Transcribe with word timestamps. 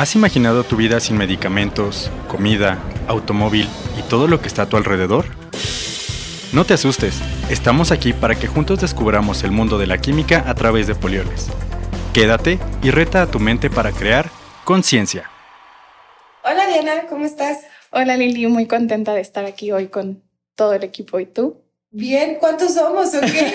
¿Has 0.00 0.16
imaginado 0.16 0.64
tu 0.64 0.76
vida 0.76 0.98
sin 0.98 1.18
medicamentos, 1.18 2.10
comida, 2.26 2.78
automóvil 3.06 3.68
y 3.98 4.02
todo 4.08 4.28
lo 4.28 4.40
que 4.40 4.48
está 4.48 4.62
a 4.62 4.66
tu 4.66 4.78
alrededor? 4.78 5.26
No 6.54 6.64
te 6.64 6.72
asustes, 6.72 7.20
estamos 7.50 7.92
aquí 7.92 8.14
para 8.14 8.34
que 8.34 8.46
juntos 8.46 8.80
descubramos 8.80 9.44
el 9.44 9.50
mundo 9.50 9.76
de 9.76 9.86
la 9.86 9.98
química 9.98 10.42
a 10.46 10.54
través 10.54 10.86
de 10.86 10.94
polioles. 10.94 11.48
Quédate 12.14 12.58
y 12.82 12.90
reta 12.90 13.20
a 13.20 13.26
tu 13.26 13.40
mente 13.40 13.68
para 13.68 13.92
crear 13.92 14.30
conciencia. 14.64 15.30
Hola 16.44 16.66
Diana, 16.66 17.06
¿cómo 17.06 17.26
estás? 17.26 17.58
Hola 17.90 18.16
Lili, 18.16 18.46
muy 18.46 18.66
contenta 18.66 19.12
de 19.12 19.20
estar 19.20 19.44
aquí 19.44 19.70
hoy 19.70 19.88
con 19.88 20.22
todo 20.54 20.72
el 20.72 20.82
equipo. 20.82 21.20
¿Y 21.20 21.26
tú? 21.26 21.60
Bien, 21.90 22.38
¿cuántos 22.40 22.72
somos 22.72 23.14
o 23.14 23.20
qué? 23.20 23.52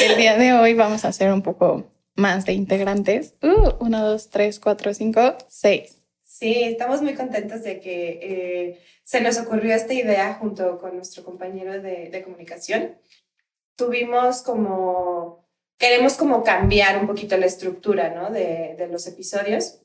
el 0.08 0.16
día 0.16 0.38
de 0.38 0.54
hoy 0.54 0.72
vamos 0.72 1.04
a 1.04 1.08
hacer 1.08 1.30
un 1.30 1.42
poco 1.42 1.89
más 2.20 2.44
de 2.44 2.52
integrantes. 2.52 3.34
Uh, 3.42 3.72
uno, 3.80 4.04
dos, 4.06 4.30
tres, 4.30 4.60
cuatro, 4.60 4.94
cinco, 4.94 5.36
seis. 5.48 5.96
Sí, 6.22 6.62
estamos 6.62 7.02
muy 7.02 7.14
contentos 7.14 7.62
de 7.62 7.80
que 7.80 8.20
eh, 8.22 8.80
se 9.02 9.20
nos 9.20 9.38
ocurrió 9.38 9.74
esta 9.74 9.92
idea 9.92 10.34
junto 10.34 10.78
con 10.78 10.94
nuestro 10.96 11.24
compañero 11.24 11.82
de, 11.82 12.22
comunicación. 12.22 12.96
Tuvimos 13.76 14.42
como, 14.42 15.48
queremos 15.78 16.14
como 16.14 16.44
cambiar 16.44 16.98
un 16.98 17.06
poquito 17.06 17.36
la 17.36 17.46
estructura 17.46 18.14
¿no? 18.14 18.30
de, 18.30 18.74
de 18.78 18.86
los 18.88 19.06
episodios 19.06 19.80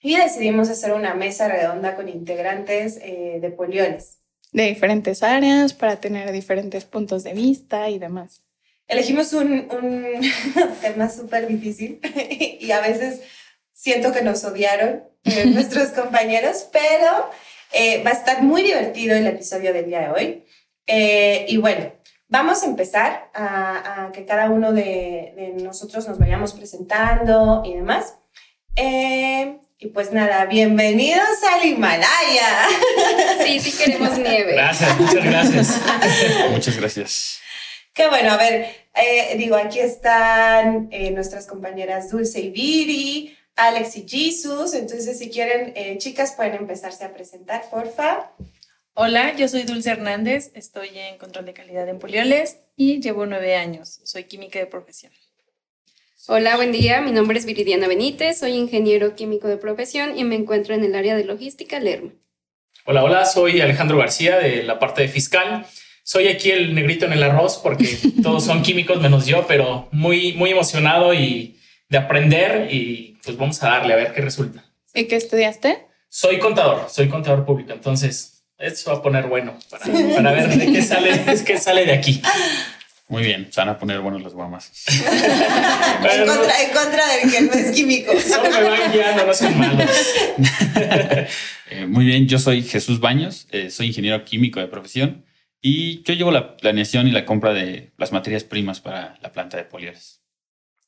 y 0.00 0.16
decidimos 0.16 0.68
hacer 0.68 0.92
una 0.92 1.14
mesa 1.14 1.48
redonda 1.48 1.96
con 1.96 2.08
integrantes 2.08 2.98
eh, 3.02 3.38
de 3.40 3.50
poliones. 3.50 4.18
De 4.52 4.64
diferentes 4.64 5.22
áreas 5.22 5.72
para 5.72 5.96
tener 5.96 6.30
diferentes 6.32 6.84
puntos 6.84 7.24
de 7.24 7.32
vista 7.32 7.88
y 7.88 7.98
demás 7.98 8.42
elegimos 8.92 9.32
un, 9.32 9.68
tema 10.80 11.10
súper 11.10 11.46
difícil 11.46 12.00
y 12.60 12.70
a 12.70 12.80
veces 12.80 13.20
siento 13.72 14.12
que 14.12 14.22
nos 14.22 14.44
odiaron 14.44 15.04
eh, 15.24 15.46
nuestros 15.54 15.88
compañeros, 15.88 16.68
pero 16.72 17.30
eh, 17.72 18.02
va 18.04 18.10
a 18.10 18.14
estar 18.14 18.42
muy 18.42 18.62
divertido 18.62 19.16
el 19.16 19.26
episodio 19.26 19.72
del 19.72 19.86
día 19.86 20.00
de 20.00 20.08
hoy. 20.10 20.44
Eh, 20.86 21.46
y 21.48 21.56
bueno, 21.56 21.92
vamos 22.28 22.62
a 22.62 22.66
empezar 22.66 23.30
a, 23.34 24.10
que 24.12 24.24
cada 24.24 24.50
uno 24.50 24.72
de, 24.72 25.54
nosotros 25.62 26.06
nos 26.06 26.18
vayamos 26.18 26.52
presentando 26.52 27.62
y 27.64 27.74
demás. 27.74 28.16
y 28.76 29.86
pues 29.88 30.12
nada, 30.12 30.44
bienvenidos 30.44 31.42
al 31.52 31.66
Himalaya. 31.66 32.68
Sí, 33.44 33.58
sí 33.58 33.72
queremos 33.76 34.18
nieve. 34.18 34.54
Gracias, 34.54 35.00
muchas 35.00 35.24
gracias. 35.24 35.80
muchas 36.50 36.76
gracias. 36.76 37.41
Qué 37.94 38.08
bueno, 38.08 38.30
a 38.30 38.38
ver, 38.38 38.68
eh, 38.94 39.36
digo, 39.36 39.54
aquí 39.56 39.78
están 39.78 40.88
eh, 40.90 41.10
nuestras 41.10 41.46
compañeras 41.46 42.10
Dulce 42.10 42.40
y 42.40 42.48
Viri, 42.48 43.36
Alex 43.54 43.96
y 43.96 44.08
Jesus. 44.08 44.72
Entonces, 44.72 45.18
si 45.18 45.28
quieren, 45.28 45.74
eh, 45.76 45.98
chicas, 45.98 46.32
pueden 46.32 46.54
empezarse 46.54 47.04
a 47.04 47.12
presentar, 47.12 47.68
porfa. 47.70 48.32
Hola, 48.94 49.36
yo 49.36 49.46
soy 49.46 49.64
Dulce 49.64 49.90
Hernández, 49.90 50.52
estoy 50.54 50.88
en 50.94 51.18
control 51.18 51.44
de 51.44 51.52
calidad 51.52 51.86
en 51.86 51.98
Polioles 51.98 52.60
y 52.76 53.00
llevo 53.00 53.26
nueve 53.26 53.56
años. 53.56 54.00
Soy 54.04 54.24
química 54.24 54.58
de 54.58 54.66
profesión. 54.66 55.12
Hola, 56.28 56.56
buen 56.56 56.72
día. 56.72 57.02
Mi 57.02 57.12
nombre 57.12 57.38
es 57.38 57.44
Viridiana 57.44 57.88
Benítez, 57.88 58.38
soy 58.38 58.52
ingeniero 58.52 59.14
químico 59.16 59.48
de 59.48 59.58
profesión 59.58 60.16
y 60.18 60.24
me 60.24 60.36
encuentro 60.36 60.74
en 60.74 60.84
el 60.84 60.94
área 60.94 61.14
de 61.14 61.24
logística 61.24 61.78
Lerma. 61.78 62.12
Hola, 62.86 63.04
hola, 63.04 63.24
soy 63.26 63.60
Alejandro 63.60 63.98
García 63.98 64.38
de 64.38 64.62
la 64.62 64.78
parte 64.78 65.02
de 65.02 65.08
fiscal 65.08 65.66
soy 66.12 66.28
aquí 66.28 66.50
el 66.50 66.74
negrito 66.74 67.06
en 67.06 67.14
el 67.14 67.22
arroz 67.22 67.58
porque 67.62 67.86
todos 68.22 68.44
son 68.44 68.62
químicos 68.62 69.00
menos 69.00 69.24
yo, 69.24 69.46
pero 69.46 69.88
muy, 69.92 70.34
muy 70.34 70.50
emocionado 70.50 71.14
y 71.14 71.58
de 71.88 71.96
aprender 71.96 72.68
y 72.70 73.16
pues 73.24 73.38
vamos 73.38 73.62
a 73.62 73.68
darle 73.68 73.94
a 73.94 73.96
ver 73.96 74.12
qué 74.12 74.20
resulta. 74.20 74.62
¿Y 74.92 75.04
qué 75.04 75.16
estudiaste? 75.16 75.86
Soy 76.10 76.38
contador, 76.38 76.90
soy 76.90 77.08
contador 77.08 77.46
público, 77.46 77.72
entonces 77.72 78.44
esto 78.58 78.92
va 78.92 78.98
a 78.98 79.02
poner 79.02 79.26
bueno 79.26 79.58
para, 79.70 79.86
para 80.14 80.32
ver 80.32 80.50
de 80.50 80.70
qué 80.70 80.82
sale, 80.82 81.18
qué 81.46 81.56
sale 81.56 81.86
de 81.86 81.92
aquí. 81.92 82.20
Muy 83.08 83.22
bien, 83.22 83.48
se 83.50 83.60
van 83.62 83.70
a 83.70 83.78
poner 83.78 84.00
buenos 84.00 84.20
los 84.20 84.34
guamas. 84.34 84.70
en, 84.88 86.26
contra, 86.26 86.62
en 86.62 86.70
contra 86.72 87.06
del 87.08 87.30
que 87.30 87.40
no 87.40 87.52
es 87.54 87.74
químico. 87.74 88.12
Me 88.42 88.62
van 88.62 88.92
guiando, 88.92 89.26
no 89.26 89.32
son 89.32 89.58
malos. 89.58 89.90
Eh, 91.70 91.86
muy 91.86 92.04
bien, 92.04 92.28
yo 92.28 92.38
soy 92.38 92.62
Jesús 92.62 93.00
Baños, 93.00 93.46
eh, 93.50 93.70
soy 93.70 93.86
ingeniero 93.86 94.22
químico 94.26 94.60
de 94.60 94.66
profesión. 94.66 95.24
Y 95.64 96.02
yo 96.02 96.14
llevo 96.14 96.32
la 96.32 96.56
planeación 96.56 97.06
y 97.06 97.12
la 97.12 97.24
compra 97.24 97.52
de 97.52 97.92
las 97.96 98.10
materias 98.10 98.42
primas 98.42 98.80
para 98.80 99.16
la 99.22 99.30
planta 99.30 99.56
de 99.56 99.64
polioles. 99.64 100.20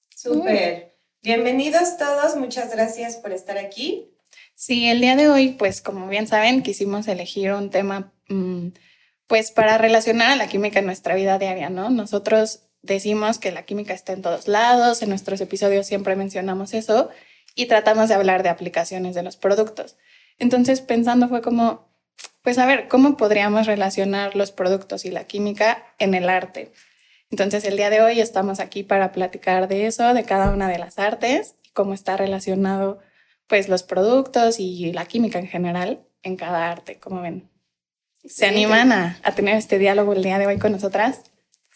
Súper. 0.09 0.97
Bienvenidos 1.23 1.97
todos, 1.97 2.37
muchas 2.37 2.73
gracias 2.73 3.17
por 3.17 3.31
estar 3.31 3.57
aquí. 3.57 4.11
Sí, 4.57 4.89
el 4.89 5.01
día 5.01 5.15
de 5.15 5.29
hoy, 5.29 5.51
pues 5.51 5.81
como 5.81 6.09
bien 6.09 6.27
saben, 6.27 6.65
quisimos 6.65 7.07
elegir 7.07 7.53
un 7.53 7.71
tema, 7.71 8.13
mm, 8.29 8.71
pues 9.29 9.53
para 9.53 9.79
relacionar 9.79 10.33
a 10.33 10.37
la 10.37 10.49
química 10.49 10.81
en 10.81 10.87
nuestra 10.87 11.15
vida 11.15 11.39
diaria, 11.39 11.71
¿no? 11.71 11.89
Nosotros 11.91 12.65
decimos 12.83 13.39
que 13.39 13.53
la 13.53 13.65
química 13.65 13.95
está 13.95 14.13
en 14.13 14.23
todos 14.23 14.49
lados, 14.49 15.03
en 15.03 15.09
nuestros 15.09 15.41
episodios 15.41 15.87
siempre 15.87 16.17
mencionamos 16.17 16.75
eso 16.75 17.11
y 17.55 17.67
tratamos 17.67 18.09
de 18.09 18.17
hablar 18.17 18.43
de 18.43 18.49
aplicaciones 18.49 19.15
de 19.15 19.23
los 19.23 19.37
productos. 19.37 19.97
Entonces, 20.39 20.81
pensando 20.81 21.29
fue 21.29 21.43
como, 21.43 21.94
pues 22.45 22.59
a 22.59 22.67
ver, 22.67 22.89
¿cómo 22.89 23.17
podríamos 23.17 23.67
relacionar 23.67 24.37
los 24.37 24.53
productos 24.53 25.07
y 25.07 25.11
la 25.11 25.25
química 25.25 25.83
en 25.99 26.13
el 26.13 26.29
arte? 26.29 26.71
Entonces 27.31 27.65
el 27.65 27.79
día 27.79 27.89
de 27.89 28.03
hoy 28.03 28.21
estamos 28.21 28.61
aquí 28.61 28.83
para 28.83 29.13
platicar 29.13 29.67
de 29.67 29.87
eso, 29.87 30.13
de 30.13 30.25
cada 30.25 30.51
una 30.51 30.69
de 30.69 30.79
las 30.79 30.99
artes 30.99 31.55
y 31.63 31.71
cómo 31.71 31.95
está 31.95 32.19
relacionado 32.19 33.01
pues 33.47 33.71
los 33.71 33.83
productos 33.83 34.61
y 34.61 34.93
la 34.93 35.07
química 35.07 35.39
en 35.39 35.49
general 35.49 36.01
en 36.23 36.37
cada 36.37 36.71
arte, 36.71 36.99
como 36.99 37.23
ven. 37.23 37.49
¿Se 38.27 38.47
animan 38.47 38.93
a, 38.93 39.19
a 39.23 39.35
tener 39.35 39.57
este 39.57 39.79
diálogo 39.79 40.13
el 40.13 40.23
día 40.23 40.39
de 40.39 40.47
hoy 40.47 40.59
con 40.59 40.73
nosotras? 40.73 41.23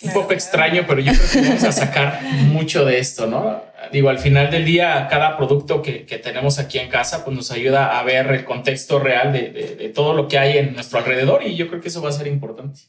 Un 0.03 0.13
poco 0.13 0.35
extraño, 0.35 0.85
pero 0.87 1.01
yo 1.01 1.13
creo 1.13 1.31
que 1.31 1.49
vamos 1.49 1.65
a 1.65 1.73
sacar 1.73 2.23
mucho 2.23 2.85
de 2.85 2.99
esto, 2.99 3.27
¿no? 3.27 3.63
Digo, 3.93 4.09
al 4.09 4.19
final 4.19 4.51
del 4.51 4.65
día, 4.65 5.07
cada 5.09 5.37
producto 5.37 5.83
que, 5.83 6.07
que 6.07 6.19
tenemos 6.19 6.59
aquí 6.59 6.79
en 6.79 6.89
casa, 6.89 7.25
pues 7.25 7.37
nos 7.37 7.51
ayuda 7.51 7.99
a 7.99 8.03
ver 8.03 8.27
el 8.29 8.45
contexto 8.45 8.99
real 8.99 9.33
de, 9.33 9.51
de, 9.51 9.89
todo 9.89 10.15
lo 10.15 10.29
que 10.29 10.39
hay 10.39 10.59
en 10.59 10.75
nuestro 10.75 10.99
alrededor 10.99 11.43
y 11.43 11.57
yo 11.57 11.69
creo 11.69 11.81
que 11.81 11.89
eso 11.89 12.03
va 12.03 12.11
a 12.11 12.13
ser 12.13 12.27
importante. 12.27 12.81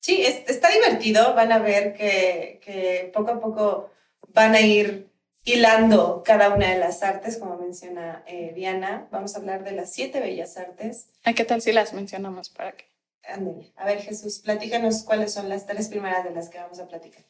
Sí, 0.00 0.22
está 0.22 0.70
divertido, 0.70 1.34
van 1.34 1.52
a 1.52 1.58
ver 1.58 1.92
que, 1.94 2.60
que 2.64 3.10
poco 3.12 3.32
a 3.32 3.40
poco 3.40 3.90
van 4.28 4.54
a 4.54 4.60
ir 4.60 5.10
hilando 5.44 6.22
cada 6.24 6.54
una 6.54 6.70
de 6.70 6.78
las 6.78 7.02
artes, 7.02 7.36
como 7.36 7.56
menciona 7.56 8.22
eh, 8.26 8.52
Diana. 8.54 9.08
Vamos 9.10 9.34
a 9.34 9.38
hablar 9.38 9.64
de 9.64 9.72
las 9.72 9.92
siete 9.92 10.20
bellas 10.20 10.56
artes. 10.56 11.08
¿A 11.24 11.32
qué 11.32 11.44
tal 11.44 11.60
si 11.60 11.72
las 11.72 11.92
mencionamos 11.92 12.50
para 12.50 12.72
qué? 12.72 12.84
A 13.76 13.84
ver, 13.84 14.00
Jesús, 14.00 14.40
platícanos 14.40 15.02
cuáles 15.04 15.32
son 15.32 15.48
las 15.48 15.66
tres 15.66 15.88
primeras 15.88 16.24
de 16.24 16.30
las 16.30 16.48
que 16.48 16.58
vamos 16.58 16.80
a 16.80 16.88
platicar. 16.88 17.24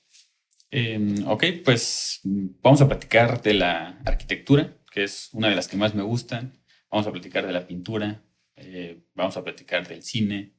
Em, 0.70 1.26
ok, 1.26 1.44
pues 1.64 2.20
vamos 2.22 2.80
a 2.80 2.88
platicar 2.88 3.42
de 3.42 3.54
la 3.54 4.00
arquitectura, 4.04 4.76
que 4.92 5.04
es 5.04 5.30
una 5.32 5.48
de 5.48 5.56
las 5.56 5.68
que 5.68 5.76
más 5.76 5.94
me 5.94 6.02
gustan. 6.02 6.58
Vamos 6.90 7.06
a 7.06 7.12
platicar 7.12 7.46
de 7.46 7.52
la 7.52 7.66
pintura, 7.66 8.22
eh, 8.56 9.00
vamos 9.14 9.36
a 9.36 9.44
platicar 9.44 9.86
del 9.86 10.02
cine. 10.02 10.52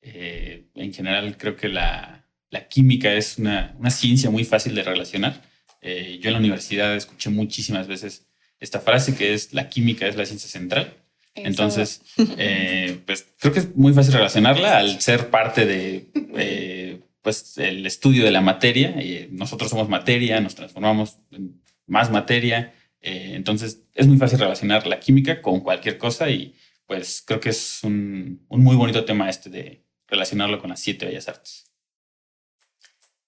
Eh, 0.00 0.68
en 0.74 0.92
general, 0.92 1.36
creo 1.36 1.56
que 1.56 1.68
la, 1.68 2.28
la 2.50 2.68
química 2.68 3.12
es 3.12 3.38
una, 3.38 3.74
una, 3.78 3.90
ciencia 3.90 4.30
muy 4.30 4.44
fácil 4.44 4.74
de 4.74 4.82
relacionar. 4.82 5.42
Eh, 5.80 6.18
yo 6.20 6.28
en 6.28 6.34
la 6.34 6.40
universidad 6.40 6.94
escuché 6.94 7.30
muchísimas 7.30 7.86
veces 7.86 8.26
esta 8.60 8.80
frase 8.80 9.14
que 9.14 9.34
es 9.34 9.52
la 9.54 9.68
química 9.68 10.06
es 10.06 10.16
la 10.16 10.26
ciencia 10.26 10.48
central. 10.48 10.94
Entonces, 11.34 12.02
eh, 12.38 12.98
pues 13.06 13.26
creo 13.38 13.52
que 13.52 13.60
es 13.60 13.76
muy 13.76 13.92
fácil 13.92 14.14
relacionarla 14.14 14.78
al 14.78 15.00
ser 15.00 15.30
parte 15.30 15.66
de 15.66 16.10
eh, 16.36 17.00
pues 17.28 17.58
el 17.58 17.84
estudio 17.84 18.24
de 18.24 18.30
la 18.30 18.40
materia. 18.40 19.02
y 19.02 19.28
nosotros 19.30 19.68
somos 19.68 19.86
materia, 19.86 20.40
nos 20.40 20.54
transformamos 20.54 21.18
en 21.30 21.60
más 21.86 22.10
materia. 22.10 22.72
Eh, 23.02 23.32
entonces, 23.34 23.82
es 23.92 24.06
muy 24.06 24.16
fácil 24.16 24.38
relacionar 24.38 24.86
la 24.86 24.98
química 24.98 25.42
con 25.42 25.60
cualquier 25.60 25.98
cosa 25.98 26.30
y 26.30 26.54
pues 26.86 27.22
creo 27.26 27.38
que 27.38 27.50
es 27.50 27.80
un, 27.84 28.46
un 28.48 28.62
muy 28.62 28.76
bonito 28.76 29.04
tema 29.04 29.28
este 29.28 29.50
de 29.50 29.84
relacionarlo 30.06 30.58
con 30.58 30.70
las 30.70 30.80
siete 30.80 31.04
bellas 31.04 31.28
artes. 31.28 31.70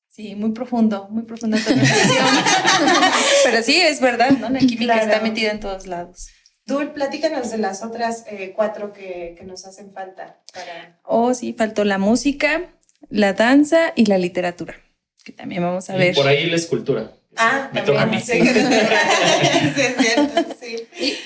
Sí, 0.09 0.35
muy 0.35 0.53
profundo, 0.53 1.07
muy 1.11 1.25
profundo. 1.25 1.59
Pero 3.45 3.63
sí, 3.63 3.79
es 3.83 4.01
verdad, 4.01 4.31
¿no? 4.31 4.49
La 4.49 4.61
química 4.61 4.97
está 4.97 5.21
metida 5.21 5.51
en 5.51 5.61
todos 5.61 5.87
lados. 5.87 6.29
Dul, 6.65 6.93
platícanos 6.93 7.51
de 7.51 7.59
las 7.59 7.83
otras 7.85 8.25
eh, 8.29 8.55
cuatro 8.57 8.95
que, 8.95 9.35
que, 9.37 9.45
nos 9.45 9.67
hacen 9.67 9.93
falta. 9.93 10.41
Para... 10.55 10.99
Oh, 11.03 11.35
sí, 11.35 11.53
faltó 11.53 11.85
la 11.85 11.99
música, 11.99 12.71
la 13.09 13.33
danza 13.33 13.93
y 13.97 14.07
la 14.07 14.19
literatura, 14.19 14.75
que 15.25 15.33
también 15.33 15.63
vamos 15.63 15.89
a 15.91 15.97
ver. 15.97 16.15
por 16.15 16.27
ahí 16.29 16.47
la 16.51 16.57
escultura. 16.57 17.13
Ah, 17.37 17.71
me 17.73 17.83
toca 17.83 18.03
a 18.03 18.07
mí. 18.07 18.21
Sí, 18.25 18.33
es 18.33 19.95
cierto, 19.99 20.47
sí. 20.61 20.77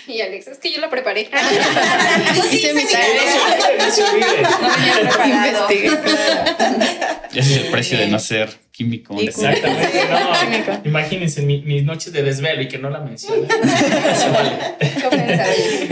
Y, 0.07 0.13
y 0.13 0.21
Alex. 0.21 0.47
Es 0.49 0.59
que 0.59 0.71
yo 0.73 0.81
lo 0.81 0.91
preparé. 0.91 1.29
Sí 2.51 2.57
Hice 2.57 2.75
mi 2.75 2.85
tarea. 2.85 3.77
No 3.79 3.91
se 3.91 4.03
olvide. 4.05 4.43
No 4.43 4.59
venía 4.77 5.01
preparado. 5.01 5.67
Investigué. 5.73 5.99
Ese 7.35 7.53
es 7.55 7.57
el 7.65 7.71
precio 7.71 7.99
de 7.99 8.09
no 8.09 8.19
ser 8.19 8.51
químico. 8.71 9.21
Y 9.21 9.29
Exactamente, 9.29 9.89
Químico. 10.41 10.73
no. 10.73 10.81
Imagínense 10.85 11.43
mi- 11.43 11.63
mis 11.63 11.85
noches 11.85 12.13
de 12.13 12.23
desvelo 12.23 12.63
y 12.63 12.69
que 12.69 12.79
no 12.79 12.91
la 12.91 13.01
mencionen. 13.01 13.49
No 13.49 14.15
se 14.17 14.31
vale. 14.31 14.51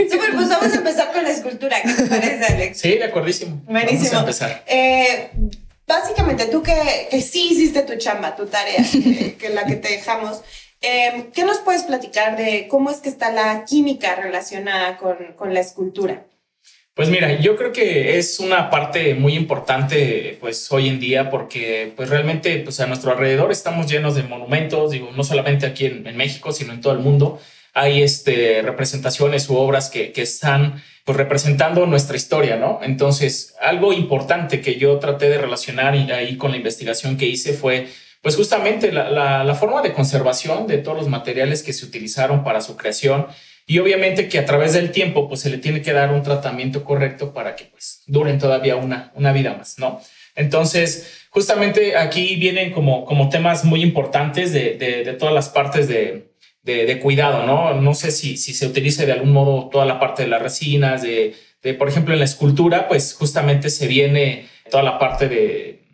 Súper, 0.09 0.33
pues 0.35 0.49
vamos 0.49 0.71
a 0.73 0.75
empezar 0.75 1.11
con 1.11 1.23
la 1.23 1.31
escultura. 1.31 1.77
¿Qué 1.81 1.91
te 1.93 2.03
parece, 2.03 2.45
Alex? 2.53 2.79
Sí, 2.79 2.89
de 2.97 3.03
acuerdísimo. 3.05 3.61
Buenísimo. 3.65 4.03
Vamos 4.11 4.13
a 4.13 4.19
empezar. 4.19 4.63
Eh, 4.67 5.31
básicamente, 5.87 6.45
tú 6.47 6.63
que, 6.63 7.07
que 7.09 7.21
sí 7.21 7.49
hiciste 7.51 7.83
tu 7.83 7.95
chamba, 7.97 8.35
tu 8.35 8.45
tarea, 8.47 8.83
que, 8.91 9.35
que 9.35 9.49
la 9.49 9.65
que 9.65 9.75
te 9.75 9.89
dejamos, 9.89 10.41
eh, 10.81 11.29
¿qué 11.33 11.45
nos 11.45 11.59
puedes 11.59 11.83
platicar 11.83 12.35
de 12.35 12.67
cómo 12.67 12.89
es 12.89 12.97
que 12.97 13.09
está 13.09 13.31
la 13.31 13.63
química 13.65 14.15
relacionada 14.15 14.97
con, 14.97 15.33
con 15.35 15.53
la 15.53 15.61
escultura? 15.61 16.25
Pues 16.93 17.09
mira, 17.09 17.39
yo 17.39 17.55
creo 17.55 17.71
que 17.71 18.19
es 18.19 18.39
una 18.39 18.69
parte 18.69 19.15
muy 19.15 19.33
importante 19.35 20.37
pues 20.39 20.71
hoy 20.71 20.89
en 20.89 20.99
día 20.99 21.31
porque 21.31 21.91
pues 21.95 22.09
realmente 22.09 22.59
pues 22.59 22.79
a 22.81 22.85
nuestro 22.85 23.11
alrededor 23.11 23.51
estamos 23.51 23.89
llenos 23.89 24.13
de 24.13 24.21
monumentos, 24.23 24.91
digo, 24.91 25.09
no 25.15 25.23
solamente 25.23 25.65
aquí 25.65 25.87
en, 25.87 26.05
en 26.05 26.15
México, 26.15 26.51
sino 26.51 26.71
en 26.71 26.81
todo 26.81 26.93
el 26.93 26.99
mundo. 26.99 27.39
Hay 27.73 28.03
este, 28.03 28.61
representaciones 28.61 29.49
u 29.49 29.55
obras 29.55 29.89
que, 29.89 30.11
que 30.11 30.21
están 30.21 30.83
pues 31.03 31.17
representando 31.17 31.85
nuestra 31.85 32.15
historia, 32.15 32.55
¿no? 32.55 32.79
Entonces, 32.81 33.55
algo 33.61 33.91
importante 33.91 34.61
que 34.61 34.75
yo 34.75 34.99
traté 34.99 35.29
de 35.29 35.37
relacionar 35.37 35.93
ahí 35.93 36.37
con 36.37 36.51
la 36.51 36.57
investigación 36.57 37.17
que 37.17 37.25
hice 37.25 37.53
fue 37.53 37.87
pues 38.21 38.37
justamente 38.37 38.93
la, 38.93 39.43
la, 39.43 39.55
forma 39.55 39.81
de 39.81 39.91
conservación 39.91 40.65
de 40.65 40.77
todos 40.77 40.97
los 40.97 41.09
materiales 41.09 41.61
que 41.61 41.73
se 41.73 41.85
utilizaron 41.85 42.45
para 42.45 42.61
su 42.61 42.77
creación 42.77 43.27
y 43.67 43.79
obviamente 43.79 44.29
que 44.29 44.39
a 44.39 44.45
través 44.45 44.71
del 44.71 44.91
tiempo 44.91 45.27
pues 45.27 45.41
se 45.41 45.49
le 45.49 45.57
tiene 45.57 45.81
que 45.81 45.91
dar 45.91 46.09
un 46.13 46.23
tratamiento 46.23 46.85
correcto 46.85 47.33
para 47.33 47.57
que 47.57 47.65
pues 47.65 48.03
duren 48.07 48.39
todavía 48.39 48.77
una, 48.77 49.11
una 49.15 49.33
vida 49.33 49.53
más, 49.55 49.77
¿no? 49.77 49.99
Entonces, 50.35 51.25
justamente 51.31 51.97
aquí 51.97 52.37
vienen 52.37 52.71
como, 52.71 53.03
como 53.03 53.27
temas 53.27 53.65
muy 53.65 53.83
importantes 53.83 54.53
de, 54.53 54.77
de 54.77 55.13
todas 55.13 55.33
las 55.33 55.49
partes 55.49 55.89
de, 55.89 56.32
de, 56.63 56.85
de, 56.85 56.99
cuidado, 56.99 57.45
¿no? 57.45 57.73
No 57.79 57.93
sé 57.93 58.11
si, 58.11 58.37
si 58.37 58.53
se 58.53 58.67
utilice 58.67 59.05
de 59.05 59.11
algún 59.11 59.31
modo 59.31 59.69
toda 59.69 59.85
la 59.85 59.99
parte 59.99 60.23
de 60.23 60.29
las 60.29 60.41
resinas, 60.41 61.01
de, 61.01 61.35
de, 61.61 61.73
por 61.73 61.89
ejemplo, 61.89 62.13
en 62.13 62.19
la 62.19 62.25
escultura, 62.25 62.87
pues 62.87 63.13
justamente 63.13 63.69
se 63.69 63.87
viene 63.87 64.47
toda 64.71 64.83
la 64.83 64.97
parte 64.97 65.27
de, 65.27 65.85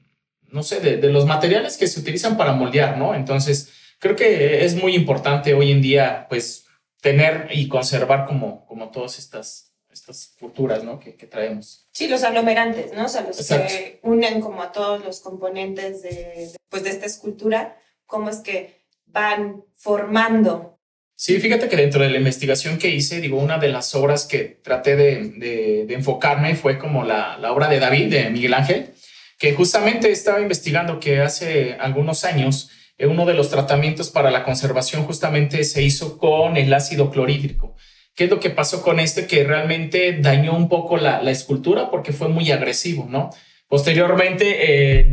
no 0.51 0.63
sé, 0.63 0.79
de, 0.79 0.97
de 0.97 1.09
los 1.09 1.25
materiales 1.25 1.77
que 1.77 1.87
se 1.87 1.99
utilizan 1.99 2.37
para 2.37 2.53
moldear, 2.53 2.97
¿no? 2.97 3.15
Entonces, 3.15 3.73
creo 3.99 4.15
que 4.15 4.63
es 4.63 4.75
muy 4.75 4.95
importante 4.95 5.53
hoy 5.53 5.71
en 5.71 5.81
día, 5.81 6.27
pues, 6.29 6.65
tener 7.01 7.49
y 7.51 7.67
conservar 7.67 8.25
como, 8.25 8.65
como 8.65 8.89
todas 8.89 9.19
estas, 9.19 9.73
estas 9.91 10.35
culturas 10.39 10.83
¿no? 10.83 10.99
que, 10.99 11.15
que 11.15 11.27
traemos. 11.27 11.87
Sí, 11.91 12.07
los 12.07 12.23
aglomerantes, 12.23 12.93
¿no? 12.93 13.05
O 13.05 13.09
sea, 13.09 13.21
los 13.21 13.39
Exacto. 13.39 13.67
que 13.69 13.99
unen 14.03 14.41
como 14.41 14.61
a 14.61 14.71
todos 14.71 15.03
los 15.03 15.21
componentes 15.21 16.01
de, 16.01 16.09
de, 16.09 16.51
pues, 16.69 16.83
de 16.83 16.89
esta 16.89 17.05
escultura, 17.05 17.77
cómo 18.05 18.29
es 18.29 18.37
que 18.37 18.78
van 19.11 19.63
formando. 19.75 20.79
Sí, 21.15 21.37
fíjate 21.39 21.67
que 21.67 21.75
dentro 21.75 22.01
de 22.01 22.09
la 22.09 22.17
investigación 22.17 22.77
que 22.77 22.89
hice, 22.89 23.19
digo, 23.19 23.37
una 23.37 23.57
de 23.57 23.67
las 23.67 23.93
obras 23.93 24.25
que 24.25 24.59
traté 24.63 24.95
de, 24.95 25.85
enfocarme 25.89 26.55
fue 26.55 26.77
como 26.77 27.03
la, 27.03 27.37
obra 27.51 27.67
de 27.67 27.79
David, 27.79 28.09
de 28.09 28.29
Miguel 28.29 28.53
Ángel, 28.53 28.93
que 29.37 29.53
justamente 29.53 30.11
estaba 30.11 30.39
investigando 30.39 30.99
que 30.99 31.19
hace 31.19 31.75
algunos 31.79 32.23
años 32.23 32.69
eh, 32.97 33.05
uno 33.05 33.25
de 33.25 33.33
los 33.33 33.49
tratamientos 33.49 34.09
para 34.09 34.31
la 34.31 34.45
conservación 34.45 35.03
justamente 35.03 35.65
se 35.65 35.83
hizo 35.83 36.17
con 36.17 36.55
el 36.55 36.73
ácido 36.73 37.11
clorhídrico. 37.11 37.75
¿Qué 38.15 38.25
es 38.25 38.29
lo 38.29 38.39
que 38.39 38.49
pasó 38.49 38.81
con 38.81 39.01
este? 39.01 39.27
Que 39.27 39.43
realmente 39.43 40.13
dañó 40.21 40.55
un 40.55 40.69
poco 40.69 40.95
la, 40.95 41.21
la 41.21 41.31
escultura 41.31 41.89
porque 41.91 42.13
fue 42.13 42.29
muy 42.29 42.49
agresivo, 42.51 43.07
¿no? 43.09 43.29
Posteriormente, 43.69 44.99
eh, 44.99 45.07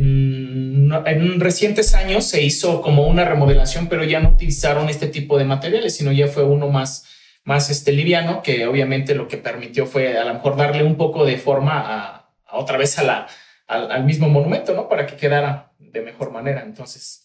en 1.05 1.39
recientes 1.39 1.93
años 1.95 2.25
se 2.25 2.41
hizo 2.43 2.81
como 2.81 3.07
una 3.07 3.25
remodelación, 3.25 3.87
pero 3.87 4.03
ya 4.03 4.19
no 4.19 4.29
utilizaron 4.29 4.89
este 4.89 5.07
tipo 5.07 5.37
de 5.37 5.45
materiales, 5.45 5.95
sino 5.95 6.11
ya 6.11 6.27
fue 6.27 6.43
uno 6.43 6.67
más, 6.69 7.05
más 7.43 7.69
este, 7.69 7.91
liviano, 7.91 8.41
que 8.41 8.67
obviamente 8.67 9.15
lo 9.15 9.27
que 9.27 9.37
permitió 9.37 9.85
fue 9.85 10.17
a 10.17 10.25
lo 10.25 10.33
mejor 10.33 10.55
darle 10.57 10.83
un 10.83 10.95
poco 10.97 11.25
de 11.25 11.37
forma 11.37 11.79
a, 11.79 12.29
a 12.45 12.57
otra 12.57 12.77
vez 12.77 12.97
a 12.99 13.03
la, 13.03 13.27
al, 13.67 13.91
al 13.91 14.03
mismo 14.03 14.29
monumento, 14.29 14.73
¿no? 14.73 14.87
Para 14.89 15.05
que 15.05 15.15
quedara 15.15 15.71
de 15.79 16.01
mejor 16.01 16.31
manera. 16.31 16.61
Entonces, 16.63 17.23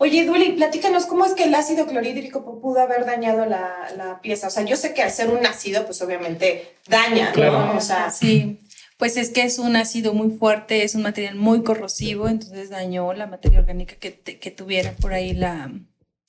Oye, 0.00 0.24
Duli, 0.24 0.52
platícanos 0.52 1.06
cómo 1.06 1.24
es 1.26 1.34
que 1.34 1.42
el 1.42 1.54
ácido 1.56 1.84
clorhídrico 1.84 2.60
pudo 2.60 2.80
haber 2.80 3.04
dañado 3.04 3.46
la, 3.46 3.88
la, 3.96 4.20
pieza. 4.20 4.46
O 4.46 4.50
sea, 4.50 4.62
yo 4.64 4.76
sé 4.76 4.94
que 4.94 5.02
al 5.02 5.10
ser 5.10 5.28
un 5.28 5.44
ácido, 5.44 5.84
pues 5.86 6.00
obviamente 6.02 6.76
daña, 6.86 7.32
Claro. 7.32 7.66
¿no? 7.66 7.76
O 7.76 7.80
sea, 7.80 8.08
Sí, 8.10 8.60
pues 8.98 9.16
es 9.16 9.30
que 9.30 9.42
es 9.44 9.58
un 9.58 9.76
ácido 9.76 10.14
muy 10.14 10.30
fuerte, 10.38 10.84
es 10.84 10.94
un 10.96 11.02
material 11.02 11.36
muy 11.36 11.62
corrosivo, 11.64 12.28
entonces 12.28 12.70
dañó 12.70 13.12
la 13.14 13.26
materia 13.28 13.60
orgánica 13.60 13.96
que, 13.96 14.10
te- 14.12 14.38
que 14.40 14.50
tuviera 14.52 14.92
por 14.94 15.14
ahí 15.14 15.34
la, 15.34 15.72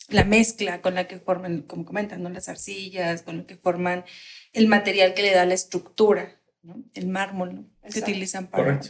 la 0.10 0.24
mezcla 0.26 0.82
con 0.82 0.96
la 0.96 1.08
que 1.08 1.20
forman, 1.20 1.64
como 1.64 1.86
comentan, 1.86 2.24
¿no? 2.24 2.30
las 2.30 2.50
arcillas, 2.50 3.24
con 3.24 3.38
lo 3.38 3.48
que 3.48 3.58
forman 3.58 4.06
el 4.54 4.68
material 4.68 5.14
que 5.14 5.24
le 5.24 5.34
da 5.34 5.46
la 5.46 5.56
estructura, 5.56 6.40
¿no? 6.64 6.84
el 6.94 7.08
mármol 7.08 7.56
¿no? 7.56 7.66
que 7.82 7.88
Exacto. 7.90 8.12
utilizan 8.12 8.48
para, 8.48 8.64
correcto. 8.66 8.90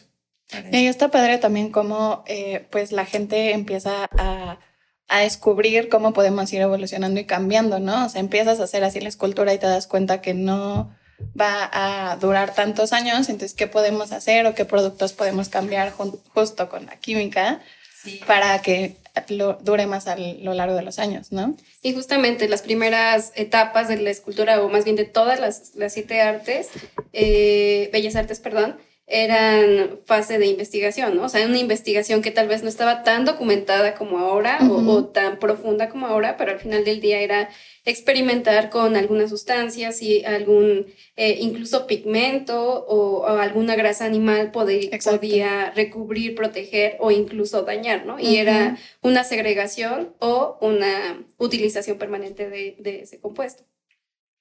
para 0.50 0.70
Y 0.72 0.88
está 0.88 1.10
padre 1.12 1.38
también 1.38 1.72
cómo 1.72 2.24
eh, 2.28 2.68
pues 2.72 2.92
la 2.92 3.06
gente 3.06 3.54
empieza 3.54 4.08
a, 4.18 4.60
a 5.08 5.20
descubrir 5.22 5.90
cómo 5.90 6.14
podemos 6.14 6.52
ir 6.54 6.62
evolucionando 6.62 7.20
y 7.20 7.26
cambiando, 7.26 7.80
¿no? 7.80 8.06
O 8.06 8.10
sea, 8.10 8.22
empiezas 8.22 8.60
a 8.60 8.64
hacer 8.64 8.84
así 8.84 9.00
la 9.00 9.10
escultura 9.10 9.54
y 9.54 9.60
te 9.60 9.68
das 9.68 9.88
cuenta 9.88 10.22
que 10.22 10.34
no 10.34 10.96
va 11.40 11.70
a 11.72 12.16
durar 12.18 12.54
tantos 12.54 12.94
años, 12.94 13.30
entonces, 13.30 13.54
¿qué 13.54 13.68
podemos 13.68 14.12
hacer 14.12 14.46
o 14.46 14.56
qué 14.56 14.66
productos 14.66 15.14
podemos 15.14 15.50
cambiar 15.50 15.94
justo 16.34 16.70
con 16.70 16.86
la 16.86 16.96
química 16.98 17.62
Sí. 18.02 18.22
para 18.26 18.62
que 18.62 18.96
lo, 19.28 19.56
dure 19.56 19.86
más 19.86 20.08
a 20.08 20.16
lo 20.16 20.54
largo 20.54 20.74
de 20.76 20.84
los 20.84 21.00
años, 21.00 21.34
¿no? 21.34 21.58
Y 21.82 21.94
justamente 21.94 22.48
las 22.48 22.62
primeras 22.62 23.34
etapas 23.36 23.90
de 23.90 23.98
la 23.98 24.10
escultura, 24.10 24.62
o 24.62 24.70
más 24.70 24.86
bien 24.86 24.96
de 24.96 25.04
todas 25.04 25.40
las, 25.42 25.76
las 25.76 25.94
siete 25.94 26.22
artes, 26.22 26.70
eh, 27.12 27.90
bellas 27.92 28.16
artes, 28.16 28.40
perdón, 28.40 28.78
eran 29.10 30.00
fase 30.06 30.38
de 30.38 30.46
investigación, 30.46 31.18
¿no? 31.18 31.24
O 31.24 31.30
sea, 31.30 31.46
una 31.46 31.58
investigación 31.58 32.22
que 32.22 32.32
tal 32.32 32.48
vez 32.48 32.62
no 32.62 32.70
estaba 32.70 33.04
tan 33.04 33.26
documentada 33.26 33.96
como 33.96 34.20
ahora 34.20 34.60
o, 34.62 35.06
tan 35.06 35.40
profunda 35.40 35.90
como 35.90 36.06
ahora, 36.06 36.38
pero 36.38 36.52
al 36.52 36.60
final 36.60 36.86
del 36.86 37.02
día 37.02 37.20
era 37.20 37.50
experimentar 37.86 38.70
con 38.70 38.96
algunas 38.96 39.30
sustancias 39.30 40.02
y 40.02 40.24
algún, 40.26 40.88
eh, 41.16 41.38
incluso 41.40 41.88
pigmento 41.88 42.86
o, 42.86 43.22
o 43.22 43.28
alguna 43.28 43.76
grasa 43.76 44.06
animal 44.06 44.52
podía 44.52 45.72
recubrir, 45.76 46.36
proteger 46.36 46.98
o 47.00 47.12
incluso 47.12 47.64
dañar, 47.64 48.06
¿no? 48.06 48.20
Y 48.20 48.38
era 48.38 48.78
una 49.02 49.24
segregación 49.24 50.14
o 50.20 50.58
una 50.62 51.24
utilización 51.38 51.98
permanente 51.98 52.50
de, 52.50 52.76
de 52.80 53.02
ese 53.02 53.20
compuesto. 53.20 53.64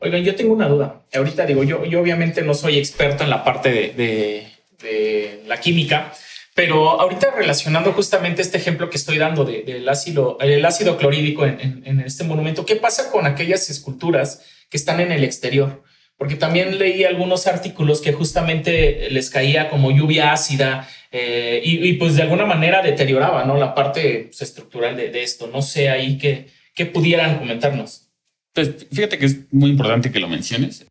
Oigan, 0.00 0.22
yo 0.22 0.36
tengo 0.36 0.52
una 0.54 0.68
duda. 0.68 1.04
Ahorita 1.12 1.44
digo, 1.46 1.64
yo, 1.64 1.84
yo 1.84 2.00
obviamente 2.00 2.42
no 2.42 2.54
soy 2.54 2.78
experto 2.78 3.24
en 3.24 3.30
la 3.30 3.42
parte 3.44 3.70
de, 3.70 3.88
de- 3.94 4.46
de 4.82 5.42
la 5.48 5.58
química, 5.58 6.12
pero 6.58 7.00
ahorita 7.00 7.30
relacionando 7.36 7.92
justamente 7.92 8.42
este 8.42 8.56
ejemplo 8.56 8.90
que 8.90 8.96
estoy 8.96 9.16
dando 9.16 9.44
de- 9.44 9.62
del 9.62 9.88
ácido, 9.88 10.36
el 10.40 10.64
ácido 10.64 10.96
clorhídrico 10.96 11.46
en, 11.46 11.60
en- 11.60 11.82
en 11.86 12.00
este 12.00 12.24
monumento, 12.24 12.66
¿qué 12.66 12.74
pasa 12.74 13.12
con 13.12 13.26
aquellas 13.26 13.70
esculturas 13.70 14.42
que 14.68 14.76
están 14.76 14.98
en 14.98 15.12
el 15.12 15.22
exterior? 15.22 15.84
Porque 16.16 16.34
también 16.34 16.76
leí 16.80 17.04
algunos 17.04 17.46
artículos 17.46 18.00
que 18.00 18.12
justamente 18.12 19.08
les 19.08 19.30
caía 19.30 19.70
como 19.70 19.92
lluvia 19.92 20.32
ácida 20.32 20.88
eh, 21.12 21.60
y, 21.64 21.88
y, 21.88 21.92
pues 21.92 22.16
de 22.16 22.22
alguna 22.22 22.44
manera 22.44 22.82
deterioraba 22.82 23.44
¿no? 23.44 23.56
la 23.56 23.72
parte 23.76 24.24
pues, 24.26 24.42
estructural 24.42 24.96
de, 24.96 25.10
de 25.10 25.22
esto. 25.22 25.46
No 25.46 25.62
sé 25.62 25.90
ahí 25.90 26.18
que, 26.18 26.48
que 26.74 26.86
pudieran 26.86 27.38
comentarnos. 27.38 28.08
Pues 28.52 28.88
fíjate 28.92 29.16
que 29.16 29.26
es 29.26 29.36
muy 29.52 29.70
importante 29.70 30.10
que 30.10 30.18
lo 30.18 30.26
menciones. 30.28 30.84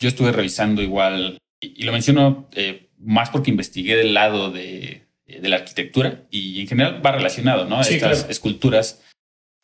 Yo 0.00 0.08
estuve 0.10 0.32
revisando 0.32 0.82
igual, 0.82 1.38
y, 1.62 1.80
y 1.82 1.84
lo 1.86 1.92
menciono 1.92 2.46
eh, 2.54 2.87
más 2.98 3.30
porque 3.30 3.50
investigué 3.50 3.96
del 3.96 4.14
lado 4.14 4.50
de, 4.50 5.06
de 5.26 5.48
la 5.48 5.56
arquitectura 5.56 6.26
y 6.30 6.60
en 6.60 6.68
general 6.68 7.04
va 7.04 7.12
relacionado, 7.12 7.64
¿no? 7.64 7.82
Sí, 7.84 7.94
Estas 7.94 8.18
claro. 8.18 8.30
esculturas 8.30 9.02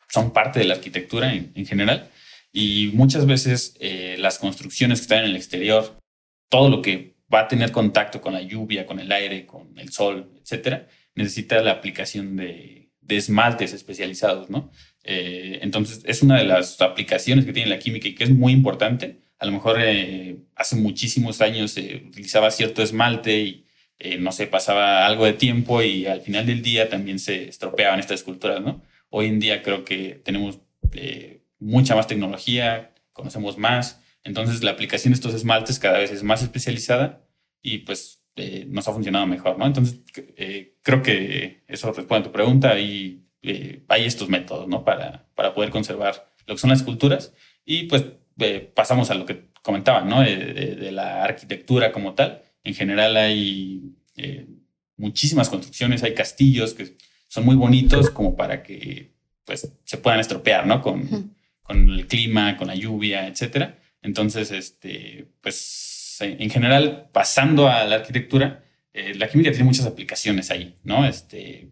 son 0.09 0.33
parte 0.33 0.61
de 0.61 0.67
la 0.67 0.75
arquitectura 0.75 1.35
en, 1.35 1.53
en 1.55 1.67
general 1.67 2.11
y 2.53 2.91
muchas 2.95 3.27
veces 3.27 3.77
eh, 3.81 4.17
las 4.19 4.39
construcciones 4.39 5.01
que 5.01 5.03
están 5.03 5.19
en 5.21 5.31
el 5.31 5.37
exterior, 5.37 5.99
todo 6.49 6.69
lo 6.69 6.83
que 6.83 7.17
va 7.33 7.41
a 7.41 7.49
tener 7.49 7.73
contacto 7.73 8.21
con 8.21 8.33
la 8.33 8.43
lluvia, 8.43 8.87
con 8.87 9.01
el 9.01 9.11
aire, 9.11 9.45
con 9.45 9.77
el 9.77 9.91
sol, 9.91 10.31
etcétera, 10.41 10.87
necesita 11.17 11.61
la 11.63 11.73
aplicación 11.73 12.37
de, 12.37 12.91
de 13.01 13.17
esmaltes 13.17 13.73
especializados, 13.73 14.51
¿no? 14.51 14.71
Eh, 15.03 15.59
entonces, 15.63 16.03
es 16.07 16.23
una 16.23 16.39
de 16.39 16.45
las 16.45 16.81
aplicaciones 16.81 17.45
que 17.45 17.53
tiene 17.53 17.71
la 17.71 17.81
química 17.81 18.07
y 18.07 18.15
que 18.15 18.25
es 18.25 18.31
muy 18.31 18.53
importante. 18.53 19.24
A 19.39 19.47
lo 19.47 19.53
mejor 19.53 19.79
eh, 19.81 20.39
hace 20.55 20.77
muchísimos 20.77 21.41
años 21.41 21.73
se 21.73 21.97
utilizaba 22.07 22.51
cierto 22.51 22.83
esmalte 22.83 23.41
y, 23.41 23.67
eh, 23.99 24.19
no 24.19 24.33
sé, 24.33 24.47
pasaba 24.47 25.07
algo 25.07 25.25
de 25.25 25.35
tiempo 25.35 25.83
y 25.83 26.07
al 26.07 26.21
final 26.21 26.47
del 26.47 26.63
día 26.63 26.89
también 26.89 27.19
se 27.19 27.49
estropeaban 27.49 28.01
estas 28.01 28.21
esculturas, 28.21 28.61
¿no? 28.61 28.83
Hoy 29.11 29.27
en 29.27 29.41
día 29.41 29.63
creo 29.63 29.85
que 29.85 30.21
tenemos 30.25 30.61
eh, 30.93 31.43
mucha 31.59 31.95
más 31.95 32.07
tecnología, 32.07 32.93
conocemos 33.13 33.59
más, 33.59 34.01
Entonces 34.25 34.63
la 34.63 34.71
aplicación 34.71 35.13
de 35.13 35.17
estos 35.17 35.35
esmaltes 35.35 35.79
cada 35.79 35.99
vez 35.99 36.11
es 36.11 36.23
más 36.23 36.43
especializada 36.43 37.27
y 37.63 37.79
pues 37.79 38.25
eh, 38.37 38.67
nos 38.69 38.89
ha 38.89 38.93
funcionado 38.93 39.27
mejor, 39.27 39.59
¿no? 39.59 39.67
Entonces 39.67 40.01
eh, 40.37 40.77
creo 40.83 41.03
que 41.03 41.63
eso 41.69 41.93
responde 41.93 42.21
a 42.21 42.23
tu 42.25 42.33
pregunta 42.33 42.79
y 42.81 43.25
eh, 43.43 43.85
hay 43.89 44.05
estos 44.05 44.29
métodos, 44.29 44.67
¿no? 44.67 44.85
Para, 44.85 45.29
para 45.35 45.55
poder 45.55 45.71
conservar 45.71 46.33
lo 46.47 46.55
que 46.55 46.61
son 46.61 46.71
las 46.71 46.81
esculturas 46.81 47.33
y 47.65 47.85
pues 47.85 48.05
pasamos 48.75 49.11
a 49.11 49.15
lo 49.15 49.27
que 49.27 49.49
comentaba, 49.63 50.03
¿no? 50.03 50.21
De, 50.21 50.91
la 50.93 51.25
arquitectura 51.25 51.93
como 51.93 52.15
tal. 52.15 52.43
En 52.63 52.75
general 52.75 53.17
hay 53.17 53.95
muchísimas 54.97 55.49
construcciones, 55.49 56.03
hay 56.03 56.15
castillos 56.15 56.75
que 56.75 56.97
son 57.29 57.45
muy 57.45 57.57
bonitos 57.57 58.11
como 58.11 58.37
para 58.37 58.63
que 58.63 59.13
pues 59.45 59.71
se 59.85 59.99
puedan 59.99 60.21
estropear, 60.21 60.67
¿no? 60.67 60.81
Con, 60.81 61.35
con 61.63 61.91
el 61.91 62.07
clima, 62.07 62.57
con 62.57 62.69
la 62.69 62.75
lluvia, 62.75 63.27
etcétera. 63.27 63.79
Entonces, 64.03 64.51
este, 64.51 65.27
pues 65.41 65.95
en 66.21 66.51
general, 66.51 67.09
pasando 67.13 67.69
a 67.69 67.85
la 67.85 67.97
arquitectura, 67.97 68.65
eh, 68.93 69.15
la 69.15 69.29
química 69.29 69.51
tiene 69.51 69.65
muchas 69.65 69.87
aplicaciones 69.87 70.51
ahí, 70.51 70.77
¿no? 70.85 71.07
Este, 71.07 71.71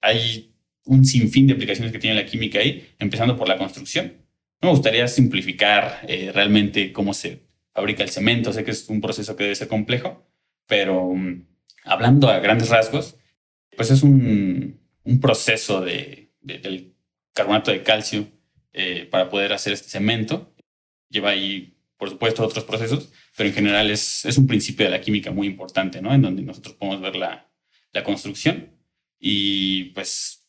hay 0.00 0.54
un 0.84 1.04
sinfín 1.04 1.46
de 1.46 1.54
aplicaciones 1.54 1.92
que 1.92 1.98
tiene 1.98 2.16
la 2.16 2.26
química 2.26 2.58
ahí, 2.58 2.88
empezando 2.98 3.36
por 3.36 3.48
la 3.48 3.56
construcción. 3.56 4.12
Me 4.60 4.70
gustaría 4.70 5.06
simplificar 5.08 6.00
eh, 6.08 6.32
realmente 6.32 6.92
cómo 6.92 7.14
se 7.14 7.46
fabrica 7.72 8.02
el 8.02 8.10
cemento. 8.10 8.52
Sé 8.52 8.64
que 8.64 8.72
es 8.72 8.88
un 8.88 9.00
proceso 9.00 9.36
que 9.36 9.44
debe 9.44 9.54
ser 9.54 9.68
complejo, 9.68 10.26
pero 10.66 11.04
um, 11.04 11.44
hablando 11.84 12.28
a 12.28 12.40
grandes 12.40 12.68
rasgos, 12.68 13.16
pues 13.76 13.90
es 13.90 14.02
un, 14.02 14.80
un 15.04 15.20
proceso 15.20 15.80
de, 15.80 16.32
del 16.40 16.94
carbonato 17.32 17.70
de 17.70 17.82
calcio 17.82 18.26
eh, 18.72 19.06
para 19.10 19.28
poder 19.28 19.52
hacer 19.52 19.72
este 19.72 19.88
cemento 19.88 20.54
lleva 21.08 21.30
ahí, 21.30 21.76
por 21.96 22.10
supuesto, 22.10 22.44
otros 22.44 22.64
procesos, 22.64 23.12
pero 23.36 23.48
en 23.48 23.54
general 23.54 23.90
es, 23.90 24.24
es 24.24 24.38
un 24.38 24.46
principio 24.46 24.86
de 24.86 24.92
la 24.92 25.00
química 25.00 25.30
muy 25.30 25.46
importante, 25.46 26.00
¿no? 26.00 26.12
En 26.12 26.22
donde 26.22 26.42
nosotros 26.42 26.74
podemos 26.74 27.00
ver 27.00 27.16
la, 27.16 27.50
la 27.92 28.04
construcción 28.04 28.76
y 29.18 29.86
pues 29.86 30.47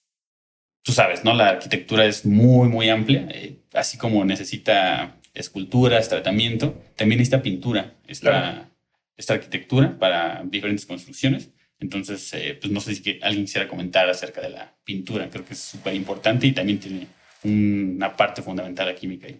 tú 0.83 0.91
sabes, 0.91 1.23
¿no? 1.23 1.33
La 1.33 1.49
arquitectura 1.49 2.05
es 2.05 2.25
muy, 2.25 2.69
muy 2.69 2.89
amplia, 2.89 3.27
eh, 3.31 3.59
así 3.73 3.97
como 3.97 4.23
necesita 4.25 5.17
esculturas, 5.33 6.09
tratamiento, 6.09 6.81
también 6.95 7.19
necesita 7.19 7.41
pintura, 7.41 7.95
esta, 8.07 8.69
esta 9.15 9.35
arquitectura 9.35 9.97
para 9.97 10.43
diferentes 10.45 10.85
construcciones. 10.85 11.51
Entonces, 11.79 12.33
eh, 12.33 12.57
pues 12.59 12.73
no 12.73 12.81
sé 12.81 12.95
si 12.95 13.01
que 13.01 13.19
alguien 13.21 13.45
quisiera 13.45 13.67
comentar 13.67 14.09
acerca 14.09 14.41
de 14.41 14.49
la 14.49 14.75
pintura, 14.83 15.29
creo 15.29 15.45
que 15.45 15.53
es 15.53 15.59
súper 15.59 15.93
importante 15.93 16.45
y 16.45 16.51
también 16.51 16.79
tiene 16.79 17.07
una 17.43 18.15
parte 18.17 18.41
fundamental 18.41 18.87
la 18.87 18.95
química 18.95 19.27
ahí. 19.27 19.39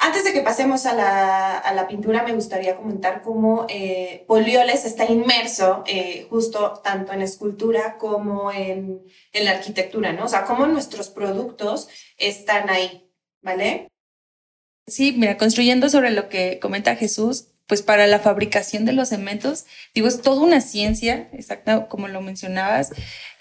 Antes 0.00 0.22
de 0.22 0.32
que 0.32 0.42
pasemos 0.42 0.86
a 0.86 0.94
la, 0.94 1.58
a 1.58 1.74
la 1.74 1.88
pintura, 1.88 2.22
me 2.22 2.32
gustaría 2.32 2.76
comentar 2.76 3.20
cómo 3.20 3.66
eh, 3.68 4.24
Polioles 4.28 4.84
está 4.84 5.04
inmerso 5.04 5.82
eh, 5.88 6.26
justo 6.30 6.80
tanto 6.84 7.12
en 7.12 7.20
escultura 7.20 7.96
como 7.98 8.52
en, 8.52 9.02
en, 9.32 9.44
la 9.44 9.52
arquitectura, 9.52 10.12
¿no? 10.12 10.26
O 10.26 10.28
sea, 10.28 10.44
cómo 10.44 10.66
nuestros 10.66 11.08
productos 11.08 11.88
están 12.16 12.70
ahí, 12.70 13.10
¿vale? 13.42 13.88
Sí, 14.86 15.14
mira, 15.16 15.36
construyendo 15.36 15.88
sobre 15.88 16.12
lo 16.12 16.28
que 16.28 16.60
comenta 16.60 16.94
Jesús, 16.94 17.48
pues 17.66 17.82
para 17.82 18.06
la 18.06 18.20
fabricación 18.20 18.84
de 18.84 18.92
los 18.92 19.08
cementos, 19.08 19.66
digo, 19.94 20.06
es 20.06 20.22
toda 20.22 20.40
una 20.42 20.60
ciencia, 20.60 21.28
exacta 21.32 21.88
como 21.88 22.06
lo 22.06 22.22
mencionabas, 22.22 22.92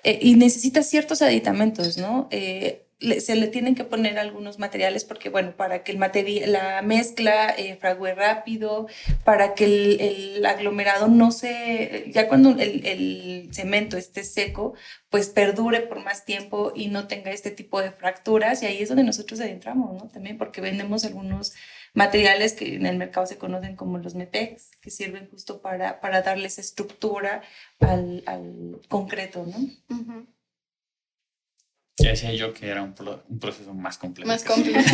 eh, 0.04 0.18
y 0.22 0.36
necesita 0.36 0.82
ciertos 0.82 1.22
aditamentos, 1.22 1.98
¿no? 1.98 2.28
Eh, 2.32 2.87
se 3.00 3.36
le 3.36 3.48
tienen 3.48 3.75
que 3.75 3.84
poner 3.84 4.18
algunos 4.18 4.58
materiales 4.58 5.06
porque, 5.06 5.30
bueno, 5.30 5.56
para 5.56 5.84
que 5.84 5.92
el 5.92 6.00
material, 6.00 6.51
la 6.51 6.82
mezcla 6.82 7.50
eh, 7.50 7.77
frague 7.80 8.16
rápido, 8.16 8.88
para 9.24 9.54
que 9.54 9.66
el, 9.66 10.01
el, 10.01 10.46
aglomerado 10.46 11.08
no 11.08 11.32
se, 11.32 12.06
ya 12.12 12.27
cuando 12.27 12.51
el, 12.51 12.86
el, 12.86 13.50
cemento 13.51 13.98
esté 13.98 14.24
seco, 14.24 14.74
pues 15.10 15.30
perdure 15.30 15.82
por 15.82 16.04
más 16.04 16.25
tiempo 16.25 16.72
y 16.75 16.88
no 16.88 17.08
tenga 17.08 17.32
este 17.32 17.51
tipo 17.51 17.82
de 17.82 17.92
fracturas. 17.92 18.63
Y 18.63 18.66
ahí 18.66 18.82
es 18.82 18.89
donde 18.89 19.04
nosotros 19.04 19.39
adentramos, 19.39 19.94
¿no? 19.94 20.10
También 20.10 20.38
porque 20.38 20.62
vendemos 20.62 21.06
algunos 21.06 21.54
materiales 21.94 22.54
que 22.54 22.75
en 22.75 22.86
el 22.86 22.98
mercado 22.98 23.27
se 23.27 23.38
conocen 23.38 23.75
como 23.75 24.00
los 24.00 24.16
MEPEX, 24.16 24.72
que 24.82 24.89
sirven 24.89 25.30
justo 25.30 25.62
para, 25.62 26.01
para 26.01 26.22
darles 26.22 26.58
estructura 26.58 27.42
al, 27.80 28.24
al 28.25 28.82
concreto, 28.88 29.46
¿no? 29.46 29.58
Ya 32.00 32.12
decía 32.12 32.32
yo 32.34 32.54
que 32.54 32.70
era 32.70 32.84
un, 32.84 32.94
un 33.27 33.39
proceso 33.39 33.74
más 33.74 33.98
complejo. 33.98 34.27
Más 34.27 34.44
complejo. 34.46 34.88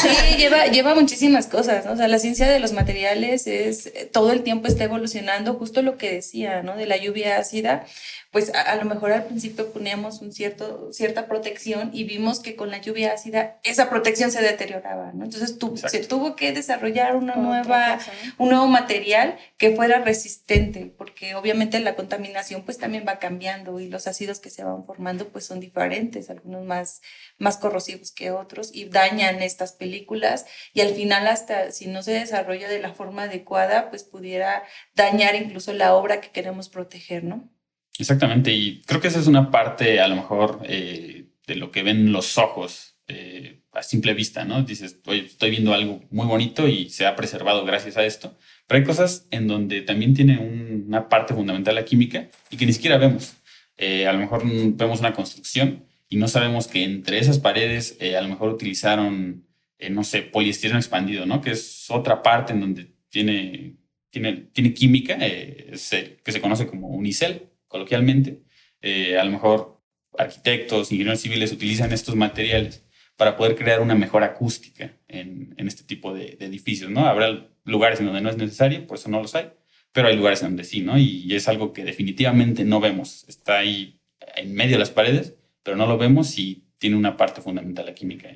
sí, 0.00 0.36
lleva, 0.36 0.66
lleva 0.66 0.94
muchísimas 0.96 1.46
cosas, 1.46 1.86
¿no? 1.86 1.92
O 1.92 1.96
sea, 1.96 2.08
la 2.08 2.18
ciencia 2.18 2.48
de 2.48 2.58
los 2.58 2.72
materiales 2.72 3.46
es, 3.46 3.86
eh, 3.86 4.10
todo 4.12 4.32
el 4.32 4.42
tiempo 4.42 4.66
está 4.66 4.84
evolucionando, 4.84 5.54
justo 5.54 5.82
lo 5.82 5.96
que 5.96 6.12
decía, 6.12 6.62
¿no? 6.62 6.76
De 6.76 6.86
la 6.86 6.96
lluvia 6.96 7.38
ácida, 7.38 7.86
pues 8.32 8.50
a, 8.54 8.74
lo 8.76 8.86
mejor 8.86 9.12
al 9.12 9.26
principio 9.26 9.72
poníamos 9.72 10.22
un 10.22 10.32
cierto, 10.32 10.90
cierta 10.90 11.26
protección 11.26 11.90
y 11.92 12.04
vimos 12.04 12.40
que 12.40 12.56
con 12.56 12.70
la 12.70 12.80
lluvia 12.80 13.12
ácida 13.12 13.60
esa 13.62 13.90
protección 13.90 14.30
se 14.30 14.40
deterioraba, 14.40 15.12
¿no? 15.12 15.24
Entonces 15.24 15.58
tu, 15.58 15.76
se 15.76 15.98
tuvo 16.06 16.34
que 16.34 16.52
desarrollar 16.52 17.14
una 17.14 17.36
nueva, 17.36 17.98
un 18.38 18.48
nuevo 18.48 18.66
material 18.68 19.36
que 19.58 19.76
fuera 19.76 20.00
resistente, 20.00 20.92
porque 20.96 21.34
obviamente 21.34 21.78
la 21.78 21.94
contaminación 21.94 22.62
pues 22.62 22.78
también 22.78 23.04
va 23.06 23.18
cambiando 23.18 23.78
y 23.80 23.88
los 23.88 24.06
ácidos 24.06 24.40
que 24.40 24.48
se 24.48 24.64
van 24.64 24.82
formando 24.84 25.28
pues 25.28 25.44
son 25.44 25.60
diferentes, 25.60 26.30
algunos 26.32 26.64
más, 26.64 27.00
más 27.38 27.56
corrosivos 27.56 28.12
que 28.12 28.30
otros 28.30 28.70
y 28.74 28.86
dañan 28.86 29.42
estas 29.42 29.72
películas 29.72 30.46
y 30.74 30.80
al 30.80 30.94
final 30.94 31.26
hasta 31.26 31.70
si 31.70 31.86
no 31.86 32.02
se 32.02 32.12
desarrolla 32.12 32.68
de 32.68 32.80
la 32.80 32.92
forma 32.92 33.24
adecuada 33.24 33.90
pues 33.90 34.04
pudiera 34.04 34.64
dañar 34.94 35.34
incluso 35.34 35.72
la 35.72 35.94
obra 35.94 36.20
que 36.20 36.30
queremos 36.30 36.68
proteger, 36.68 37.24
¿no? 37.24 37.50
Exactamente, 37.98 38.52
y 38.52 38.82
creo 38.82 39.00
que 39.00 39.08
esa 39.08 39.20
es 39.20 39.26
una 39.26 39.50
parte 39.50 40.00
a 40.00 40.08
lo 40.08 40.16
mejor 40.16 40.60
eh, 40.64 41.26
de 41.46 41.56
lo 41.56 41.70
que 41.70 41.82
ven 41.82 42.12
los 42.12 42.38
ojos 42.38 42.96
eh, 43.08 43.62
a 43.72 43.82
simple 43.82 44.14
vista, 44.14 44.44
¿no? 44.44 44.62
Dices, 44.62 44.98
estoy 45.06 45.50
viendo 45.50 45.72
algo 45.72 46.02
muy 46.10 46.26
bonito 46.26 46.68
y 46.68 46.90
se 46.90 47.06
ha 47.06 47.16
preservado 47.16 47.64
gracias 47.64 47.96
a 47.96 48.04
esto, 48.04 48.36
pero 48.66 48.78
hay 48.78 48.84
cosas 48.84 49.26
en 49.30 49.48
donde 49.48 49.82
también 49.82 50.14
tiene 50.14 50.38
una 50.38 51.08
parte 51.08 51.34
fundamental 51.34 51.74
la 51.74 51.84
química 51.84 52.28
y 52.50 52.56
que 52.56 52.66
ni 52.66 52.72
siquiera 52.72 52.98
vemos. 52.98 53.34
Eh, 53.76 54.06
a 54.06 54.12
lo 54.12 54.18
mejor 54.18 54.42
vemos 54.44 55.00
una 55.00 55.14
construcción 55.14 55.86
y 56.12 56.16
no 56.16 56.28
sabemos 56.28 56.68
que 56.68 56.84
entre 56.84 57.18
esas 57.18 57.38
paredes 57.38 57.98
a 58.00 58.20
lo 58.20 58.28
mejor 58.28 58.50
utilizaron, 58.50 59.46
no 59.90 60.04
sé, 60.04 60.22
poliestireno 60.22 60.78
expandido, 60.78 61.24
¿no? 61.24 61.40
Que 61.40 61.52
es 61.52 61.90
otra 61.90 62.22
parte 62.22 62.52
en 62.52 62.60
donde 62.60 62.92
tiene, 63.08 63.76
tiene, 64.10 64.32
tiene 64.52 64.74
química 64.74 65.18
que 65.18 65.72
se 65.76 66.40
conoce 66.40 66.66
como 66.66 66.88
unicel 66.88 67.48
coloquialmente, 67.66 68.42
eh, 68.82 69.18
a 69.18 69.24
lo 69.24 69.30
mejor 69.30 69.80
arquitectos, 70.18 70.92
ingenieros 70.92 71.20
civiles 71.20 71.52
utilizan 71.52 71.92
estos 71.92 72.14
materiales 72.14 72.84
para 73.16 73.36
poder 73.36 73.56
crear 73.56 73.80
una 73.80 73.94
mejor 73.94 74.22
acústica 74.24 74.98
en, 75.08 75.54
en 75.56 75.68
este 75.68 75.84
tipo 75.84 76.12
de, 76.12 76.36
edificios, 76.40 76.90
¿no? 76.90 77.06
Habrá 77.06 77.48
lugares 77.64 78.00
en 78.00 78.06
donde 78.06 78.20
no 78.20 78.28
es 78.28 78.36
necesario, 78.36 78.86
por 78.86 78.98
eso 78.98 79.08
no 79.08 79.22
los 79.22 79.34
hay, 79.34 79.50
pero 79.92 80.08
hay 80.08 80.16
lugares 80.16 80.42
en 80.42 80.48
donde 80.48 80.64
sí, 80.64 80.80
¿no? 80.82 80.98
Y, 80.98 81.34
es 81.34 81.48
algo 81.48 81.72
que 81.72 81.84
definitivamente 81.84 82.64
no 82.64 82.80
vemos. 82.80 83.24
Está 83.28 83.58
ahí 83.58 84.00
en 84.36 84.52
medio 84.54 84.72
de 84.72 84.80
las 84.80 84.90
paredes, 84.90 85.36
pero 85.62 85.76
no 85.76 85.86
lo 85.86 85.98
vemos 85.98 86.38
y 86.38 86.64
tiene 86.78 86.96
una 86.96 87.16
parte 87.16 87.40
fundamental 87.40 87.86
la 87.86 87.94
química 87.94 88.28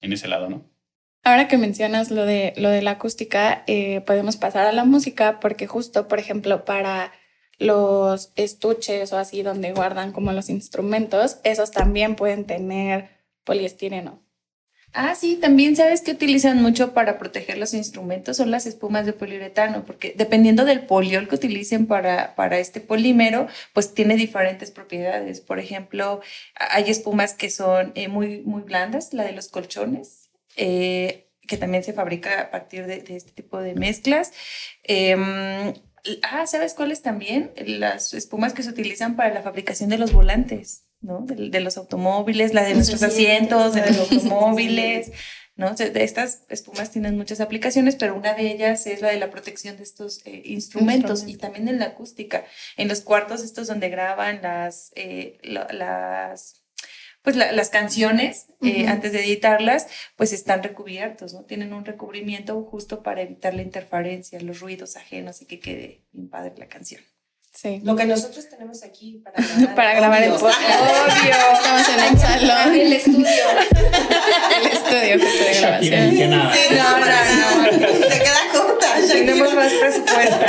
en, 0.00 0.12
ese 0.12 0.28
lado, 0.28 0.48
¿no? 0.48 0.64
Ahora 1.24 1.48
que 1.48 1.58
mencionas 1.58 2.10
lo 2.10 2.24
de, 2.24 2.54
lo 2.56 2.70
de 2.70 2.80
la 2.80 2.92
acústica, 2.92 3.64
eh, 3.66 4.02
podemos 4.02 4.36
pasar 4.36 4.66
a 4.66 4.72
la 4.72 4.84
música 4.84 5.40
porque 5.40 5.66
justo, 5.66 6.08
por 6.08 6.18
ejemplo, 6.18 6.64
para 6.64 7.12
los 7.58 8.32
estuches 8.36 9.12
o 9.12 9.18
así 9.18 9.42
donde 9.42 9.72
guardan 9.72 10.12
como 10.12 10.32
los 10.32 10.48
instrumentos, 10.48 11.38
esos 11.42 11.72
también 11.72 12.14
pueden 12.14 12.44
tener 12.44 13.10
poliestireno. 13.44 14.22
Ah, 14.94 15.14
sí, 15.14 15.36
también 15.36 15.76
sabes 15.76 16.00
que 16.00 16.12
utilizan 16.12 16.62
mucho 16.62 16.94
para 16.94 17.18
proteger 17.18 17.58
los 17.58 17.74
instrumentos 17.74 18.38
son 18.38 18.50
las 18.50 18.66
espumas 18.66 19.04
de 19.06 19.12
poliuretano, 19.12 19.84
porque 19.84 20.14
dependiendo 20.16 20.64
del 20.64 20.86
poliol 20.86 21.28
que 21.28 21.36
utilicen 21.36 21.86
para, 21.86 22.34
para 22.34 22.58
este 22.58 22.80
polímero, 22.80 23.48
pues 23.74 23.94
tiene 23.94 24.16
diferentes 24.16 24.70
propiedades. 24.70 25.40
Por 25.40 25.58
ejemplo, 25.58 26.20
hay 26.54 26.90
espumas 26.90 27.34
que 27.34 27.50
son 27.50 27.92
eh, 27.94 28.08
muy, 28.08 28.40
muy 28.40 28.62
blandas, 28.62 29.12
la 29.12 29.24
de 29.24 29.32
los 29.32 29.48
colchones, 29.48 30.30
eh, 30.56 31.28
que 31.46 31.58
también 31.58 31.84
se 31.84 31.92
fabrica 31.92 32.40
a 32.40 32.50
partir 32.50 32.86
de, 32.86 33.04
este 33.08 33.32
tipo 33.32 33.60
de 33.60 33.74
mezclas. 33.74 34.32
Em, 34.84 35.74
Ah, 36.22 36.46
¿sabes 36.46 36.74
cuáles 36.74 37.02
también? 37.02 37.52
Las 37.56 38.14
espumas 38.14 38.54
que 38.54 38.62
se 38.62 38.70
utilizan 38.70 39.16
para 39.16 39.34
la 39.34 39.42
fabricación 39.42 39.90
de 39.90 39.98
los 39.98 40.12
volantes, 40.12 40.84
¿no? 41.00 41.20
De, 41.26 41.60
los 41.60 41.76
automóviles, 41.76 42.54
la 42.54 42.64
de 42.64 42.74
nuestros 42.74 43.02
asientos, 43.02 43.74
de 43.74 43.86
los 43.86 43.98
automóviles, 44.12 45.12
¿no? 45.56 45.74
estas 45.76 46.44
espumas 46.48 46.90
tienen 46.90 47.16
muchas 47.16 47.40
aplicaciones, 47.40 47.96
pero 47.96 48.14
una 48.14 48.34
de 48.34 48.52
ellas 48.52 48.86
es 48.86 49.00
la 49.00 49.08
de 49.08 49.18
la 49.18 49.30
protección 49.30 49.76
de 49.76 49.82
estos 49.82 50.24
eh, 50.24 50.42
instrumentos 50.44 51.26
y 51.26 51.36
también 51.36 51.68
en 51.68 51.78
la 51.78 51.86
acústica. 51.86 52.44
En 52.76 52.88
los 52.88 53.00
cuartos 53.00 53.42
estos 53.42 53.66
donde 53.66 53.88
graban 53.88 54.40
las, 54.42 54.92
eh, 54.94 55.38
las 55.42 56.62
pues 57.22 57.36
las 57.36 57.68
canciones, 57.68 58.46
eh, 58.62 58.86
antes 58.86 59.12
de 59.12 59.22
editarlas, 59.22 59.88
pues 60.16 60.32
están 60.32 60.62
recubiertos, 60.62 61.34
¿no? 61.34 61.44
Tienen 61.44 61.74
un 61.74 61.84
recubrimiento 61.84 62.62
justo 62.62 63.02
para 63.02 63.22
evitar 63.22 63.52
la 63.54 63.62
interferencia, 63.62 64.40
los 64.40 64.60
ruidos 64.60 64.96
ajenos 64.96 65.42
y 65.42 65.46
que 65.46 65.60
quede 65.60 66.06
bien 66.12 66.30
padre 66.30 66.54
la 66.56 66.68
canción. 66.68 67.02
Sí. 67.60 67.80
Lo 67.82 67.96
que 67.96 68.04
nosotros 68.04 68.48
tenemos 68.48 68.84
aquí 68.84 69.20
para 69.24 69.36
grabar, 69.42 69.74
para 69.74 69.94
grabar 69.94 70.22
el 70.22 70.30
podcast. 70.30 70.60
Obvio. 70.80 71.34
Estamos 71.54 71.88
en 71.88 72.04
el 72.04 72.18
salón. 72.20 72.74
El 72.74 72.92
estudio. 72.92 73.26
el 74.60 74.66
estudio 74.66 75.18
que 75.18 75.44
de 75.44 75.58
grabación. 75.58 76.10
Sí, 76.12 76.74
no, 76.76 76.98
no, 77.00 77.06
no. 77.06 78.08
Se 78.08 78.18
queda 78.20 78.38
corta. 78.52 78.94
Tenemos 79.08 79.54
más 79.54 79.72
presupuesto. 79.72 80.46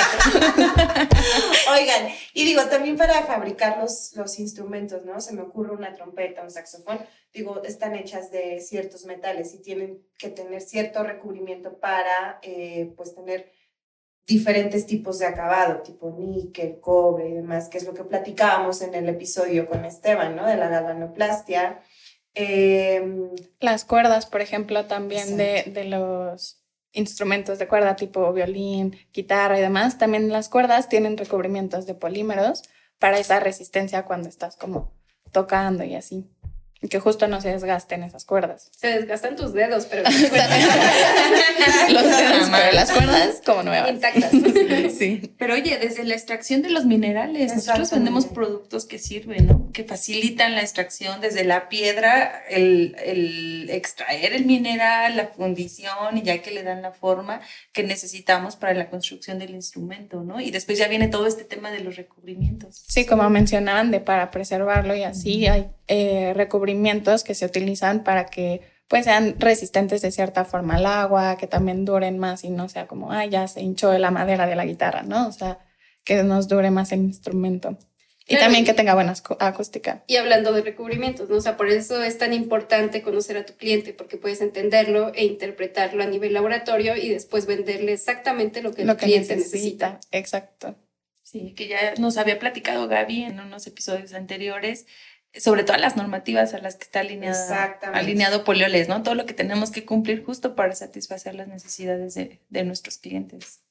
Oigan, 1.72 2.10
y 2.36 2.46
digo, 2.46 2.66
también 2.66 2.96
para 2.96 3.24
fabricar 3.24 3.80
los, 3.80 4.12
los 4.16 4.38
instrumentos, 4.38 5.04
¿no? 5.04 5.20
Se 5.20 5.34
me 5.34 5.42
ocurre 5.42 5.72
una 5.72 5.96
trompeta, 5.96 6.44
un 6.44 6.52
saxofón. 6.52 7.00
Digo, 7.34 7.64
están 7.64 7.96
hechas 7.96 8.30
de 8.30 8.60
ciertos 8.60 9.06
metales 9.06 9.56
y 9.56 9.64
tienen 9.64 9.98
que 10.20 10.30
tener 10.30 10.62
cierto 10.62 11.02
recubrimiento 11.04 11.80
para, 11.80 12.38
eh, 12.44 12.94
pues, 12.96 13.16
tener 13.16 13.52
diferentes 14.30 14.86
tipos 14.86 15.18
de 15.18 15.26
acabado, 15.26 15.82
tipo 15.82 16.16
níquel, 16.18 16.80
cobre 16.80 17.30
y 17.30 17.34
demás, 17.34 17.68
que 17.68 17.80
es 17.80 17.84
lo 17.84 17.96
que 17.96 18.04
platicábamos 18.04 18.84
en 18.84 18.94
el 18.94 19.10
episodio 19.10 19.68
con 19.68 19.84
Esteban, 19.86 20.36
¿no? 20.36 20.46
De 20.46 20.56
la 20.56 20.70
galvanoplastia. 20.70 21.82
Em, 22.36 23.32
Las 23.60 23.86
cuerdas, 23.86 24.28
por 24.28 24.42
ejemplo, 24.42 24.86
también 24.86 25.36
de, 25.36 25.64
de, 25.74 25.86
los 25.86 26.64
instrumentos 26.92 27.58
de 27.58 27.68
cuerda, 27.68 27.96
tipo 27.96 28.32
violín, 28.32 28.96
guitarra 29.12 29.58
y 29.58 29.62
demás, 29.62 29.98
también 29.98 30.30
las 30.30 30.48
cuerdas 30.48 30.90
tienen 30.90 31.18
recubrimientos 31.18 31.88
de 31.88 31.96
polímeros 31.96 32.62
para 33.00 33.18
esa 33.18 33.40
resistencia 33.40 34.06
cuando 34.06 34.30
estás 34.30 34.56
como 34.56 34.94
tocando 35.32 35.84
y 35.84 35.96
así 35.96 36.30
que 36.88 37.00
justo 37.00 37.28
no 37.28 37.42
se 37.42 37.50
desgasten 37.50 38.04
esas 38.04 38.24
cuerdas. 38.24 38.70
Se 38.72 38.88
desgastan 38.88 39.36
tus 39.36 39.54
dedos, 39.54 39.86
pero 39.86 40.04
los 40.10 40.22
dedos, 40.22 40.40
pero 42.50 42.72
las 42.72 42.92
cuerdas 42.92 43.42
como 43.46 43.64
nuevas. 43.64 43.92
Intactas. 43.92 44.32
sí. 44.98 45.34
Pero 45.38 45.56
oye, 45.56 45.78
desde 45.78 46.06
la 46.06 46.16
extracción 46.16 46.62
de 46.62 46.70
los 46.70 46.86
minerales, 46.86 47.54
nosotros 47.54 47.92
vendemos 47.92 48.28
productos 48.28 48.86
que 48.86 48.98
sirven, 48.98 49.48
¿no? 49.48 49.69
Que 49.74 49.84
facilitan 49.84 50.56
la 50.56 50.62
extracción 50.62 51.22
desde 51.22 51.44
la 51.44 51.70
piedra, 51.70 52.44
el, 52.50 52.96
el 53.04 53.70
extraer 53.70 54.34
el 54.34 54.46
mineral, 54.46 55.16
la 55.16 55.28
fundición 55.28 56.18
y 56.18 56.24
ya 56.24 56.42
que 56.42 56.52
le 56.52 56.64
dan 56.64 56.82
la 56.82 56.92
forma 56.92 57.42
que 57.72 57.84
necesitamos 57.84 58.56
para 58.56 58.74
la 58.74 58.90
construcción 58.90 59.40
del 59.40 59.52
instrumento, 59.52 60.24
¿no? 60.24 60.42
Y 60.42 60.52
después 60.52 60.78
ya 60.78 60.88
viene 60.88 61.08
todo 61.08 61.28
este 61.28 61.44
tema 61.44 61.72
de 61.72 61.82
los 61.82 61.96
recubrimientos. 61.96 62.84
Sí, 62.88 63.06
como 63.06 63.30
mencionaban, 63.30 63.92
de 63.92 64.00
para 64.00 64.32
preservarlo 64.32 64.96
y 64.96 65.04
así 65.04 65.48
hay 65.48 65.70
eh, 65.88 66.34
recubrimientos 66.36 67.24
que 67.24 67.36
se 67.36 67.46
utilizan 67.46 68.04
para 68.04 68.26
que 68.26 68.62
pues 68.90 69.06
sean 69.06 69.36
resistentes 69.40 70.02
de 70.02 70.12
cierta 70.12 70.46
forma 70.46 70.76
al 70.76 70.88
agua, 70.88 71.38
que 71.38 71.46
también 71.46 71.86
duren 71.86 72.18
más 72.18 72.44
y 72.44 72.50
no 72.50 72.68
sea 72.70 72.88
como, 72.88 73.12
ah, 73.12 73.24
ya 73.26 73.48
se 73.48 73.62
hinchó 73.62 73.96
la 73.98 74.10
madera 74.10 74.48
de 74.48 74.56
la 74.56 74.66
guitarra, 74.66 75.04
¿no? 75.04 75.28
O 75.28 75.32
sea, 75.32 75.60
que 76.04 76.24
nos 76.24 76.48
dure 76.48 76.72
más 76.72 76.92
el 76.92 77.02
instrumento. 77.02 77.78
Y 78.30 78.38
también 78.38 78.64
que 78.64 78.74
tenga 78.74 78.94
buena 78.94 79.14
acústica. 79.40 80.04
Y 80.08 80.18
hablando 80.18 80.54
de 80.54 80.62
recubrimientos, 80.62 81.30
¿no? 81.30 81.38
O 81.38 81.42
sea, 81.42 81.58
por 81.58 81.68
eso 81.70 82.04
es 82.04 82.18
tan 82.18 82.32
importante 82.34 83.02
conocer 83.02 83.38
a 83.38 83.46
tu 83.46 83.54
cliente, 83.54 83.94
porque 83.94 84.18
puedes 84.18 84.42
entenderlo 84.42 85.12
e 85.16 85.26
interpretarlo 85.26 86.04
a 86.04 86.06
nivel 86.06 86.34
laboratorio 86.34 86.96
y 86.96 87.10
después 87.10 87.48
venderle 87.48 87.94
exactamente 87.94 88.62
lo 88.62 88.74
que 88.74 88.84
el 88.84 88.96
cliente 88.96 89.36
necesita. 89.36 89.94
necesita. 89.94 90.00
Exacto. 90.12 90.76
Sí, 91.24 91.54
que 91.56 91.68
ya 91.68 91.96
nos 91.98 92.18
había 92.18 92.40
platicado 92.40 92.88
Gaby 92.88 93.24
en 93.24 93.40
unos 93.40 93.68
episodios 93.68 94.14
anteriores, 94.14 94.86
sobre 95.34 95.64
todas 95.64 95.80
las 95.80 95.96
normativas 95.96 96.54
a 96.54 96.60
las 96.60 96.76
que 96.76 96.86
está 96.86 97.02
alineado, 97.02 97.38
alineado 97.94 98.44
Polioles, 98.44 98.88
¿no? 98.90 99.04
Todo 99.04 99.16
lo 99.16 99.26
que 99.26 99.34
tenemos 99.34 99.70
que 99.70 99.86
cumplir 99.86 100.24
justo 100.24 100.56
para 100.56 100.74
satisfacer 100.74 101.36
las 101.36 101.48
necesidades 101.48 102.16
de, 102.16 102.40
de 102.50 102.64
nuestros 102.64 102.98
clientes. 102.98 103.62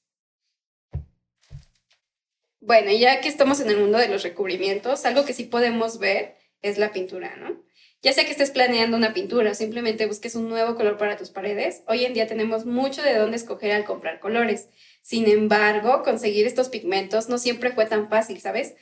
Bueno, 2.61 2.91
ya 2.91 3.21
que 3.21 3.29
estamos 3.29 3.61
en 3.61 3.71
el 3.71 3.79
mundo 3.79 3.99
de 3.99 4.09
los 4.09 4.23
recubrimientos, 4.23 5.05
algo 5.05 5.25
que 5.25 5.33
sí 5.33 5.45
podemos 5.45 5.99
ver 5.99 6.37
es 6.63 6.79
la 6.79 6.93
pintura, 6.93 7.37
¿no? 7.37 7.63
Ya 8.03 8.13
sea 8.13 8.25
que 8.25 8.31
estés 8.31 8.51
planeando 8.51 8.97
una 8.97 9.13
pintura 9.13 9.51
o 9.51 9.55
simplemente 9.55 10.07
busques 10.07 10.37
un 10.37 10.49
nuevo 10.49 10.77
color 10.77 10.99
para 10.99 11.17
tus 11.17 11.31
paredes, 11.31 11.83
hoy 11.87 12.05
en 12.05 12.15
día 12.15 12.29
tenemos 12.29 12.65
mucho 12.65 13.03
de 13.03 13.15
dónde 13.15 13.37
escoger 13.37 13.73
al 13.73 13.85
comprar 13.85 14.21
colores. 14.21 14.69
Sin 15.03 15.29
embargo, 15.29 16.03
conseguir 16.05 16.47
estos 16.47 16.69
pigmentos 16.69 17.29
no 17.29 17.39
siempre 17.39 17.73
fue 17.73 17.87
tan 17.87 18.09
fácil, 18.09 18.41
¿sabes? 18.41 18.75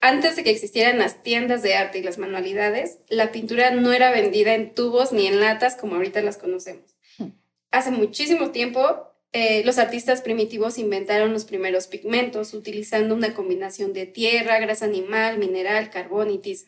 Antes 0.00 0.36
de 0.36 0.42
que 0.42 0.50
existieran 0.50 0.98
las 0.98 1.22
tiendas 1.22 1.62
de 1.62 1.74
arte 1.74 1.98
y 1.98 2.02
las 2.02 2.18
manualidades, 2.18 2.98
la 3.08 3.30
pintura 3.30 3.70
no 3.70 3.92
era 3.92 4.10
vendida 4.10 4.54
en 4.54 4.74
tubos 4.74 5.12
ni 5.12 5.26
en 5.26 5.38
latas 5.38 5.76
como 5.76 5.96
ahorita 5.96 6.22
las 6.22 6.38
conocemos. 6.38 6.96
Hmm. 7.18 7.28
Hace 7.70 7.90
muchísimo 7.90 8.50
tiempo, 8.50 9.11
eh, 9.32 9.62
los 9.64 9.78
artistas 9.78 10.20
primitivos 10.20 10.76
inventaron 10.78 11.32
los 11.32 11.44
primeros 11.44 11.86
pigmentos 11.86 12.52
utilizando 12.52 13.14
una 13.14 13.32
combinación 13.34 13.92
de 13.92 14.06
tierra, 14.06 14.58
grasa 14.58 14.84
animal, 14.84 15.38
mineral, 15.38 15.90
carbón 15.90 16.30
y 16.30 16.38
tiza. 16.38 16.66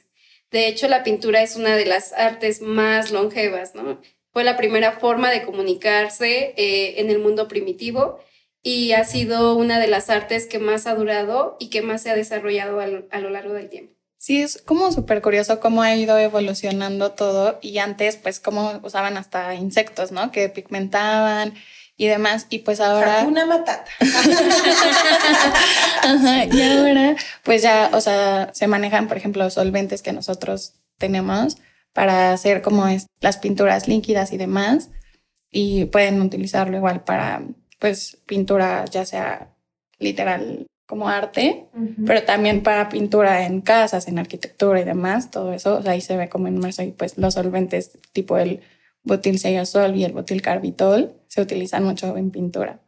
De 0.51 0.69
hecho, 0.69 0.89
la 0.89 1.03
pintura 1.03 1.43
es 1.43 1.57
una 1.57 1.77
de 1.77 1.85
las 1.85 2.13
artes 2.13 2.63
más 2.63 3.11
longevas, 3.11 3.75
¿no? 3.75 4.01
Fue 4.33 4.45
la 4.45 4.57
primera 4.57 4.93
forma 4.93 5.31
de 5.31 5.43
comunicarse 5.43 6.55
eh, 6.57 7.01
en 7.01 7.11
el 7.11 7.19
mundo 7.19 7.49
primitivo 7.49 8.21
y 8.63 8.93
ha 8.93 9.05
sido 9.05 9.57
una 9.57 9.79
de 9.79 9.87
las 9.87 10.09
artes 10.11 10.47
que 10.47 10.59
más 10.59 10.87
ha 10.87 10.95
durado 10.95 11.57
y 11.61 11.69
que 11.69 11.83
más 11.83 12.03
se 12.03 12.11
ha 12.11 12.17
desarrollado 12.17 12.81
a 12.81 12.87
lo, 12.87 13.31
largo 13.31 13.53
del 13.53 13.69
tiempo. 13.69 13.95
Sí, 14.17 14.41
es 14.41 14.63
como 14.63 14.91
súper 14.91 15.21
curioso 15.21 15.61
cómo 15.61 15.83
ha 15.83 15.95
ido 15.95 16.17
evolucionando 16.19 17.13
todo 17.13 17.59
y 17.61 17.77
antes 17.77 18.17
pues 18.17 18.41
cómo 18.41 18.81
usaban 18.83 19.19
hasta 19.19 19.55
insectos, 19.55 20.13
¿no? 20.13 20.33
Que 20.33 20.49
pigmentaban 20.49 21.55
y 21.97 22.07
demás 22.07 22.47
y 22.51 22.61
pues 22.61 22.81
ahora... 22.81 23.25
Una 23.27 23.47
matata. 23.47 23.91
y 26.53 26.63
ahora 26.63 27.17
pues 27.43 27.63
ya, 27.63 27.91
o 27.93 28.01
sea, 28.01 28.51
se 28.53 28.67
manejan 28.67 29.09
por 29.09 29.17
ejemplo 29.17 29.49
solventes 29.51 30.03
que 30.03 30.13
nosotros 30.13 30.75
tenemos 30.99 31.57
para 31.93 32.33
hacer 32.33 32.63
como 32.63 32.89
es, 32.89 33.07
las 33.21 33.39
pinturas 33.39 33.89
líquidas 33.89 34.33
y 34.33 34.37
demás 34.37 34.91
y 35.51 35.87
pueden 35.87 36.21
utilizarlo 36.21 36.77
igual 36.77 37.05
para 37.05 37.43
pues 37.79 38.19
pintura 38.27 38.85
ya 38.87 39.05
sea 39.05 39.55
literal 39.99 40.67
como 40.87 41.09
arte, 41.09 41.67
pero 42.05 42.25
también 42.25 42.63
para 42.63 42.91
pintura 42.91 43.47
en 43.47 43.63
casas, 43.63 44.07
en 44.07 44.19
arquitectura 44.19 44.81
y 44.81 44.85
demás, 44.85 45.31
todo 45.31 45.55
eso, 45.55 45.81
ahí 45.87 46.03
se 46.03 46.17
ve 46.17 46.29
como 46.29 46.47
inmerso 46.47 46.83
y 46.83 46.93
pues 46.93 47.17
los 47.17 47.35
solventes 47.35 47.99
tipo 48.13 48.37
el 48.37 48.61
sol 49.67 49.97
y 49.97 50.05
el 50.05 50.13
butil 50.13 50.43
carbitol 50.43 51.15
se 51.29 51.41
utilizan 51.41 51.85
mucho 51.85 52.17
en 52.17 52.31
pintura. 52.31 52.81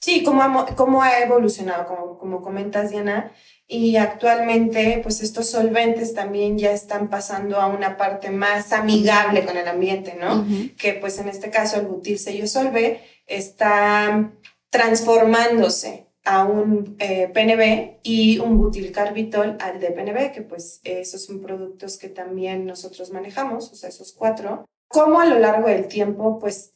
Sí, 0.00 0.22
como 0.22 0.42
ha, 0.42 0.66
como 0.76 1.02
ha 1.02 1.20
evolucionado, 1.20 1.86
como, 1.86 2.18
como 2.18 2.40
comentas 2.40 2.90
Diana, 2.90 3.32
y 3.66 3.96
actualmente 3.96 4.98
pues 5.02 5.22
estos 5.22 5.48
solventes 5.48 6.14
también 6.14 6.58
ya 6.58 6.72
están 6.72 7.08
pasando 7.08 7.60
a 7.60 7.66
una 7.66 7.96
parte 7.96 8.30
más 8.30 8.72
amigable 8.72 9.44
con 9.44 9.56
el 9.56 9.68
ambiente, 9.68 10.16
¿no? 10.18 10.44
Que 10.76 10.94
pues 10.94 11.18
en 11.18 11.28
este 11.28 11.50
caso 11.50 11.78
el 11.78 11.86
butil 11.86 12.18
sello 12.18 12.48
solve 12.48 13.00
está 13.26 14.32
transformándose 14.70 16.06
a 16.24 16.44
un 16.44 16.96
eh, 16.98 17.28
PNB 17.32 18.00
y 18.02 18.38
un 18.38 18.58
butilcarbitol 18.58 19.56
al 19.60 19.80
DPNB, 19.80 20.32
que 20.32 20.42
pues 20.42 20.80
esos 20.84 21.24
son 21.24 21.40
productos 21.40 21.96
que 21.96 22.08
también 22.08 22.66
nosotros 22.66 23.10
manejamos, 23.10 23.70
o 23.70 23.74
sea, 23.74 23.88
esos 23.88 24.12
cuatro. 24.12 24.64
Como 24.90 25.20
a 25.20 25.24
lo 25.24 25.38
largo 25.38 25.68
del 25.68 25.86
tiempo, 25.86 26.40
pues 26.40 26.72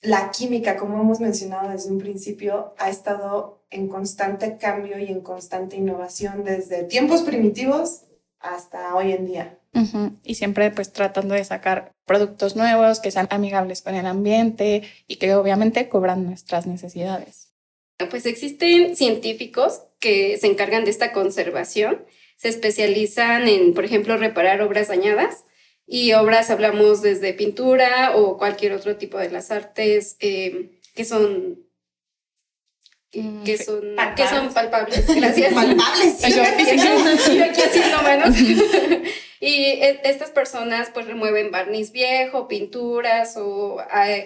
la 0.00 0.30
química, 0.30 0.78
como 0.78 0.98
hemos 1.02 1.20
mencionado 1.20 1.68
desde 1.70 1.90
un 1.90 1.98
principio, 1.98 2.72
ha 2.78 2.88
estado 2.88 3.62
en 3.68 3.88
constante 3.88 4.56
cambio 4.56 4.98
y 4.98 5.08
en 5.08 5.20
constante 5.20 5.76
innovación 5.76 6.44
desde 6.44 6.84
tiempos 6.84 7.20
primitivos 7.20 8.04
hasta 8.40 8.94
hoy 8.94 9.12
en 9.12 9.26
día. 9.26 9.58
Y 10.24 10.36
siempre 10.36 10.70
pues 10.70 10.94
tratando 10.94 11.34
de 11.34 11.44
sacar 11.44 11.92
productos 12.06 12.56
nuevos 12.56 13.00
que 13.00 13.10
sean 13.10 13.28
amigables 13.30 13.82
con 13.82 13.94
el 13.94 14.06
ambiente 14.06 14.84
y 15.06 15.16
que 15.16 15.34
obviamente 15.34 15.90
cubran 15.90 16.24
nuestras 16.24 16.66
necesidades. 16.66 17.52
Pues 18.10 18.24
existen 18.24 18.96
científicos 18.96 19.82
que 20.00 20.38
se 20.38 20.46
encargan 20.46 20.84
de 20.84 20.90
esta 20.90 21.12
conservación, 21.12 22.06
se 22.38 22.48
especializan 22.48 23.46
en, 23.46 23.74
por 23.74 23.84
ejemplo, 23.84 24.16
reparar 24.16 24.62
obras 24.62 24.88
dañadas 24.88 25.44
y 25.88 26.12
obras 26.12 26.50
hablamos 26.50 27.00
desde 27.00 27.32
pintura 27.32 28.14
o 28.14 28.36
cualquier 28.36 28.72
otro 28.72 28.96
tipo 28.96 29.18
de 29.18 29.30
las 29.30 29.50
artes 29.50 30.16
eh, 30.20 30.78
que 30.94 31.04
son 31.04 31.64
mm, 33.14 33.42
que 33.44 33.56
son 33.56 33.96
palpables. 33.96 34.16
que 34.16 34.36
son 34.36 34.54
palpables 34.54 35.06
gracias 35.16 35.54
palpables 35.54 36.20
yo, 36.20 36.42
aquí 36.42 37.62
haciendo 37.62 38.02
manos 38.02 38.38
y 39.40 39.64
e, 39.64 40.00
estas 40.04 40.30
personas 40.30 40.90
pues 40.92 41.06
remueven 41.06 41.50
barniz 41.50 41.90
viejo, 41.92 42.48
pinturas 42.48 43.36
o 43.38 43.78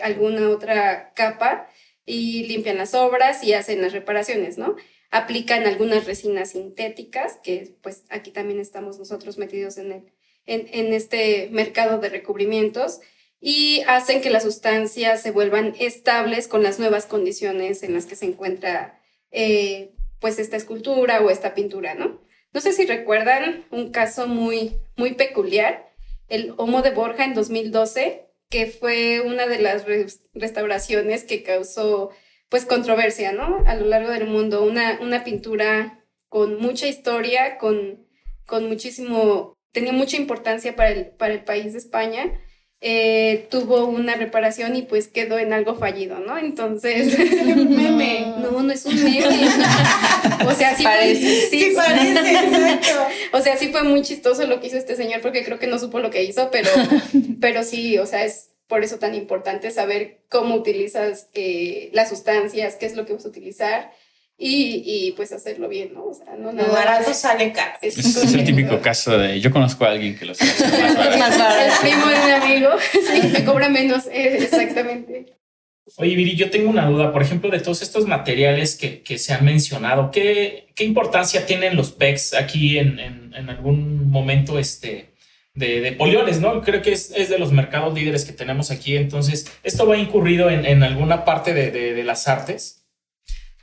alguna 0.02 0.48
otra 0.50 1.12
capa 1.14 1.68
y 2.04 2.44
limpian 2.44 2.78
las 2.78 2.94
obras 2.94 3.44
y 3.44 3.54
hacen 3.54 3.80
las 3.80 3.92
reparaciones, 3.92 4.58
¿no? 4.58 4.76
Aplican 5.10 5.66
algunas 5.66 6.06
resinas 6.06 6.50
sintéticas, 6.50 7.38
que 7.42 7.76
pues 7.82 8.04
aquí 8.08 8.30
también 8.30 8.60
estamos 8.60 8.98
nosotros 8.98 9.38
metidos 9.38 9.78
en 9.78 9.92
el, 9.92 10.12
en, 10.46 10.92
este 10.92 11.48
mercado 11.52 11.98
de 11.98 12.08
recubrimientos 12.08 13.00
y 13.40 13.82
hacen 13.86 14.20
que 14.20 14.30
las 14.30 14.42
sustancias 14.42 15.22
se 15.22 15.30
vuelvan 15.30 15.74
estables 15.78 16.48
con 16.48 16.62
las 16.62 16.78
nuevas 16.78 17.06
condiciones 17.06 17.82
en 17.82 17.94
las 17.94 18.06
que 18.06 18.16
se 18.16 18.26
encuentra 18.26 19.00
eh, 19.30 19.94
pues 20.20 20.38
esta 20.38 20.56
escultura 20.56 21.20
o 21.20 21.30
esta 21.30 21.54
pintura, 21.54 21.94
¿no? 21.94 22.20
No 22.52 22.60
sé 22.60 22.72
si 22.72 22.84
recuerdan 22.84 23.64
un 23.70 23.90
caso 23.90 24.26
muy, 24.26 24.76
muy 24.96 25.14
peculiar, 25.14 25.90
el 26.28 26.54
Homo 26.56 26.82
de 26.82 26.90
Borja 26.90 27.24
en 27.24 27.34
2012, 27.34 28.26
que 28.50 28.66
fue 28.66 29.20
una 29.20 29.46
de 29.46 29.58
las 29.58 29.86
restauraciones 30.34 31.24
que 31.24 31.42
causó 31.42 32.10
pues 32.48 32.66
controversia, 32.66 33.32
¿no? 33.32 33.64
A 33.66 33.74
lo 33.74 33.86
largo 33.86 34.10
del 34.10 34.26
mundo, 34.26 34.62
una, 34.62 34.98
una 35.00 35.24
pintura 35.24 36.04
con 36.28 36.60
mucha 36.60 36.86
historia, 36.86 37.56
con, 37.56 38.06
con 38.46 38.68
muchísimo, 38.68 39.56
tenía 39.72 39.92
mucha 39.92 40.16
importancia 40.16 40.76
para 40.76 40.90
el, 40.90 41.06
para 41.06 41.34
el 41.34 41.44
país 41.44 41.72
de 41.72 41.78
España 41.78 42.32
eh, 42.84 43.46
tuvo 43.48 43.84
una 43.84 44.16
reparación 44.16 44.74
y 44.74 44.82
pues 44.82 45.06
quedó 45.06 45.38
en 45.38 45.52
algo 45.52 45.76
fallido, 45.76 46.18
¿no? 46.18 46.36
Entonces... 46.36 47.16
un 47.42 47.70
meme. 47.76 48.34
No, 48.38 48.60
no 48.60 48.72
es 48.72 48.84
un 48.84 49.04
meme. 49.04 49.24
o 50.46 50.52
sea, 50.52 50.76
sí 50.76 50.82
parece. 50.82 51.48
sí, 51.48 51.72
parece, 51.76 52.32
exacto. 52.32 53.06
O 53.34 53.40
sea, 53.40 53.56
sí 53.56 53.68
fue 53.68 53.84
muy 53.84 54.02
chistoso 54.02 54.48
lo 54.48 54.60
que 54.60 54.66
hizo 54.66 54.78
este 54.78 54.96
señor 54.96 55.20
porque 55.20 55.44
creo 55.44 55.60
que 55.60 55.68
no 55.68 55.78
supo 55.78 56.00
lo 56.00 56.10
que 56.10 56.24
hizo, 56.24 56.50
pero, 56.50 56.68
pero 57.40 57.62
sí, 57.62 57.98
o 57.98 58.06
sea, 58.06 58.24
es 58.24 58.50
por 58.66 58.82
eso 58.82 58.98
tan 58.98 59.14
importante 59.14 59.70
saber 59.70 60.24
cómo 60.28 60.56
utilizas 60.56 61.28
eh, 61.34 61.88
las 61.92 62.08
sustancias, 62.08 62.74
qué 62.74 62.86
es 62.86 62.96
lo 62.96 63.06
que 63.06 63.12
vas 63.12 63.24
a 63.24 63.28
utilizar 63.28 63.92
y, 64.38 64.82
y, 64.84 65.12
pues 65.12 65.32
hacerlo 65.32 65.68
bien, 65.68 65.94
¿no? 65.94 66.06
O 66.06 66.14
sea, 66.14 66.34
no 66.36 66.52
nada. 66.52 66.68
barato 66.72 67.14
sale 67.14 67.52
caro. 67.52 67.78
Es, 67.80 67.96
es 67.98 68.34
el 68.34 68.44
típico 68.44 68.80
caso 68.80 69.16
de 69.16 69.40
yo 69.40 69.50
conozco 69.52 69.84
a 69.84 69.90
alguien 69.90 70.18
que 70.18 70.24
lo 70.24 70.32
hace 70.32 70.44
más 71.18 71.38
barato. 71.38 71.84
El 71.84 71.90
primo 71.90 72.06
de 72.06 72.16
un 72.16 72.42
amigo, 72.42 72.70
sí, 72.92 73.28
me 73.28 73.44
cobra 73.44 73.68
menos, 73.68 74.06
eh, 74.06 74.38
exactamente. 74.42 75.36
Oye, 75.96 76.16
Viri, 76.16 76.36
yo 76.36 76.50
tengo 76.50 76.70
una 76.70 76.86
duda, 76.86 77.12
por 77.12 77.22
ejemplo, 77.22 77.50
de 77.50 77.60
todos 77.60 77.82
estos 77.82 78.06
materiales 78.06 78.76
que, 78.76 79.02
que 79.02 79.18
se 79.18 79.32
han 79.32 79.44
mencionado, 79.44 80.10
¿qué, 80.10 80.72
¿qué, 80.74 80.84
importancia 80.84 81.44
tienen 81.44 81.76
los 81.76 81.90
PECs 81.92 82.34
aquí 82.34 82.78
en, 82.78 82.98
en, 82.98 83.34
en 83.34 83.50
algún 83.50 84.08
momento 84.08 84.58
este, 84.58 85.12
de, 85.54 85.80
de, 85.80 85.92
polioles, 85.92 86.40
¿no? 86.40 86.62
Creo 86.62 86.82
que 86.82 86.92
es, 86.92 87.12
es, 87.14 87.28
de 87.28 87.38
los 87.38 87.52
mercados 87.52 87.94
líderes 87.94 88.24
que 88.24 88.32
tenemos 88.32 88.70
aquí, 88.70 88.96
entonces, 88.96 89.52
¿esto 89.62 89.86
va 89.86 89.96
incurrido 89.96 90.50
en, 90.50 90.64
en 90.64 90.82
alguna 90.82 91.24
parte 91.24 91.52
de, 91.52 91.70
de, 91.70 91.94
de 91.94 92.04
las 92.04 92.26
artes? 92.26 92.81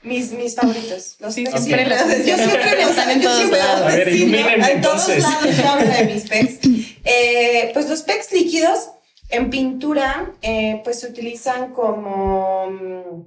Mis, 0.01 0.31
mis 0.31 0.55
favoritos. 0.55 1.17
Los 1.19 1.33
sí, 1.33 1.43
pecs. 1.43 1.63
siempre 1.63 1.85
los, 1.87 1.99
yo 2.25 2.35
siempre 2.37 2.81
los 2.81 2.89
están 2.91 3.09
en 3.11 3.21
todos 3.21 3.49
lados. 3.51 3.81
A 3.81 3.95
ver, 3.95 4.07
ilumínenme, 4.07 4.71
En 4.71 4.81
todos 4.81 5.07
lados 5.09 5.57
yo 5.57 5.67
hablo 5.69 5.89
de 5.91 6.03
mis 6.05 6.29
pecs. 6.29 6.59
Eh, 7.11 7.71
pues 7.73 7.89
los 7.89 8.01
pecs 8.03 8.31
líquidos 8.33 8.89
en 9.29 9.49
pintura 9.49 10.33
eh, 10.41 10.81
pues 10.83 10.99
se 10.99 11.07
utilizan 11.07 11.73
como 11.73 12.67
mm, 12.69 13.21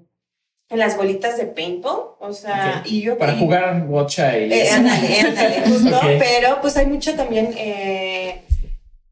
en 0.68 0.78
las 0.78 0.96
bolitas 0.96 1.36
de 1.38 1.46
paintball, 1.46 2.10
o 2.20 2.32
sea, 2.34 2.82
y 2.84 3.00
yo 3.00 3.16
Para 3.18 3.34
y- 3.34 3.38
jugar 3.40 3.86
bocha 3.86 4.38
y... 4.38 4.52
eh, 4.52 4.70
ándale, 4.70 5.20
ándale, 5.20 5.62
justo, 5.66 6.00
pero 6.18 6.60
pues 6.60 6.76
hay 6.76 6.86
mucha 6.86 7.16
también 7.16 7.54
eh, 7.56 8.42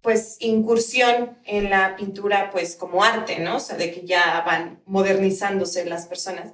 pues 0.03 0.37
incursión 0.40 1.38
en 1.46 1.70
la 1.70 1.96
pintura 1.96 2.51
pues 2.53 2.77
como 2.77 3.03
arte, 3.03 3.38
¿no? 3.40 3.57
O 3.57 3.61
sea, 3.61 3.77
de 3.77 3.90
que 3.90 4.07
ya 4.07 4.42
van 4.46 4.83
modernizándose 4.85 5.85
las 5.87 6.07
personas. 6.07 6.53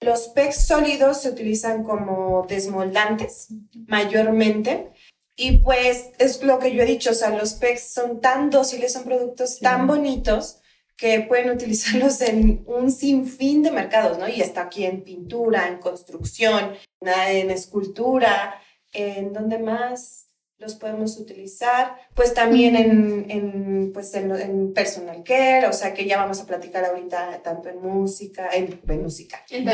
Los 0.00 0.28
PECs 0.28 0.66
sólidos 0.66 1.22
se 1.22 1.30
utilizan 1.30 1.82
como 1.82 2.46
desmoldantes 2.48 3.48
mayormente. 3.86 4.92
Y 5.36 5.58
pues 5.58 6.10
es 6.18 6.42
lo 6.42 6.58
que 6.58 6.74
yo 6.74 6.82
he 6.82 6.86
dicho, 6.86 7.10
o 7.10 7.14
sea, 7.14 7.30
los 7.30 7.54
PECs 7.54 7.92
son 7.92 8.20
tan 8.20 8.50
dóciles, 8.50 8.92
son 8.92 9.04
productos 9.04 9.60
tan 9.60 9.86
bonitos 9.86 10.60
que 10.96 11.20
pueden 11.20 11.50
utilizarlos 11.54 12.20
en 12.20 12.64
un 12.66 12.90
sinfín 12.90 13.62
de 13.62 13.70
mercados, 13.70 14.18
¿no? 14.18 14.28
Y 14.28 14.40
está 14.40 14.62
aquí 14.62 14.84
en 14.84 15.02
pintura, 15.02 15.68
en 15.68 15.78
construcción, 15.78 16.74
en 17.00 17.50
escultura, 17.50 18.60
en 18.92 19.32
donde 19.32 19.58
más 19.58 20.27
los 20.58 20.74
podemos 20.74 21.16
utilizar, 21.18 21.94
pues 22.14 22.34
también 22.34 22.74
en, 22.74 23.30
en, 23.30 23.92
pues 23.92 24.12
en, 24.14 24.32
en 24.32 24.72
personal 24.74 25.22
care, 25.22 25.66
o 25.68 25.72
sea 25.72 25.94
que 25.94 26.04
ya 26.06 26.16
vamos 26.16 26.40
a 26.40 26.46
platicar 26.46 26.84
ahorita 26.84 27.42
tanto 27.44 27.68
en 27.68 27.80
música, 27.80 28.48
en, 28.52 28.80
en 28.88 29.02
música, 29.02 29.44
En 29.50 29.64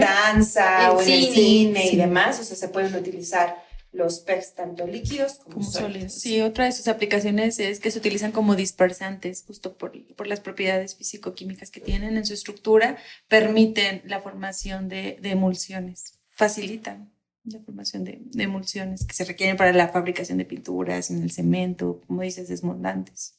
danza. 0.00 0.92
o 0.92 1.02
en 1.02 1.08
el 1.10 1.22
cine. 1.24 1.34
cine 1.34 1.84
y 1.86 1.88
Sí. 1.90 1.96
demás, 1.96 2.40
o 2.40 2.44
sea, 2.44 2.56
se 2.56 2.68
pueden 2.68 2.94
utilizar 2.94 3.62
los 3.92 4.20
PECs 4.20 4.54
tanto 4.54 4.86
líquidos 4.86 5.34
como, 5.34 5.56
como 5.56 5.66
sólidos. 5.70 5.92
sólidos. 5.92 6.12
Sí, 6.14 6.40
otra 6.42 6.64
de 6.66 6.72
sus 6.72 6.86
aplicaciones 6.88 7.58
es 7.58 7.80
que 7.80 7.90
se 7.90 7.98
utilizan 7.98 8.30
como 8.32 8.54
dispersantes, 8.54 9.42
justo 9.46 9.76
por, 9.76 9.92
por 10.14 10.26
las 10.28 10.38
propiedades 10.40 10.94
físico-químicas 10.96 11.70
que 11.72 11.80
tienen 11.80 12.16
en 12.16 12.24
su 12.24 12.32
estructura, 12.32 12.96
permiten 13.28 14.00
la 14.06 14.20
formación 14.20 14.88
de, 14.88 15.18
de 15.20 15.30
emulsiones, 15.30 16.18
facilitan 16.30 17.12
la 17.44 17.58
formación 17.60 18.04
de, 18.04 18.18
de 18.22 18.42
emulsiones 18.44 19.06
que 19.06 19.14
se 19.14 19.24
requieren 19.24 19.56
para 19.56 19.72
la 19.72 19.88
fabricación 19.88 20.38
de 20.38 20.44
pinturas, 20.44 21.10
en 21.10 21.22
el 21.22 21.30
cemento, 21.30 22.00
como 22.06 22.22
dices, 22.22 22.48
desmoldantes. 22.48 23.34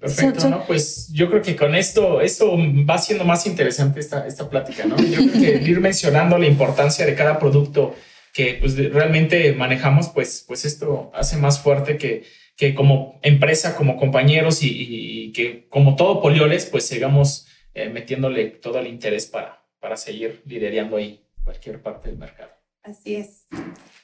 Perfecto, 0.00 0.48
¿no? 0.48 0.64
Pues 0.66 1.10
yo 1.12 1.28
creo 1.28 1.42
que 1.42 1.56
con 1.56 1.74
esto, 1.74 2.20
esto 2.20 2.56
va 2.88 2.98
siendo 2.98 3.24
más 3.24 3.46
interesante 3.46 3.98
esta, 3.98 4.26
esta 4.28 4.48
plática, 4.48 4.84
¿no? 4.84 4.96
Yo 4.96 5.16
creo 5.28 5.32
que 5.62 5.70
ir 5.70 5.80
mencionando 5.80 6.38
la 6.38 6.46
importancia 6.46 7.04
de 7.04 7.16
cada 7.16 7.38
producto 7.40 7.96
que 8.32 8.54
pues, 8.60 8.76
realmente 8.92 9.52
manejamos, 9.54 10.08
pues, 10.10 10.44
pues 10.46 10.64
esto 10.64 11.10
hace 11.14 11.36
más 11.36 11.60
fuerte 11.60 11.96
que, 11.96 12.22
que 12.56 12.74
como 12.76 13.18
empresa, 13.22 13.74
como 13.74 13.96
compañeros 13.96 14.62
y, 14.62 14.68
y- 14.68 15.22
y 15.24 15.32
que 15.32 15.66
como 15.68 15.96
todo 15.96 16.22
Polioles, 16.22 16.66
pues 16.66 16.86
sigamos 16.86 17.46
eh, 17.74 17.88
metiéndole 17.88 18.46
todo 18.50 18.78
el 18.78 18.86
interés 18.86 19.26
para, 19.26 19.64
para 19.80 19.96
seguir 19.96 20.42
liderando 20.46 20.96
ahí 20.96 21.24
cualquier 21.42 21.82
parte 21.82 22.08
del 22.10 22.18
mercado. 22.18 22.50
Así 22.82 23.16
es. 23.16 23.46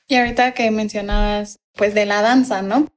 Y 0.07 0.17
ahorita 0.17 0.53
que 0.53 0.71
mencionabas, 0.71 1.59
pues 1.75 1.95
de 1.95 2.07
la 2.07 2.23
danza, 2.23 2.63
¿no? 2.63 2.89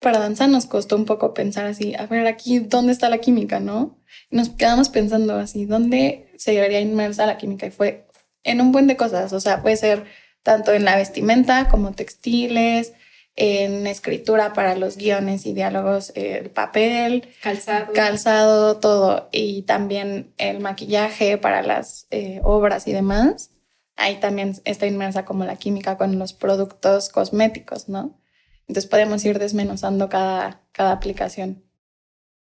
Para 0.00 0.18
danza 0.18 0.46
nos 0.46 0.66
costó 0.66 0.96
un 0.96 1.04
poco 1.04 1.34
pensar 1.34 1.66
así, 1.66 1.94
a 1.94 2.06
ver, 2.06 2.26
aquí, 2.26 2.58
¿dónde 2.58 2.92
está 2.92 3.08
la 3.08 3.18
química, 3.18 3.60
no? 3.60 3.98
Y 4.30 4.36
nos 4.36 4.48
quedamos 4.50 4.88
pensando 4.88 5.36
así, 5.36 5.66
¿dónde 5.66 6.32
se 6.36 6.58
vería 6.58 6.80
inmersa 6.80 7.26
la 7.26 7.36
química? 7.36 7.66
Y 7.66 7.70
fue 7.70 8.06
en 8.42 8.60
un 8.60 8.72
buen 8.72 8.86
de 8.86 8.96
cosas, 8.96 9.32
o 9.32 9.40
sea, 9.40 9.62
puede 9.62 9.76
ser 9.76 10.04
tanto 10.42 10.72
en 10.72 10.84
la 10.84 10.96
vestimenta 10.96 11.68
como 11.68 11.92
textiles, 11.92 12.94
en 13.36 13.86
escritura 13.86 14.52
para 14.52 14.74
los 14.74 14.96
guiones 14.96 15.46
y 15.46 15.52
diálogos, 15.52 16.12
el 16.14 16.50
papel, 16.50 17.28
Calzado. 17.42 17.92
calzado, 17.92 18.76
todo, 18.78 19.28
y 19.32 19.62
también 19.62 20.32
el 20.38 20.60
maquillaje 20.60 21.38
para 21.38 21.62
las 21.62 22.06
eh, 22.10 22.40
obras 22.42 22.86
y 22.88 22.92
demás. 22.92 23.50
Ahí 23.96 24.18
también 24.20 24.54
está 24.64 24.86
inmersa 24.86 25.24
como 25.24 25.44
la 25.44 25.56
química 25.56 25.96
con 25.98 26.18
los 26.18 26.32
productos 26.32 27.08
cosméticos, 27.08 27.88
¿no? 27.88 28.18
Entonces 28.66 28.86
podemos 28.86 29.24
ir 29.24 29.38
desmenuzando 29.38 30.08
cada, 30.08 30.62
cada 30.72 30.92
aplicación. 30.92 31.64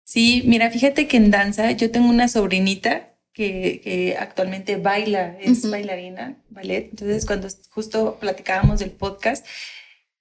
Sí, 0.03 0.43
mira, 0.45 0.69
fíjate 0.69 1.07
que 1.07 1.17
en 1.17 1.31
danza 1.31 1.71
yo 1.71 1.91
tengo 1.91 2.09
una 2.09 2.27
sobrinita 2.27 3.15
que, 3.33 3.81
que 3.83 4.17
actualmente 4.17 4.77
baila, 4.77 5.37
es 5.39 5.59
Ujú. 5.59 5.71
bailarina, 5.71 6.37
ballet. 6.49 6.89
Entonces, 6.91 7.25
cuando 7.25 7.47
justo 7.69 8.17
platicábamos 8.19 8.79
del 8.79 8.91
podcast, 8.91 9.45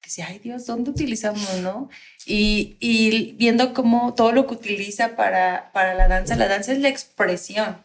decía, 0.03 0.27
ay 0.29 0.39
Dios, 0.41 0.67
¿dónde 0.67 0.91
utilizamos, 0.91 1.59
no? 1.63 1.89
Y, 2.27 2.77
y 2.81 3.33
viendo 3.33 3.75
cómo 3.75 4.15
todo 4.15 4.33
lo 4.33 4.47
que 4.47 4.55
utiliza 4.55 5.15
para, 5.15 5.71
para 5.73 5.95
la 5.95 6.09
danza, 6.09 6.37
la 6.37 6.49
danza 6.49 6.73
es 6.73 6.79
la 6.79 6.89
expresión, 6.89 7.77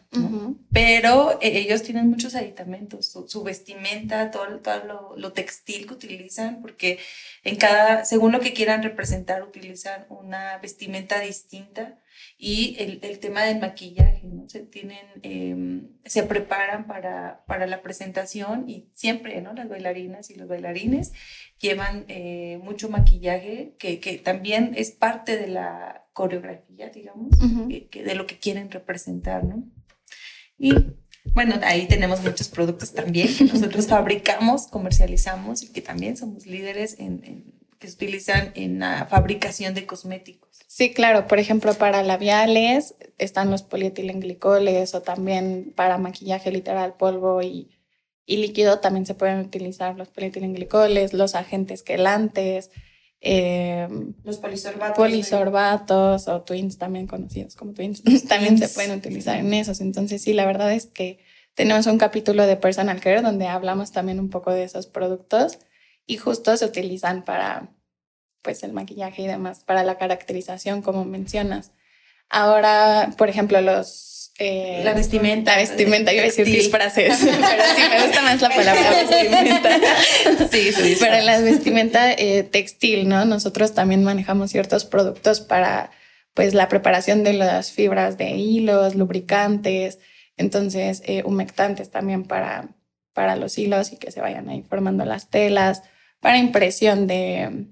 pero 0.72 1.38
eh, 1.42 1.58
ellos 1.58 1.82
tienen 1.82 2.08
muchos 2.08 2.34
aditamentos, 2.34 3.06
su, 3.06 3.28
su 3.28 3.42
vestimenta, 3.42 4.30
todo, 4.30 4.46
todo 4.58 4.84
lo, 4.84 5.14
lo 5.16 5.32
textil 5.32 5.86
que 5.86 5.94
utilizan, 5.94 6.62
porque 6.62 6.98
en 7.44 7.56
cada, 7.56 8.04
según 8.04 8.32
lo 8.32 8.40
que 8.40 8.52
quieran 8.52 8.82
representar, 8.82 9.42
utilizan 9.42 10.06
una 10.10 10.58
vestimenta 10.58 11.20
distinta 11.20 11.98
y 12.36 12.76
el, 12.78 12.98
el 13.02 13.18
tema 13.18 13.44
del 13.44 13.60
maquillaje, 13.60 14.26
¿no? 14.26 14.46
Se 14.48 14.60
tienen, 14.60 15.06
eh, 15.22 15.82
se 16.04 16.22
preparan 16.24 16.86
para, 16.86 17.44
para 17.46 17.66
la 17.66 17.80
presentación 17.82 18.68
y 18.68 18.90
siempre, 18.94 19.40
¿no? 19.40 19.54
Las 19.54 19.68
bailarinas 19.68 20.30
y 20.30 20.34
los 20.34 20.48
bailarines 20.48 21.12
llevan 21.58 22.04
eh, 22.08 22.58
mucho 22.62 22.88
maquillaje 22.90 23.74
que, 23.78 24.00
que 24.00 24.18
también 24.18 24.72
es 24.76 24.90
parte 24.90 25.38
de 25.38 25.48
la 25.48 26.04
coreografía, 26.12 26.90
digamos, 26.90 27.30
Ujú. 27.40 27.68
que- 27.68 27.88
que 27.88 28.02
de 28.02 28.14
lo 28.14 28.26
que 28.26 28.38
quieren 28.38 28.70
representar, 28.70 29.44
¿no? 29.44 29.64
Y 30.58 30.74
bueno, 31.34 31.56
ahí 31.62 31.86
tenemos 31.86 32.22
muchos 32.22 32.48
productos 32.48 32.92
también 32.92 33.28
que 33.36 33.44
nosotros 33.44 33.86
fabricamos, 33.86 34.66
comercializamos 34.66 35.62
y 35.62 35.72
que 35.72 35.82
también 35.82 36.16
somos 36.16 36.46
líderes 36.46 36.98
en, 36.98 37.54
que 37.78 37.88
se 37.88 37.94
utilizan 37.94 38.52
en 38.54 38.78
la 38.78 39.06
fabricación 39.06 39.74
de 39.74 39.86
cosméticos. 39.86 40.50
Sí, 40.66 40.92
claro. 40.92 41.26
Por 41.26 41.38
ejemplo, 41.38 41.74
para 41.74 42.02
labiales 42.02 42.94
están 43.18 43.50
los 43.50 43.62
polietilenglicoles 43.62 44.94
o 44.94 45.02
también 45.02 45.72
para 45.74 45.98
maquillaje 45.98 46.52
literal, 46.52 46.94
polvo 46.94 47.42
y, 47.42 47.70
y 48.24 48.36
líquido 48.36 48.78
también 48.78 49.06
se 49.06 49.14
pueden 49.14 49.40
utilizar 49.40 49.96
los 49.96 50.08
polietilenglicoles, 50.08 51.12
los 51.12 51.34
agentes 51.34 51.82
quelantes 51.82 52.70
eh, 53.20 53.88
Los 54.24 54.38
polisorbatos. 54.38 54.96
polisorbatos 54.96 56.28
o 56.28 56.42
twins 56.42 56.78
también 56.78 57.06
conocidos 57.06 57.54
como 57.54 57.72
twins 57.74 58.02
también 58.28 58.58
se 58.58 58.68
pueden 58.68 58.98
utilizar 58.98 59.38
en 59.38 59.52
esos. 59.54 59.80
Entonces 59.80 60.22
sí, 60.22 60.32
la 60.32 60.46
verdad 60.46 60.72
es 60.72 60.86
que 60.86 61.18
tenemos 61.54 61.86
un 61.86 61.98
capítulo 61.98 62.46
de 62.46 62.56
personal 62.56 63.00
care 63.00 63.22
donde 63.22 63.46
hablamos 63.46 63.92
también 63.92 64.20
un 64.20 64.30
poco 64.30 64.52
de 64.52 64.64
esos 64.64 64.86
productos 64.86 65.58
y 66.06 66.16
justo 66.16 66.56
se 66.56 66.64
utilizan 66.64 67.24
para 67.24 67.70
pues 68.42 68.62
el 68.62 68.72
maquillaje 68.72 69.22
y 69.22 69.26
demás, 69.26 69.64
para 69.64 69.84
la 69.84 69.98
caracterización 69.98 70.80
como 70.80 71.04
mencionas. 71.04 71.72
Ahora, 72.30 73.12
por 73.18 73.28
ejemplo, 73.28 73.60
los 73.60 73.88
eh, 74.40 74.80
La 74.84 74.94
vestimenta. 74.94 75.52
la 75.52 75.58
vestimenta, 75.58 76.10
yo 76.12 76.16
iba 76.16 76.24
a 76.24 76.26
decir 76.26 76.44
Textil. 76.46 76.62
disfraces, 76.64 77.18
pero 77.24 77.64
sí 77.76 77.82
me 77.88 78.02
gusta 78.02 78.22
más 78.22 78.40
la 78.40 78.48
palabra 78.56 78.90
vestimenta. 78.90 79.70
Sí, 80.50 80.58
dice. 80.58 80.96
Pero 80.98 81.14
en 81.16 81.26
la 81.26 81.40
vestimenta 81.40 82.12
eh, 82.12 82.42
textil, 82.42 83.08
¿no? 83.08 83.24
Nosotros 83.24 83.74
también 83.74 84.02
manejamos 84.02 84.50
ciertos 84.50 84.84
productos 84.84 85.40
para, 85.40 85.90
pues, 86.34 86.54
la 86.54 86.68
preparación 86.68 87.22
de 87.22 87.34
las 87.34 87.70
fibras 87.72 88.18
de 88.18 88.30
hilos, 88.30 88.94
lubricantes, 88.96 89.98
entonces, 90.36 91.02
eh, 91.04 91.22
humectantes 91.26 91.90
también 91.90 92.24
para, 92.24 92.68
para 93.12 93.36
los 93.36 93.58
hilos 93.58 93.92
y 93.92 93.98
que 93.98 94.10
se 94.10 94.22
vayan 94.22 94.48
ahí 94.48 94.64
formando 94.68 95.04
las 95.04 95.28
telas, 95.28 95.82
para 96.20 96.38
impresión 96.38 97.06
de, 97.06 97.66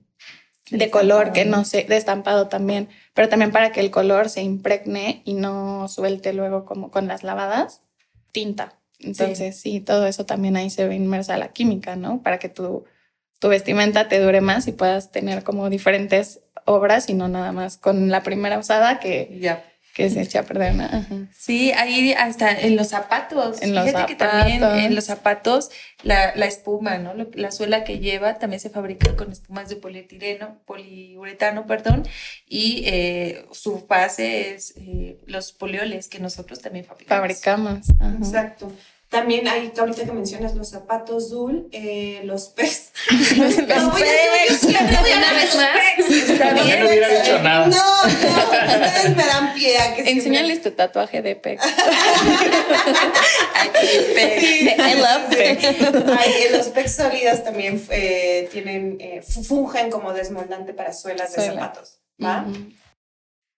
de 0.71 0.91
color, 0.91 1.33
que 1.33 1.45
no 1.47 1.65
se, 1.65 1.85
de 1.85 1.97
estampado 1.97 2.49
también, 2.49 2.89
pero 3.19 3.29
también 3.29 3.51
para 3.51 3.73
que 3.73 3.81
el 3.81 3.91
color 3.91 4.29
se 4.29 4.43
impregne 4.43 5.23
y 5.25 5.35
no 5.35 5.89
suelte 5.89 6.33
luego 6.33 6.65
como 6.65 6.93
con 6.93 7.09
las 7.09 7.25
lavadas, 7.25 7.83
tinta. 8.31 8.79
Entonces, 9.01 9.61
sí, 9.61 9.81
todo 9.81 10.07
eso 10.07 10.25
también 10.25 10.57
ahí 10.57 10.71
se 10.71 10.87
ve 10.87 10.95
inmersa 10.95 11.37
la 11.37 11.49
química, 11.49 11.97
¿no? 11.97 12.23
Para 12.23 12.39
que 12.39 12.49
tu, 12.49 12.85
tu 13.41 13.49
vestimenta 13.49 14.07
te 14.07 14.21
dure 14.21 14.41
más 14.41 14.69
y 14.69 14.73
puedas 14.73 15.11
tener 15.11 15.43
como 15.43 15.69
diferentes 15.69 16.43
obras 16.65 17.11
y 17.11 17.15
no 17.15 17.27
nada 17.27 17.51
más 17.51 17.77
con 17.77 18.09
la 18.09 18.23
primera 18.23 18.57
usada 18.57 19.01
que, 19.01 19.37
Ya. 19.41 19.65
Que 19.99 20.11
se 20.11 20.23
echa 20.23 20.41
a 20.41 20.43
perder. 20.45 20.75
Sí, 21.37 21.73
ahí 21.73 22.13
hasta 22.13 22.53
en 22.53 22.77
los 22.77 22.87
zapatos. 22.87 23.61
En 23.61 23.75
los 23.75 23.85
Fíjate 23.85 24.07
que 24.07 24.15
también 24.15 24.61
zapatos. 24.61 24.85
en 24.85 24.95
los 24.95 25.05
zapatos 25.05 25.71
la, 26.05 26.37
la 26.37 26.47
espuma, 26.47 26.99
¿no? 26.99 27.15
La 27.35 27.51
suela 27.51 27.83
que 27.83 27.99
lleva 27.99 28.39
también 28.39 28.61
se 28.61 28.71
fabrica 28.71 29.17
con 29.17 29.33
espumas 29.33 29.69
de 29.69 29.75
polietileno, 29.75 30.61
poliuretano, 30.67 31.67
perdón, 31.67 32.07
y 32.47 32.85
eh, 32.87 33.45
su 33.51 33.87
base 33.89 34.55
es 34.55 34.75
eh, 34.77 35.19
los 35.27 35.51
polioles 35.51 36.07
que 36.07 36.21
nosotros 36.21 36.61
también 36.61 36.85
fabricamos. 36.85 37.21
Fabricamos. 37.21 37.79
ajá. 37.99 38.17
Exacto. 38.19 38.73
También 39.11 39.49
hay, 39.49 39.73
ahorita 39.79 40.05
que 40.05 40.13
mencionas 40.13 40.55
los 40.55 40.69
zapatos 40.69 41.31
Dul, 41.31 41.69
eh, 41.73 42.21
los 42.25 42.49
pez. 42.51 42.93
Los 43.39 43.57
No, 43.57 43.91
voy 43.91 44.03
Una 44.03 45.33
vez 45.33 45.57
más. 45.57 45.71
no 46.79 46.87
hubiera 46.89 47.09
dicho 47.09 47.39
nada. 47.39 47.67
No, 47.69 47.75
no, 47.75 48.07
ustedes 48.07 49.17
me 49.17 49.25
dan 49.25 49.55
pie 49.55 49.79
a 49.79 49.95
que 49.95 50.03
siempre- 50.05 50.59
tu 50.59 50.71
tatuaje 50.73 51.23
de 51.23 51.37
pex. 51.37 51.63
Ay, 53.55 53.69
qué 53.81 54.01
pe- 54.15 54.41
Sí. 54.41 54.65
De 54.65 54.71
I 54.73 54.95
love 54.99 55.29
pex. 55.31 55.65
Ay, 56.19 56.33
los 56.53 56.67
pecs 56.69 56.97
sólidos 56.97 57.45
también 57.45 57.83
eh, 57.91 58.49
tienen, 58.53 58.99
eh, 59.01 59.23
fu- 59.23 59.43
fungen 59.43 59.91
como 59.91 60.13
desmoldante 60.13 60.75
para 60.75 60.93
suelas 60.93 61.33
de 61.35 61.47
zapatos. 61.47 61.99
¿va? 62.23 62.47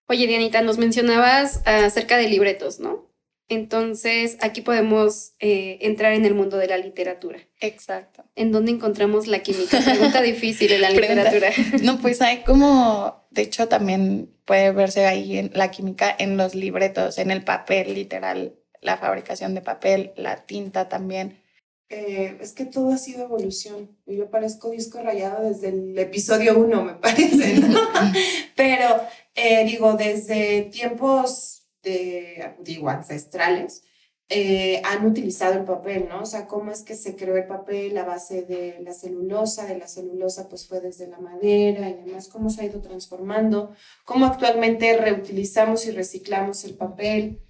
Oye, 0.09 0.27
Dianita, 0.27 0.63
nos 0.63 0.79
mencionabas 0.79 1.61
acerca 1.65 2.17
de 2.17 2.29
libretos, 2.29 2.79
¿no? 2.81 3.10
Entonces, 3.51 4.39
aquí 4.41 4.61
podemos 4.61 5.33
eh, 5.41 5.79
entrar 5.81 6.13
en 6.13 6.25
el 6.25 6.35
mundo 6.35 6.57
de 6.57 6.69
la 6.69 6.79
literatura. 6.79 7.41
Exacto. 7.59 8.25
¿En 8.37 8.53
dónde 8.53 8.71
encontramos 8.71 9.27
la 9.27 9.41
química? 9.41 9.81
Pregunta 9.85 10.23
difícil 10.23 10.71
en 10.73 10.81
la 10.83 10.91
Pregunta. 10.91 11.31
literatura. 11.33 11.83
No, 11.83 11.99
pues 12.01 12.23
hay 12.23 12.45
como, 12.45 13.27
de 13.31 13.43
hecho 13.43 13.67
también 13.67 14.33
puede 14.45 14.71
verse 14.71 15.05
ahí 15.07 15.37
en 15.37 15.51
la 15.53 15.73
química 15.73 16.15
en 16.17 16.37
los 16.37 16.55
libretos, 16.55 17.19
en 17.19 17.33
el 17.33 17.43
papel 17.43 17.93
literal, 17.95 18.55
la 18.81 18.97
fabricación 18.97 19.53
de 19.57 19.63
papel, 19.63 20.13
la 20.15 20.47
tinta 20.47 20.89
también. 20.89 21.43
Eh, 21.89 22.39
es 22.41 22.53
que 22.53 22.67
todo 22.67 22.93
ha 22.93 22.99
sido 22.99 23.25
evolución. 23.25 23.99
Y 24.07 24.17
Yo 24.17 24.31
parezco 24.31 24.71
disco 24.71 25.03
rayado 25.03 25.49
desde 25.49 25.71
el 25.71 25.99
episodio 25.99 26.57
1, 26.57 26.85
me 26.85 26.95
parece, 26.95 27.59
¿no? 27.59 27.81
Pero, 28.55 29.01
eh, 29.35 29.65
digo, 29.65 29.95
desde 29.95 30.63
tiempos 30.71 31.60
de, 31.83 32.57
digo, 32.61 32.89
ancestrales, 32.89 33.85
eh, 34.29 34.81
han 34.85 35.05
utilizado 35.07 35.55
el 35.55 35.65
papel, 35.65 36.07
¿no? 36.09 36.23
O 36.23 36.27
sea, 36.27 36.47
cómo 36.47 36.71
es 36.71 36.83
que 36.83 36.95
se 36.95 37.17
creó 37.17 37.37
el 37.37 37.47
papel 37.49 37.99
a 37.99 38.05
base 38.05 38.43
de 38.43 38.79
la 38.81 38.93
celulosa, 38.95 39.67
de 39.67 39.77
la 39.79 39.89
celulosa 39.89 40.49
pues 40.49 40.69
fue 40.69 40.81
desde 40.81 41.09
la 41.09 41.19
madera 41.19 41.89
y 41.91 41.95
demás, 41.95 42.29
cómo 42.29 42.49
se 42.49 42.63
ha 42.63 42.65
ido 42.67 42.81
transformando, 42.81 43.75
cómo 44.05 44.27
actualmente 44.27 44.97
reutilizamos 44.97 45.85
y 45.87 45.91
reciclamos 45.91 46.65
el 46.65 46.77
papel. 46.77 47.43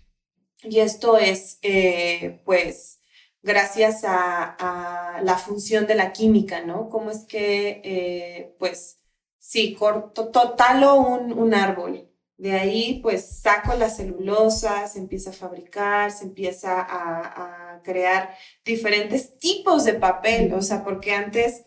Y 0.63 0.81
esto 0.81 1.19
es, 1.19 1.59
eh, 1.63 2.41
pues, 2.45 3.01
gracias 3.43 4.03
a, 4.05 5.21
la 5.23 5.37
función 5.39 5.87
de 5.87 5.95
la 5.95 6.13
química, 6.13 6.63
¿no? 6.65 6.89
Cómo 6.89 7.11
es 7.11 7.25
que, 7.27 7.81
eh, 7.85 8.57
pues, 8.59 8.99
sí, 9.39 9.75
corto, 9.75 10.29
to- 10.31 10.55
talo 10.55 10.95
un, 11.01 11.33
un 11.33 11.55
árbol. 11.55 12.10
De 12.41 12.53
ahí, 12.53 13.01
pues, 13.03 13.41
saco 13.43 13.75
la 13.75 13.91
celulosa, 13.91 14.89
se 14.89 14.99
empieza 14.99 15.29
a 15.29 15.35
fabricar, 15.35 16.11
se 16.11 16.25
empieza 16.25 16.81
a, 16.81 17.75
a 17.75 17.83
crear 17.83 18.35
diferentes 18.65 19.39
tipos 19.39 19.85
de 19.85 19.93
papel, 19.93 20.51
o 20.55 20.63
sea, 20.63 20.83
porque 20.83 21.13
antes, 21.13 21.65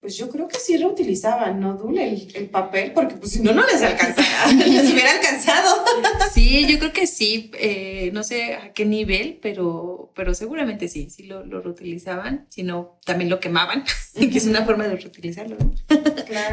pues 0.00 0.16
yo 0.16 0.28
creo 0.28 0.48
que 0.48 0.58
sí 0.58 0.76
reutilizaban, 0.76 1.60
¿no, 1.60 1.74
Dule? 1.74 2.08
El, 2.08 2.32
el 2.34 2.50
papel, 2.50 2.92
porque 2.94 3.14
pues 3.14 3.30
si 3.30 3.42
no, 3.42 3.52
no 3.52 3.64
les 3.64 3.80
alcanzaba, 3.80 4.52
les 4.66 4.92
hubiera 4.92 5.12
alcanzado. 5.12 5.84
Sí, 6.34 6.66
yo 6.66 6.78
creo 6.78 6.92
que 6.92 7.06
sí, 7.06 7.52
eh, 7.54 8.10
no 8.12 8.22
sé 8.24 8.54
a 8.54 8.72
qué 8.72 8.84
nivel, 8.84 9.38
pero, 9.40 10.12
pero 10.16 10.34
seguramente 10.34 10.88
sí, 10.88 11.10
sí 11.10 11.24
lo, 11.24 11.44
lo 11.44 11.60
reutilizaban, 11.60 12.46
sino 12.48 12.98
también 13.04 13.30
lo 13.30 13.38
quemaban, 13.38 13.84
que 14.14 14.36
es 14.36 14.46
una 14.46 14.64
forma 14.64 14.88
de 14.88 14.96
reutilizarlo, 14.96 15.56
¿no? 15.58 15.74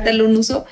darle 0.04 0.24
un 0.24 0.38
uso. 0.38 0.66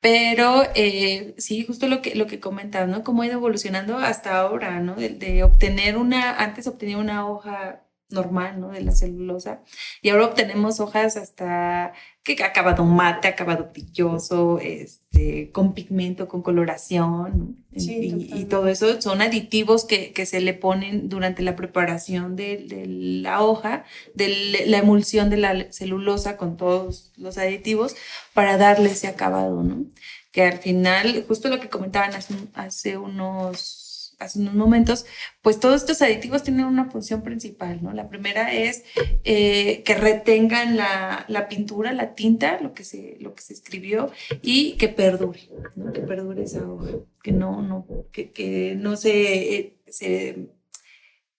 Pero 0.00 0.62
eh, 0.74 1.34
sí, 1.38 1.64
justo 1.66 1.86
lo 1.88 2.00
que, 2.02 2.14
lo 2.14 2.26
que 2.26 2.40
comentas, 2.40 2.88
¿no? 2.88 3.04
Cómo 3.04 3.22
ha 3.22 3.26
ido 3.26 3.34
evolucionando 3.34 3.98
hasta 3.98 4.38
ahora, 4.40 4.80
¿no? 4.80 4.94
De, 4.96 5.10
de 5.10 5.42
obtener 5.44 5.98
una, 5.98 6.36
antes 6.42 6.66
obtenía 6.66 6.96
una 6.98 7.28
hoja 7.28 7.84
normal, 8.10 8.60
¿no? 8.60 8.68
De 8.68 8.80
la 8.82 8.92
celulosa. 8.92 9.62
Y 10.02 10.10
ahora 10.10 10.26
obtenemos 10.26 10.80
hojas 10.80 11.16
hasta 11.16 11.92
que 12.22 12.42
acabado 12.44 12.84
mate, 12.84 13.28
acabado 13.28 13.70
brilloso, 13.72 14.58
este, 14.60 15.50
con 15.52 15.72
pigmento, 15.72 16.28
con 16.28 16.42
coloración. 16.42 17.64
Sí, 17.76 18.28
y, 18.30 18.40
y 18.40 18.44
todo 18.44 18.68
eso 18.68 19.00
son 19.00 19.22
aditivos 19.22 19.84
que, 19.84 20.12
que 20.12 20.26
se 20.26 20.40
le 20.40 20.52
ponen 20.52 21.08
durante 21.08 21.42
la 21.42 21.56
preparación 21.56 22.36
de, 22.36 22.58
de 22.58 22.86
la 22.86 23.42
hoja, 23.42 23.84
de 24.14 24.64
la 24.66 24.78
emulsión 24.78 25.30
de 25.30 25.38
la 25.38 25.72
celulosa 25.72 26.36
con 26.36 26.56
todos 26.56 27.12
los 27.16 27.38
aditivos 27.38 27.96
para 28.34 28.58
darle 28.58 28.90
ese 28.90 29.08
acabado, 29.08 29.62
¿no? 29.62 29.86
Que 30.30 30.42
al 30.42 30.58
final, 30.58 31.24
justo 31.26 31.48
lo 31.48 31.58
que 31.58 31.68
comentaban 31.68 32.14
hace, 32.14 32.34
hace 32.54 32.98
unos 32.98 33.79
hace 34.20 34.38
unos 34.38 34.54
momentos, 34.54 35.06
pues 35.42 35.58
todos 35.58 35.80
estos 35.80 36.00
aditivos 36.02 36.42
tienen 36.42 36.66
una 36.66 36.90
función 36.90 37.22
principal, 37.22 37.82
¿no? 37.82 37.92
La 37.92 38.08
primera 38.08 38.52
es 38.52 38.84
eh, 39.24 39.82
que 39.82 39.94
retengan 39.94 40.76
la, 40.76 41.24
la, 41.26 41.48
pintura, 41.48 41.92
la 41.92 42.14
tinta, 42.14 42.60
lo 42.60 42.74
que, 42.74 42.84
se, 42.84 43.16
lo 43.18 43.34
que 43.34 43.42
se 43.42 43.54
escribió 43.54 44.12
y 44.42 44.72
que 44.76 44.88
perdure, 44.88 45.48
¿no? 45.74 45.92
Que 45.92 46.00
perdure 46.02 46.44
esa 46.44 46.70
hoja, 46.70 46.98
que 47.22 47.32
no, 47.32 47.62
no, 47.62 47.86
que, 48.12 48.30
que 48.30 48.74
no 48.76 48.96
se, 48.96 49.54
eh, 49.56 49.76
se, 49.88 50.50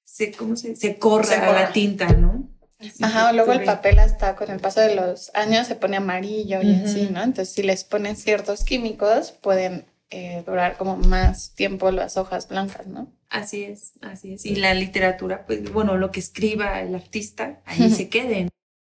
se, 0.04 0.32
¿cómo 0.32 0.56
se, 0.56 0.76
se 0.76 0.98
corra 0.98 1.24
Se 1.26 1.36
corra. 1.40 1.54
la 1.54 1.72
tinta, 1.72 2.08
¿no? 2.14 2.50
Así 2.80 3.04
Ajá, 3.04 3.32
luego 3.32 3.54
el 3.54 3.64
papel 3.64 4.00
hasta 4.00 4.36
con 4.36 4.50
el 4.50 4.60
paso 4.60 4.82
de 4.82 4.96
los 4.96 5.30
años 5.36 5.68
se 5.68 5.76
pone 5.76 5.98
amarillo 5.98 6.64
y 6.64 6.72
Ujú. 6.72 6.86
así, 6.86 7.10
¿no? 7.12 7.22
Entonces, 7.22 7.54
si 7.54 7.62
les 7.62 7.84
ponen 7.84 8.16
ciertos 8.16 8.64
químicos, 8.64 9.34
pueden 9.34 9.86
eh, 10.12 10.44
durar 10.46 10.78
como 10.78 10.98
más 10.98 11.56
tiempo 11.56 11.90
las 11.92 12.18
hojas 12.18 12.48
blancas, 12.48 12.86
¿no? 12.88 13.12
Así 13.30 13.64
es, 13.64 13.94
así 14.02 14.34
es. 14.34 14.46
Y 14.46 14.56
la 14.58 14.74
literatura, 14.74 15.46
pues 15.48 15.72
bueno, 15.72 15.98
lo 15.98 16.12
que 16.12 16.20
escriba 16.20 16.82
el 16.82 16.94
artista, 16.96 17.62
ahí 17.66 17.90
se 17.90 18.10
quede. 18.10 18.44
¿no? 18.44 18.50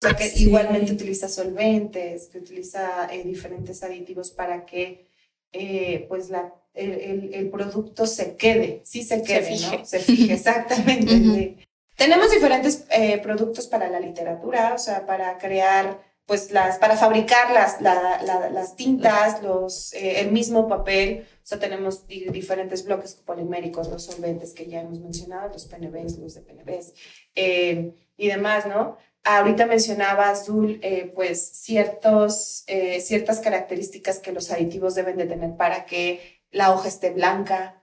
O 0.04 0.08
sea, 0.08 0.16
que 0.18 0.30
Sí. 0.30 0.44
igualmente 0.44 0.92
utiliza 0.92 1.30
solventes, 1.30 2.28
que 2.28 2.38
utiliza 2.40 3.08
eh, 3.12 3.24
diferentes 3.24 3.82
aditivos 3.82 4.30
para 4.32 4.66
que 4.66 5.08
eh, 5.54 6.06
pues 6.10 6.30
la, 6.30 6.54
el, 6.74 6.92
el- 6.92 7.34
el 7.34 7.50
producto 7.50 8.06
se 8.06 8.36
quede, 8.36 8.82
sí 8.84 9.04
se 9.04 9.24
quede. 9.24 9.58
¿no? 9.62 9.86
Se 9.86 10.00
fije, 10.00 10.34
exactamente. 10.80 11.56
Tenemos 11.96 12.30
diferentes 12.30 12.84
eh, 12.92 13.20
productos 13.20 13.68
para 13.68 13.88
la 13.90 14.02
literatura, 14.02 14.74
o 14.74 14.78
sea, 14.78 15.06
para 15.06 15.38
crear, 15.38 16.02
pues 16.26 16.52
las, 16.52 16.78
para 16.80 16.98
fabricar 16.98 17.52
las, 17.52 17.82
la- 17.82 18.22
la- 18.24 18.50
las 18.50 18.76
tintas, 18.76 19.44
los, 19.44 19.94
eh, 19.94 20.22
el 20.22 20.32
mismo 20.32 20.68
papel. 20.68 21.28
O 21.52 21.58
tenemos 21.60 22.08
di- 22.08 22.26
diferentes 22.30 22.84
bloques 22.86 23.14
poliméricos, 23.16 23.88
los 23.90 24.04
solventes 24.06 24.54
que 24.54 24.66
ya 24.68 24.82
hemos 24.82 25.00
mencionado, 25.00 25.50
los 25.54 25.66
PNBs, 25.66 26.18
los 26.18 26.34
de 26.34 26.42
PNBs 26.42 26.94
eh, 27.36 27.94
y 28.18 28.28
demás, 28.28 28.66
¿no? 28.66 28.98
ahorita 29.28 29.66
mencionabas, 29.66 30.46
Dul, 30.46 30.80
eh, 30.84 31.12
pues 31.16 31.44
ciertos, 31.64 32.64
ciertas 33.02 33.40
características 33.40 34.20
que 34.20 34.32
los 34.32 34.52
aditivos 34.52 34.94
deben 34.94 35.18
de 35.18 35.26
tener 35.26 35.56
para 35.58 35.86
que 35.86 36.42
la 36.52 36.72
hoja 36.72 36.88
esté 36.88 37.10
blanca 37.10 37.82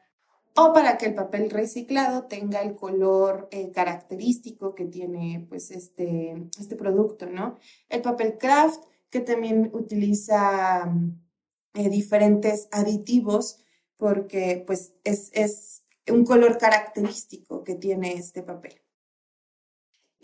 o 0.54 0.72
para 0.72 0.98
que 0.98 1.06
el 1.06 1.14
papel 1.14 1.50
reciclado 1.50 2.24
tenga 2.24 2.60
el 2.60 2.74
color 2.74 3.48
eh, 3.50 3.70
característico 3.72 4.74
que 4.74 4.84
tiene 4.84 5.46
pues 5.48 5.70
este, 5.70 6.48
este 6.58 6.76
producto, 6.76 7.26
¿no? 7.26 7.58
El 7.88 8.02
papel 8.02 8.38
craft 8.38 8.82
que 9.10 9.20
también 9.20 9.70
utiliza 9.74 10.92
diferentes 11.74 12.68
aditivos 12.70 13.58
porque 13.96 14.62
pues 14.66 14.92
es, 15.04 15.30
es 15.32 15.82
un 16.08 16.24
color 16.24 16.58
característico 16.58 17.62
que 17.64 17.74
tiene 17.74 18.14
este 18.14 18.42
papel. 18.42 18.82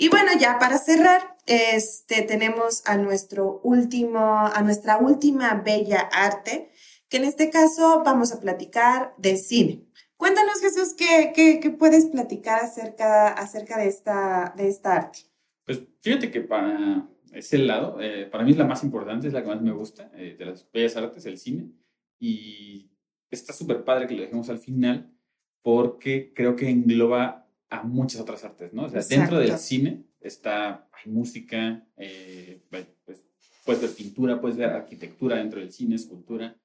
Y 0.00 0.10
bueno, 0.10 0.30
ya 0.38 0.58
para 0.60 0.78
cerrar, 0.78 1.36
este, 1.46 2.22
tenemos 2.22 2.82
a, 2.86 2.96
nuestro 2.96 3.60
último, 3.64 4.46
a 4.46 4.62
nuestra 4.62 4.98
última 4.98 5.54
bella 5.54 6.08
arte, 6.12 6.70
que 7.08 7.16
en 7.16 7.24
este 7.24 7.50
caso 7.50 8.02
vamos 8.04 8.32
a 8.32 8.38
platicar 8.38 9.14
de 9.18 9.36
cine. 9.36 9.88
Cuéntanos, 10.18 10.60
Jesús, 10.60 10.94
¿qué, 10.94 11.32
qué, 11.62 11.70
puedes 11.70 12.06
platicar 12.06 12.60
acerca, 12.60 13.28
acerca 13.28 13.78
de, 13.78 13.86
esta, 13.86 14.52
de 14.56 14.66
esta 14.66 14.96
arte? 14.96 15.20
Pues 15.64 15.80
fíjate 16.00 16.32
que 16.32 16.40
para 16.40 17.08
ese 17.32 17.58
lado, 17.58 18.00
eh, 18.00 18.26
para 18.26 18.42
mí 18.42 18.50
es 18.50 18.56
la 18.56 18.66
más 18.66 18.82
importante, 18.82 19.28
es 19.28 19.32
la 19.32 19.42
que 19.42 19.48
más 19.48 19.62
me 19.62 19.70
gusta 19.70 20.10
eh, 20.16 20.34
de 20.36 20.44
las 20.44 20.68
bellas 20.72 20.96
artes, 20.96 21.24
el 21.24 21.38
cine. 21.38 21.70
Y 22.18 22.90
está 23.30 23.52
súper 23.52 23.84
padre 23.84 24.08
que 24.08 24.14
lo 24.14 24.22
dejemos 24.22 24.50
al 24.50 24.58
final 24.58 25.08
porque 25.62 26.32
creo 26.34 26.56
que 26.56 26.68
engloba 26.68 27.46
a 27.70 27.84
muchas 27.84 28.20
otras 28.20 28.42
artes, 28.42 28.72
¿no? 28.72 28.86
O 28.86 28.88
sea, 28.88 29.02
dentro 29.02 29.38
del 29.38 29.56
cine 29.56 30.04
está, 30.20 30.88
hay 30.92 31.12
música, 31.12 31.86
eh, 31.96 32.60
pues, 32.70 32.88
puedes 33.64 33.82
ver 33.82 33.90
pintura, 33.92 34.40
puedes 34.40 34.56
ver 34.56 34.70
arquitectura 34.70 35.36
dentro 35.36 35.60
del 35.60 35.70
cine, 35.70 35.94
escultura. 35.94 36.56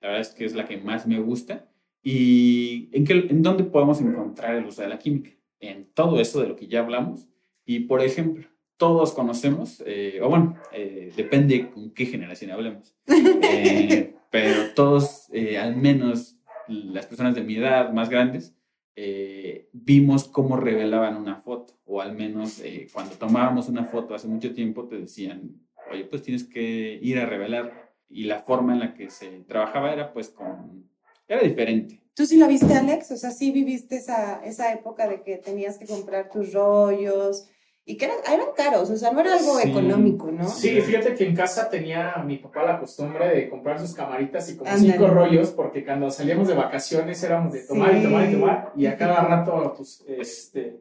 La 0.00 0.08
verdad 0.08 0.20
es 0.20 0.34
que 0.34 0.44
es 0.44 0.54
la 0.54 0.66
que 0.66 0.76
más 0.76 1.04
me 1.04 1.18
gusta. 1.18 1.71
¿Y 2.02 2.88
en, 2.92 3.04
qué, 3.04 3.12
en 3.12 3.42
dónde 3.42 3.64
podemos 3.64 4.00
encontrar 4.00 4.56
el 4.56 4.66
uso 4.66 4.82
de 4.82 4.88
la 4.88 4.98
química? 4.98 5.30
En 5.60 5.86
todo 5.94 6.20
eso 6.20 6.40
de 6.40 6.48
lo 6.48 6.56
que 6.56 6.66
ya 6.66 6.80
hablamos. 6.80 7.28
Y, 7.64 7.80
por 7.80 8.02
ejemplo, 8.02 8.46
todos 8.76 9.12
conocemos, 9.12 9.82
eh, 9.86 10.20
o 10.22 10.28
bueno, 10.28 10.56
eh, 10.72 11.12
depende 11.16 11.70
con 11.70 11.90
qué 11.90 12.06
generación 12.06 12.50
hablemos, 12.50 12.96
pero 14.30 14.74
todos, 14.74 15.28
al 15.60 15.76
menos 15.76 16.36
las 16.66 17.06
personas 17.06 17.36
de 17.36 17.42
mi 17.42 17.56
edad 17.56 17.92
más 17.92 18.08
grandes, 18.08 18.54
eh, 18.94 19.70
vimos 19.72 20.28
cómo 20.28 20.56
revelaban 20.56 21.16
una 21.16 21.36
foto, 21.36 21.78
o 21.86 22.02
al 22.02 22.14
menos 22.14 22.60
eh, 22.60 22.88
cuando 22.92 23.16
tomábamos 23.16 23.68
una 23.68 23.84
foto 23.84 24.14
hace 24.14 24.28
mucho 24.28 24.52
tiempo 24.52 24.86
te 24.86 24.98
decían, 24.98 25.62
oye, 25.90 26.04
pues 26.04 26.22
tienes 26.22 26.44
que 26.44 26.98
ir 27.00 27.18
a 27.18 27.26
revelar, 27.26 27.94
y 28.08 28.24
la 28.24 28.40
forma 28.40 28.74
en 28.74 28.80
la 28.80 28.94
que 28.94 29.08
se 29.08 29.40
trabajaba 29.44 29.92
era 29.92 30.12
pues 30.12 30.28
con, 30.28 30.90
era 31.32 31.42
diferente. 31.42 32.00
¿Tú 32.14 32.26
sí 32.26 32.36
lo 32.36 32.46
viste, 32.46 32.72
Alex? 32.74 33.10
O 33.10 33.16
sea, 33.16 33.30
sí 33.30 33.50
viviste 33.50 33.96
esa, 33.96 34.44
esa 34.44 34.72
época 34.72 35.08
de 35.08 35.22
que 35.22 35.38
tenías 35.38 35.78
que 35.78 35.86
comprar 35.86 36.30
tus 36.30 36.52
rollos, 36.52 37.48
y 37.84 37.96
que 37.96 38.04
eran, 38.04 38.18
eran, 38.32 38.46
caros, 38.56 38.90
o 38.90 38.96
sea, 38.96 39.10
no 39.10 39.20
era 39.20 39.34
algo 39.34 39.58
económico, 39.58 40.30
¿no? 40.30 40.48
Sí, 40.48 40.80
fíjate 40.80 41.14
que 41.14 41.26
en 41.26 41.34
casa 41.34 41.68
tenía 41.68 42.14
mi 42.24 42.36
papá 42.36 42.62
la 42.62 42.78
costumbre 42.78 43.28
de 43.28 43.50
comprar 43.50 43.80
sus 43.80 43.92
camaritas 43.92 44.48
y 44.50 44.56
como 44.56 44.70
cinco 44.76 45.08
rollos, 45.08 45.50
porque 45.50 45.84
cuando 45.84 46.08
salíamos 46.08 46.46
de 46.46 46.54
vacaciones 46.54 47.20
éramos 47.24 47.52
de 47.52 47.62
tomar 47.62 47.96
y 47.96 48.02
tomar 48.02 48.28
y 48.28 48.32
tomar, 48.32 48.72
y 48.76 48.86
a 48.86 48.96
cada 48.96 49.22
rato, 49.22 49.74
pues, 49.76 50.04
este, 50.06 50.76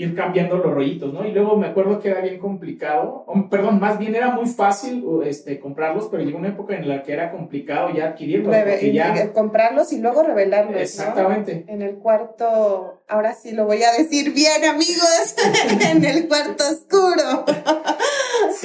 ir 0.00 0.14
cambiando 0.14 0.56
los 0.56 0.72
rollitos, 0.72 1.12
¿no? 1.12 1.26
Y 1.26 1.32
luego 1.32 1.58
me 1.58 1.66
acuerdo 1.66 2.00
que 2.00 2.08
era 2.08 2.22
bien 2.22 2.38
complicado, 2.38 3.26
perdón, 3.50 3.78
más 3.78 3.98
bien 3.98 4.14
era 4.14 4.30
muy 4.30 4.46
fácil 4.46 5.04
este, 5.26 5.60
comprarlos, 5.60 6.08
pero 6.10 6.22
llegó 6.22 6.38
una 6.38 6.48
época 6.48 6.74
en 6.74 6.88
la 6.88 7.02
que 7.02 7.12
era 7.12 7.30
complicado 7.30 7.90
ya 7.94 8.06
adquirirlos. 8.06 8.54
ya... 8.94 9.32
Comprarlos 9.34 9.92
y 9.92 9.98
luego 9.98 10.22
revelarlos. 10.22 10.80
Exactamente. 10.80 11.66
En 11.68 11.82
el 11.82 11.96
cuarto, 11.96 13.02
ahora 13.08 13.34
sí 13.34 13.52
lo 13.52 13.66
voy 13.66 13.82
a 13.82 13.92
decir 13.92 14.32
bien, 14.32 14.64
amigos, 14.64 15.34
en 15.90 16.02
el 16.02 16.28
cuarto 16.28 16.64
oscuro. 16.64 17.44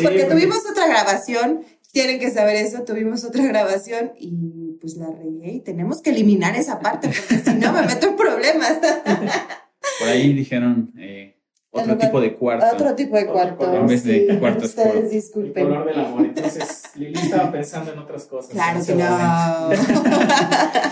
porque 0.01 0.23
tuvimos 0.23 0.59
otra 0.71 0.87
grabación, 0.87 1.65
tienen 1.91 2.17
que 2.17 2.31
saber 2.31 2.55
eso, 2.55 2.83
tuvimos 2.83 3.25
otra 3.25 3.43
grabación 3.43 4.13
y 4.17 4.77
pues 4.79 4.95
la 4.95 5.07
regué 5.07 5.51
y 5.51 5.59
tenemos 5.59 6.01
que 6.01 6.11
eliminar 6.11 6.55
esa 6.55 6.79
parte 6.79 7.09
porque 7.09 7.43
si 7.43 7.57
no 7.57 7.73
me 7.73 7.81
meto 7.81 8.07
en 8.07 8.15
problemas. 8.15 8.79
Por 9.99 10.07
ahí 10.09 10.33
dijeron 10.33 10.91
eh, 10.97 11.35
otro 11.71 11.97
tipo 11.97 12.21
de 12.21 12.35
cuarto. 12.35 12.65
Otro 12.73 12.95
tipo 12.95 13.17
de 13.17 13.25
cuarto. 13.25 13.73
En 13.73 13.87
vez 13.87 14.03
de 14.03 14.37
cuarto 14.39 14.65
Ustedes 14.65 15.11
disculpen. 15.11 15.63
El 15.63 15.69
color 15.69 15.87
del 15.87 15.99
amor. 15.99 16.25
Entonces, 16.25 16.83
Lili 16.95 17.19
estaba 17.19 17.51
pensando 17.51 17.91
en 17.91 17.99
otras 17.99 18.25
cosas. 18.25 18.51
Claro 18.51 18.85
que 18.85 18.95
no. 18.95 19.69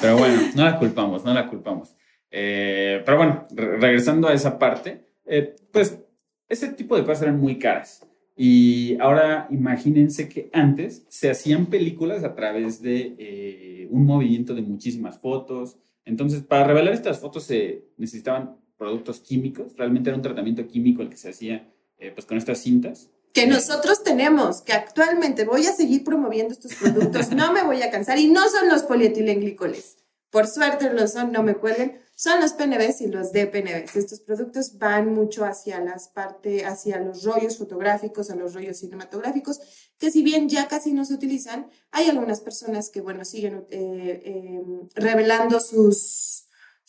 Pero 0.02 0.18
bueno, 0.18 0.42
no 0.56 0.63
la 0.63 0.80
culpamos, 0.80 1.24
no 1.24 1.34
la 1.34 1.48
culpamos. 1.48 1.96
Eh, 2.32 3.02
pero 3.06 3.18
bueno, 3.18 3.46
regresando 3.52 4.28
a 4.28 4.34
esa 4.34 4.58
parte, 4.58 5.06
eh, 5.26 5.56
pues 5.72 5.98
ese 6.50 6.70
tipo 6.70 6.98
de 6.98 7.04
cosas 7.04 7.24
eran 7.24 7.39
muy 7.39 7.60
caras. 7.60 8.06
Y 8.36 8.98
ahora 9.00 9.48
imagínense 9.52 10.28
que 10.28 10.50
antes 10.52 11.06
se 11.08 11.30
hacían 11.30 11.68
películas 11.68 12.24
a 12.24 12.34
través 12.34 12.82
de 12.82 13.88
un 13.92 14.06
movimiento 14.06 14.56
de 14.56 14.63
muchísimas 14.63 15.20
fotos. 15.20 15.78
Entonces, 16.04 16.42
para 16.42 16.66
revelar 16.66 16.94
estas 16.94 17.20
fotos 17.20 17.44
se 17.44 17.86
necesitaban 17.96 18.58
productos 18.84 19.22
químicos, 19.22 19.78
realmente 19.78 20.10
era 20.10 20.17
un 20.17 20.22
tratamiento 20.22 20.67
químico 20.67 21.02
el 21.02 21.10
que 21.10 21.15
se 21.15 21.30
hacía 21.30 21.72
eh, 22.00 22.12
pues 22.13 22.26
con 22.26 22.38
estas 22.38 22.60
cintas. 22.60 23.10
Que 23.32 23.48
nosotros 23.48 24.04
tenemos, 24.04 24.62
que 24.62 24.74
actualmente 24.74 25.46
voy 25.46 25.65
a 25.65 25.72
seguir 25.72 26.04
promoviendo 26.04 26.54
estos 26.54 26.76
productos, 26.76 27.32
no 27.32 27.54
me 27.54 27.63
voy 27.63 27.82
a 27.82 27.89
cansar 27.89 28.19
y 28.19 28.28
no 28.28 28.41
son 28.50 28.67
los 28.67 28.84
polietilenglicales. 28.84 29.96
Por 30.30 30.48
suerte 30.48 30.91
lo 30.91 31.08
son, 31.08 31.32
no 31.32 31.43
me 31.43 31.56
cuelguen, 31.56 31.98
son 32.13 32.41
los 32.41 32.52
PNBs 32.54 33.00
y 33.02 33.08
los 33.08 33.32
DPNBs. 33.32 33.96
Estos 33.96 34.19
productos 34.19 34.78
van 34.78 35.13
mucho 35.13 35.46
hacia 35.46 35.80
las 35.80 36.10
parte, 36.10 36.65
hacia 36.65 37.00
los 37.00 37.24
rollos 37.24 37.58
fotográficos, 37.58 38.30
a 38.30 38.36
los 38.36 38.54
rollos 38.54 38.78
cinematográficos, 38.78 39.62
que 39.98 40.12
si 40.12 40.24
bien 40.24 40.50
ya 40.50 40.67
casi 40.67 40.91
no 40.91 41.06
se 41.06 41.13
utilizan, 41.13 41.69
hay 41.91 42.10
algunas 42.10 42.41
personas 42.41 42.89
que, 42.89 43.00
bueno, 43.00 43.24
siguen 43.24 43.65
eh, 43.69 44.22
em, 44.26 44.89
revelando 44.96 45.62
sus, 45.62 46.42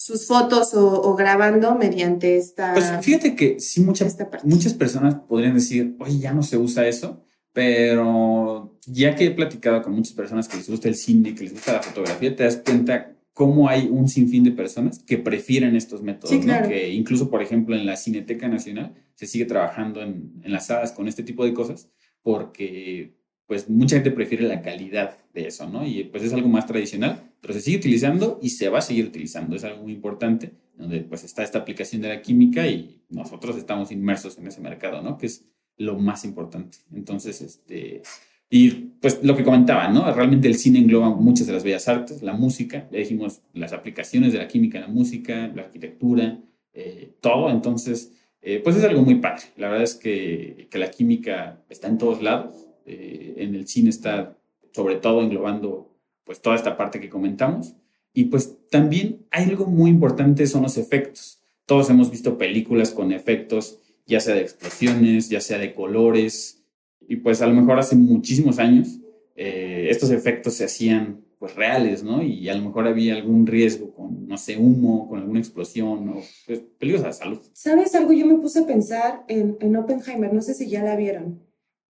sus 0.05 0.27
fotos 0.27 0.75
o, 0.75 1.17
grabando 1.17 1.75
mediante 1.77 2.37
esta... 2.37 2.75
Pues 2.75 2.93
fíjate 3.01 3.35
que 3.35 3.59
sí, 3.59 3.81
muchas, 3.81 4.19
muchas 4.43 4.75
personas 4.75 5.15
podrían 5.15 5.55
decir, 5.55 5.97
oye, 5.99 6.19
ya 6.19 6.35
no 6.35 6.43
se 6.43 6.59
usa 6.59 6.87
eso, 6.87 7.25
pero 7.55 8.79
ya 8.87 9.15
que 9.15 9.25
he 9.25 9.31
platicado 9.31 9.81
con 9.81 9.95
muchas 9.95 10.13
personas 10.13 10.47
que 10.47 10.59
les 10.59 10.69
gusta 10.69 10.89
el 10.89 10.95
cine, 10.95 11.35
que 11.35 11.45
les 11.45 11.55
gusta 11.55 11.73
la 11.73 11.83
fotografía, 11.83 12.37
te 12.37 12.45
das 12.45 12.59
cuenta 12.59 13.17
cómo 13.33 13.67
hay 13.67 13.89
un 13.91 14.07
sinfín 14.07 14.45
de 14.45 14.51
personas 14.51 14.99
que 14.99 15.17
prefieren 15.17 15.75
estos 15.75 16.03
métodos, 16.03 16.37
que 16.69 16.91
incluso, 16.93 17.31
por 17.31 17.41
ejemplo, 17.41 17.75
en 17.75 17.87
la 17.87 17.97
Cineteca 17.97 18.47
Nacional 18.47 18.93
se 19.15 19.27
sigue 19.27 19.47
trabajando 19.47 20.03
en, 20.03 20.35
en 20.45 20.53
las 20.53 20.67
salas 20.67 20.93
con 20.93 21.09
este 21.09 21.23
tipo 21.23 21.47
de 21.47 21.55
cosas 21.55 21.89
porque 22.21 23.17
pues 23.47 23.71
mucha 23.71 23.97
gente 23.97 24.11
prefiere 24.11 24.45
la 24.45 24.61
calidad 24.61 25.17
de 25.33 25.47
eso, 25.47 25.69
¿no? 25.69 25.87
Y 25.87 26.05
pues 26.05 26.25
es 26.25 26.33
algo 26.33 26.49
más 26.49 26.67
tradicional, 26.67 27.31
pero 27.45 27.53
se 27.55 27.61
sigue 27.61 27.77
utilizando 27.77 28.39
y 28.41 28.49
se 28.49 28.71
va 28.71 28.79
a 28.79 28.83
seguir 28.83 29.05
utilizando. 29.05 29.55
Es 29.55 29.65
algo 29.65 29.83
muy 29.83 29.93
importante, 29.93 30.53
donde 30.77 31.01
pues 31.01 31.25
está 31.25 31.43
esta 31.43 31.59
aplicación 31.59 32.01
de 32.01 32.09
la 32.09 32.23
química 32.23 32.67
y 32.67 33.03
nosotros 33.11 33.57
estamos 33.57 33.93
inmersos 33.93 34.39
en 34.39 34.47
ese 34.47 34.63
mercado, 34.63 35.03
¿no? 35.03 35.19
Que 35.19 35.27
es 35.27 35.45
lo 35.77 35.99
más 35.99 36.25
importante. 36.25 36.79
Entonces, 36.93 37.41
este... 37.43 38.03
Y 38.49 38.71
pues 39.01 39.21
lo 39.23 39.37
que 39.37 39.43
comentaba, 39.43 39.89
¿no? 39.89 40.11
Realmente 40.15 40.49
el 40.49 40.55
cine 40.55 40.79
engloba 40.79 41.11
muchas 41.11 41.47
de 41.47 41.53
las 41.53 41.65
bellas 41.65 41.89
artes, 41.89 42.23
la 42.23 42.35
música, 42.35 42.89
le 42.91 43.01
dijimos 43.01 43.43
las 43.53 43.73
aplicaciones 43.73 44.33
de 44.33 44.39
la 44.39 44.49
química 44.49 44.81
la 44.81 44.87
música, 44.87 45.51
la 45.55 45.63
arquitectura, 45.63 46.41
eh, 46.73 47.15
todo. 47.21 47.51
Entonces, 47.51 48.13
eh, 48.41 48.61
pues 48.63 48.77
es 48.77 48.85
algo 48.85 49.03
muy 49.03 49.17
padre. 49.17 49.43
La 49.57 49.69
verdad 49.69 49.85
es 49.85 49.97
que, 49.97 50.69
que 50.71 50.79
la 50.79 50.91
química 50.91 51.63
está 51.69 51.89
en 51.89 51.99
todos 51.99 52.23
lados 52.23 52.65
eh, 52.87 53.35
en 53.39 53.55
el 53.55 53.67
cine 53.67 53.91
está 53.91 54.37
sobre 54.73 54.97
todo 54.97 55.23
englobando 55.23 55.94
pues 56.25 56.41
toda 56.41 56.57
esta 56.57 56.77
parte 56.77 57.01
que 57.01 57.09
comentamos. 57.09 57.75
Y 58.13 58.27
pues 58.27 58.57
también 58.71 59.27
hay 59.31 59.45
algo 59.45 59.67
muy 59.67 59.91
importante, 59.91 60.47
son 60.47 60.63
los 60.63 60.79
efectos. 60.79 61.41
Todos 61.67 61.91
hemos 61.91 62.11
visto 62.11 62.39
películas 62.39 62.91
con 62.91 63.13
efectos, 63.13 63.81
ya 64.07 64.21
sea 64.21 64.35
de 64.35 64.43
explosiones, 64.43 65.29
ya 65.29 65.41
sea 65.41 65.59
de 65.59 65.75
colores. 65.75 66.65
Y 67.01 67.17
pues 67.17 67.43
a 67.43 67.47
lo 67.47 67.55
mejor 67.55 67.79
hace 67.79 67.97
muchísimos 67.97 68.59
años 68.59 69.01
eh, 69.37 69.89
estos 69.91 70.11
efectos 70.11 70.55
se 70.55 70.65
hacían 70.65 71.25
pues 71.39 71.57
reales, 71.57 72.03
¿no? 72.05 72.23
Y 72.23 72.49
a 72.49 72.55
lo 72.55 72.63
mejor 72.63 72.87
había 72.87 73.15
algún 73.15 73.47
riesgo 73.47 73.93
con, 73.93 74.27
no 74.27 74.39
sé, 74.39 74.57
humo, 74.57 75.09
con 75.09 75.19
alguna 75.19 75.41
explosión 75.41 76.09
o 76.09 76.23
pues, 76.47 76.61
peligros 76.79 77.03
a 77.05 77.09
la 77.09 77.13
salud. 77.13 77.41
¿Sabes 77.53 77.95
algo? 77.95 78.13
Yo 78.13 78.27
me 78.27 78.37
puse 78.37 78.61
a 78.61 78.67
pensar 78.67 79.25
en, 79.29 79.57
en 79.61 79.77
Oppenheimer, 79.77 80.33
no 80.33 80.41
sé 80.41 80.55
si 80.55 80.71
ya 80.71 80.83
la 80.83 80.97
vieron. 80.97 81.43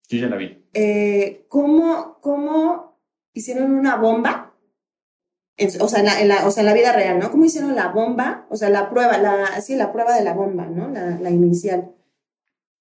Yo 0.07 0.17
ya 0.17 0.27
la 0.27 0.38
vi. 0.38 0.63
Eh, 0.73 1.45
¿cómo, 1.49 2.17
¿Cómo 2.21 2.92
hicieron 3.34 3.73
una 3.73 3.95
bomba? 3.97 4.49
o, 5.79 5.88
sea, 5.88 6.19
en 6.19 6.27
la, 6.27 6.47
o 6.47 6.51
sea, 6.51 6.61
en 6.61 6.67
la 6.67 6.73
vida 6.73 6.93
real, 6.93 7.19
¿no? 7.19 7.29
¿Cómo 7.29 7.45
hicieron 7.45 7.75
la 7.75 7.89
bomba? 7.89 8.47
O 8.49 8.55
sea, 8.55 8.69
la 8.69 8.89
prueba, 8.89 9.17
la, 9.17 9.61
sí, 9.61 9.75
la 9.75 9.91
prueba 9.91 10.15
de 10.15 10.23
la 10.23 10.34
bomba, 10.34 10.65
¿no? 10.65 10.89
La, 10.89 11.17
la 11.19 11.29
inicial. 11.29 11.93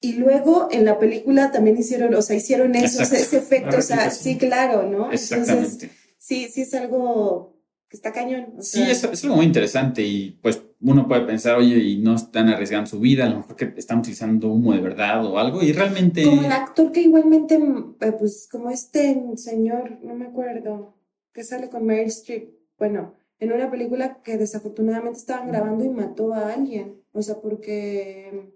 y 0.01 0.15
luego 0.15 0.69
en 0.71 0.85
la 0.85 0.99
película 0.99 1.53
también 1.53 1.79
hicieron, 1.79 2.15
o 2.15 2.23
sea, 2.23 2.35
hicieron 2.37 2.75
eso, 2.75 3.03
ese 3.03 3.37
efecto, 3.37 3.73
La 3.73 3.79
o 3.79 3.83
sea, 3.83 4.11
sí, 4.11 4.37
claro, 4.37 4.85
¿no? 4.85 5.13
Exactamente. 5.13 5.63
Entonces, 5.63 5.91
sí, 6.19 6.49
sí 6.49 6.63
es 6.63 6.75
algo 6.75 7.62
que 7.93 7.99
está 7.99 8.11
cañón. 8.11 8.55
o 8.57 8.63
Sí, 8.63 8.81
es, 8.81 9.05
es 9.05 9.23
algo 9.23 9.37
muy 9.37 9.45
interesante 9.45 10.01
y 10.03 10.31
pues 10.41 10.63
uno 10.81 11.07
puede 11.07 11.27
pensar, 11.27 11.59
oye, 11.59 11.77
y 11.77 11.99
no 11.99 12.15
están 12.15 12.49
arriesgando 12.49 12.87
su 12.87 12.99
vida, 12.99 13.27
a 13.27 13.29
lo 13.29 13.37
mejor 13.37 13.55
que 13.55 13.75
están 13.77 13.99
utilizando 13.99 14.49
humo 14.49 14.73
de 14.73 14.81
verdad 14.81 15.27
o 15.27 15.39
algo 15.39 15.63
y 15.63 15.75
realmente... 15.75 16.25
Como 16.25 16.43
el 16.43 16.53
actor 16.53 16.91
que 16.91 17.03
igualmente, 17.03 17.57
eh, 17.57 18.13
pues 18.19 18.49
como 18.51 18.71
este 18.71 19.23
señor, 19.37 19.99
no 20.03 20.15
me 20.15 20.25
acuerdo, 20.25 20.97
que 21.35 21.45
sale 21.45 21.69
con 21.69 21.85
Meryl 21.85 22.07
Streep, 22.07 22.49
bueno, 22.79 23.13
en 23.39 23.53
una 23.53 23.71
película 23.71 24.23
que 24.23 24.39
desafortunadamente 24.39 25.19
estaban 25.19 25.49
grabando 25.49 25.85
y 25.85 25.91
mató 25.91 26.33
a 26.33 26.51
alguien, 26.51 26.95
o 27.13 27.21
sea, 27.21 27.43
porque... 27.43 28.55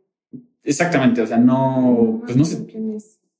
Exactamente, 0.62 1.20
o 1.20 1.26
sea, 1.26 1.37
no, 1.37 2.22
pues 2.24 2.39
no 2.39 2.45
sé, 2.47 2.66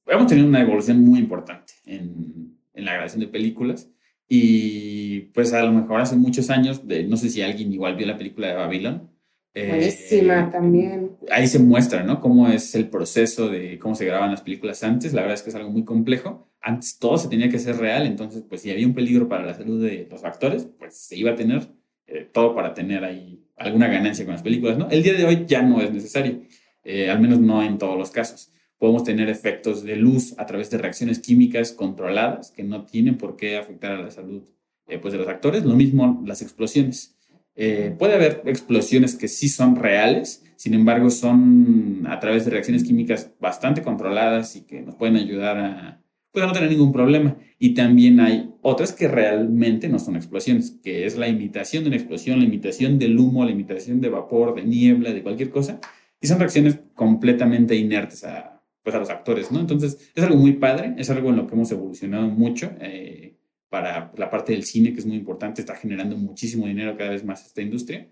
hemos 0.09 0.27
tenido 0.27 0.47
una 0.47 0.61
evolución 0.61 1.03
muy 1.03 1.21
importante 1.21 1.73
en, 1.87 2.59
en 2.75 2.85
la 2.85 2.93
grabación 2.93 3.21
de 3.21 3.29
películas 3.29 3.89
y 4.29 5.21
pues 5.35 5.53
a 5.53 5.63
lo 5.63 5.73
mejor 5.73 6.01
hace 6.01 6.17
muchos 6.17 6.51
años, 6.51 6.87
de, 6.87 7.05
no 7.05 7.17
sé 7.17 7.29
si 7.31 7.43
alguien 7.43 7.73
igual 7.73 7.97
vio 7.97 8.07
la 8.07 8.17
película 8.19 8.49
de 8.49 8.55
Babylon. 8.55 9.11
eh, 9.55 9.69
Buenísima 9.69 10.51
también. 10.51 11.17
Ahí 11.31 11.47
se 11.47 11.59
muestra, 11.59 12.03
¿no? 12.03 12.21
Cómo 12.21 12.49
es 12.49 12.75
el 12.75 12.89
proceso 12.89 13.49
de 13.49 13.79
cómo 13.79 13.95
se 13.95 14.05
graban 14.05 14.31
las 14.31 14.43
películas 14.43 14.83
antes. 14.85 15.13
La 15.13 15.23
verdad 15.23 15.35
es 15.35 15.43
que 15.43 15.51
es 15.51 15.57
algo 15.57 15.71
muy 15.71 15.85
complejo. 15.85 16.49
Antes 16.61 16.99
todo 16.99 17.17
se 17.19 17.29
tenía 17.29 17.49
que 17.49 17.57
hacer 17.57 17.77
real, 17.77 18.07
entonces 18.07 18.43
pues 18.49 18.63
si 18.63 18.71
había 18.71 18.87
un 18.87 18.95
peligro 18.95 19.29
para 19.29 19.47
la 19.47 19.55
salud 19.55 19.83
de 19.83 20.09
los 20.11 20.25
actores, 20.25 20.67
pues 20.79 20.97
se 20.99 21.17
iba 21.17 21.31
a 21.31 21.35
tener 21.37 21.69
eh, 22.07 22.29
todo 22.33 22.55
para 22.55 22.75
tener 22.75 23.05
ahí 23.05 23.45
alguna 23.57 23.87
ganancia 23.89 24.25
con 24.25 24.35
las 24.35 24.43
películas, 24.43 24.77
¿no? 24.77 24.89
El 24.91 25.03
día 25.03 25.15
de 25.15 25.25
hoy 25.25 25.45
ya 25.47 25.63
no 25.63 25.81
es 25.81 25.93
necesario, 25.93 26.43
eh, 26.85 27.09
al 27.11 27.21
menos 27.21 27.39
no 27.41 27.63
en 27.63 27.79
todos 27.79 27.97
los 27.97 28.11
casos. 28.11 28.53
Podemos 28.79 29.05
tener 29.05 29.29
efectos 29.29 29.83
de 29.83 29.97
luz 29.97 30.35
a 30.39 30.47
través 30.47 30.71
de 30.71 30.79
reacciones 30.79 31.19
químicas 31.19 31.73
controladas 31.73 32.51
que 32.51 32.63
no 32.63 32.85
tienen 32.85 33.17
por 33.17 33.37
qué 33.37 33.57
afectar 33.57 33.93
a 33.93 34.03
la 34.03 34.11
salud 34.11 34.43
eh, 34.87 34.99
pues 34.99 35.13
de 35.13 35.19
los 35.19 35.29
actores. 35.29 35.65
Lo 35.65 35.75
mismo 35.75 36.23
las 36.27 36.43
explosiones. 36.43 37.17
Eh, 37.55 37.95
puede 37.99 38.15
haber 38.15 38.43
explosiones 38.45 39.17
que 39.17 39.29
sí 39.29 39.49
son 39.49 39.77
reales, 39.77 40.45
sin 40.57 40.75
embargo 40.75 41.09
son 41.09 42.07
a 42.07 42.21
través 42.21 42.45
de 42.45 42.51
reacciones 42.51 42.85
químicas 42.85 43.33
bastante 43.41 43.83
controladas 43.83 44.57
y 44.57 44.67
que 44.67 44.83
nos 44.83 44.95
pueden 44.95 45.17
ayudar 45.17 45.57
a, 45.59 46.03
pues, 46.31 46.45
no 46.47 46.53
tener 46.53 46.71
ningún 46.71 46.93
problema. 46.93 47.39
Y 47.59 47.73
también 47.73 48.21
hay 48.21 48.51
otras 48.61 48.93
que 48.93 49.09
realmente 49.09 49.89
no 49.89 49.99
son 49.99 50.17
explosiones, 50.17 50.79
que 50.83 51.07
es 51.07 51.17
la 51.17 51.29
imitación 51.29 51.83
de 51.83 51.89
una 51.89 51.97
explosión, 51.97 52.39
la 52.39 52.45
imitación 52.45 52.99
del 52.99 53.19
humo, 53.19 53.45
la 53.45 53.53
imitación 53.53 54.03
de 54.03 54.11
vapor, 54.11 54.55
de 54.55 54.65
niebla, 54.65 55.15
de 55.15 55.23
cualquier 55.23 55.49
cosa. 55.49 55.81
Y 56.21 56.27
son 56.27 56.39
reacciones 56.39 56.79
completamente 56.95 57.75
inertes 57.75 58.25
a, 58.25 58.56
pues, 58.87 58.97
a 58.97 59.01
los 59.01 59.11
actores, 59.11 59.51
¿no? 59.51 59.61
Entonces 59.61 60.11
es 60.15 60.23
algo 60.23 60.37
muy 60.37 60.53
padre, 60.53 60.95
es 60.97 61.11
algo 61.11 61.31
en 61.31 61.37
lo 61.37 61.47
que 61.47 61.55
hemos 61.55 61.71
evolucionado 61.73 62.29
mucho. 62.29 62.73
eh, 62.81 63.35
para 63.69 64.13
la 64.17 64.31
parte 64.31 64.53
del 64.53 64.63
cine, 64.63 64.93
que 64.93 65.01
es 65.01 65.07
muy 65.07 65.17
importante, 65.17 65.61
está 65.61 65.75
generando 65.75 66.17
muchísimo 66.17 66.67
dinero 66.67 66.97
cada 66.97 67.11
vez 67.11 67.25
más 67.25 67.45
esta 67.45 67.63
industria 67.63 68.09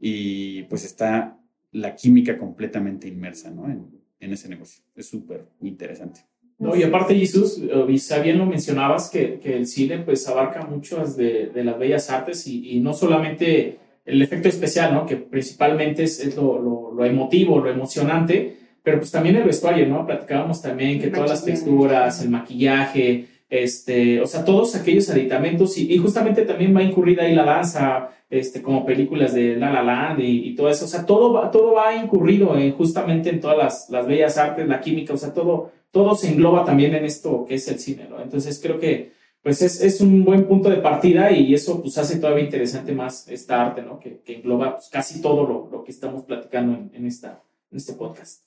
y 0.00 0.62
pues 0.64 0.84
está 0.84 1.38
la 1.72 1.94
química 1.94 2.38
completamente 2.38 3.06
inmersa 3.06 3.50
¿no? 3.50 3.70
en, 3.70 4.32
ese 4.32 4.48
negocio. 4.48 4.82
Es 4.96 5.06
súper 5.06 5.44
interesante. 5.60 6.20
No, 6.58 6.74
y 6.74 6.82
aparte, 6.82 7.14
Jesús, 7.14 7.60
eh, 7.62 7.86
Isa, 7.90 8.20
bien 8.20 8.38
lo 8.38 8.46
mencionabas, 8.46 9.10
que, 9.10 9.38
el 9.44 9.66
cine 9.66 9.98
pues 9.98 10.26
abarca 10.26 10.62
muchas 10.62 11.16
de, 11.16 11.50
las 11.54 11.78
bellas 11.78 12.08
artes 12.08 12.46
y, 12.46 12.80
no 12.80 12.94
solamente 12.94 13.78
el 14.06 14.22
efecto 14.22 14.48
especial, 14.48 14.94
¿no? 14.94 15.04
que 15.04 15.16
principalmente 15.16 16.04
es, 16.04 16.34
lo, 16.34 17.04
emotivo, 17.04 17.60
lo 17.60 17.70
emocionante, 17.70 18.63
pero 18.84 18.98
pues 18.98 19.10
también 19.10 19.36
el 19.36 19.44
vestuario, 19.44 19.86
¿no? 19.88 20.06
Platicábamos 20.06 20.60
también 20.60 21.00
que 21.00 21.06
El 21.06 21.12
todas 21.12 21.30
las 21.30 21.44
texturas, 21.44 22.22
el 22.22 22.28
maquillaje, 22.28 23.26
este, 23.48 24.20
o 24.20 24.26
sea, 24.26 24.44
todos 24.44 24.76
aquellos 24.76 25.08
aditamentos 25.08 25.78
y, 25.78 25.92
y 25.92 25.98
justamente 25.98 26.42
también 26.42 26.76
va 26.76 26.82
incurrida 26.82 27.22
ahí 27.22 27.34
la 27.34 27.44
danza, 27.44 28.10
este, 28.28 28.60
como 28.60 28.84
películas 28.84 29.32
de 29.32 29.56
La 29.56 29.72
La 29.72 29.82
Land 29.82 30.20
y, 30.20 30.48
y 30.48 30.54
todo 30.54 30.68
eso, 30.68 30.84
o 30.84 30.88
sea, 30.88 31.06
todo 31.06 31.32
va, 31.32 31.50
todo 31.50 31.72
va 31.72 31.94
incurrido 31.96 32.58
en, 32.58 32.72
justamente 32.72 33.30
en 33.30 33.40
todas 33.40 33.56
las, 33.56 33.90
las 33.90 34.06
bellas 34.06 34.36
artes, 34.36 34.68
la 34.68 34.80
química, 34.80 35.14
o 35.14 35.16
sea, 35.16 35.32
todo, 35.32 35.72
todo 35.90 36.14
se 36.14 36.28
engloba 36.28 36.64
también 36.64 36.94
en 36.94 37.06
esto 37.06 37.46
que 37.48 37.54
es 37.54 37.66
el 37.68 37.78
cine, 37.78 38.06
¿no? 38.10 38.20
Entonces 38.20 38.60
creo 38.62 38.78
que 38.78 39.12
pues 39.42 39.62
es, 39.62 39.80
es 39.82 40.00
un 40.02 40.24
buen 40.24 40.46
punto 40.46 40.68
de 40.68 40.76
partida 40.76 41.30
y 41.30 41.54
eso 41.54 41.80
pues 41.80 41.96
hace 41.96 42.18
todavía 42.18 42.44
interesante 42.44 42.92
más 42.92 43.28
esta 43.28 43.62
arte, 43.62 43.82
¿no? 43.82 43.98
Que, 43.98 44.20
que 44.20 44.36
engloba 44.36 44.76
pues, 44.76 44.88
casi 44.88 45.22
todo 45.22 45.46
lo, 45.46 45.68
lo, 45.70 45.84
que 45.84 45.90
estamos 45.90 46.24
platicando 46.24 46.74
en, 46.74 46.90
en, 46.94 47.06
esta, 47.06 47.42
en 47.70 47.76
este 47.76 47.92
podcast. 47.92 48.42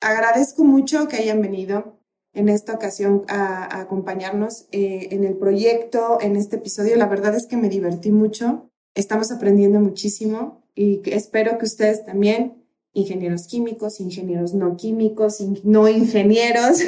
Agradezco 0.00 0.64
mucho 0.64 1.08
que 1.08 1.16
hayan 1.16 1.42
venido 1.42 2.00
en 2.32 2.48
esta 2.48 2.74
ocasión 2.74 3.24
a, 3.28 3.64
a 3.64 3.80
acompañarnos 3.80 4.66
eh, 4.72 5.08
en 5.10 5.24
el 5.24 5.36
proyecto, 5.36 6.18
en 6.20 6.36
este 6.36 6.56
episodio. 6.56 6.96
La 6.96 7.06
verdad 7.06 7.34
es 7.34 7.46
que 7.46 7.56
me 7.56 7.68
divertí 7.68 8.10
mucho, 8.10 8.70
estamos 8.94 9.30
aprendiendo 9.30 9.80
muchísimo 9.80 10.62
y 10.74 11.00
espero 11.10 11.58
que 11.58 11.66
ustedes 11.66 12.04
también, 12.04 12.64
ingenieros 12.92 13.46
químicos, 13.46 14.00
ingenieros 14.00 14.54
no 14.54 14.76
químicos, 14.76 15.40
in, 15.40 15.60
no 15.64 15.88
ingenieros, 15.88 16.78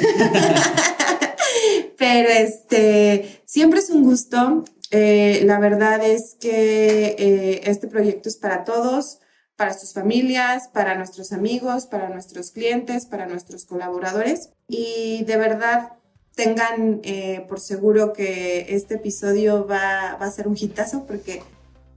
pero 1.97 2.29
este, 2.29 3.41
siempre 3.45 3.79
es 3.79 3.89
un 3.89 4.03
gusto. 4.03 4.63
Eh, 4.91 5.41
la 5.45 5.59
verdad 5.59 6.05
es 6.05 6.35
que 6.39 7.15
eh, 7.17 7.61
este 7.65 7.87
proyecto 7.87 8.29
es 8.29 8.37
para 8.37 8.63
todos 8.63 9.19
para 9.63 9.73
sus 9.75 9.93
familias, 9.93 10.67
para 10.67 10.93
nuestros 10.95 11.31
amigos, 11.31 11.85
para 11.85 12.09
nuestros 12.09 12.51
clientes, 12.51 13.05
para 13.05 13.27
nuestros 13.27 13.63
colaboradores. 13.63 14.49
Y 14.67 15.23
de 15.23 15.37
verdad 15.37 15.93
tengan 16.35 16.99
eh, 17.03 17.45
por 17.47 17.61
seguro 17.61 18.11
que 18.11 18.65
este 18.75 18.95
episodio 18.95 19.65
va, 19.65 20.17
va, 20.21 20.25
a 20.25 20.31
ser 20.31 20.49
un 20.49 20.57
hitazo 20.59 21.05
porque 21.05 21.43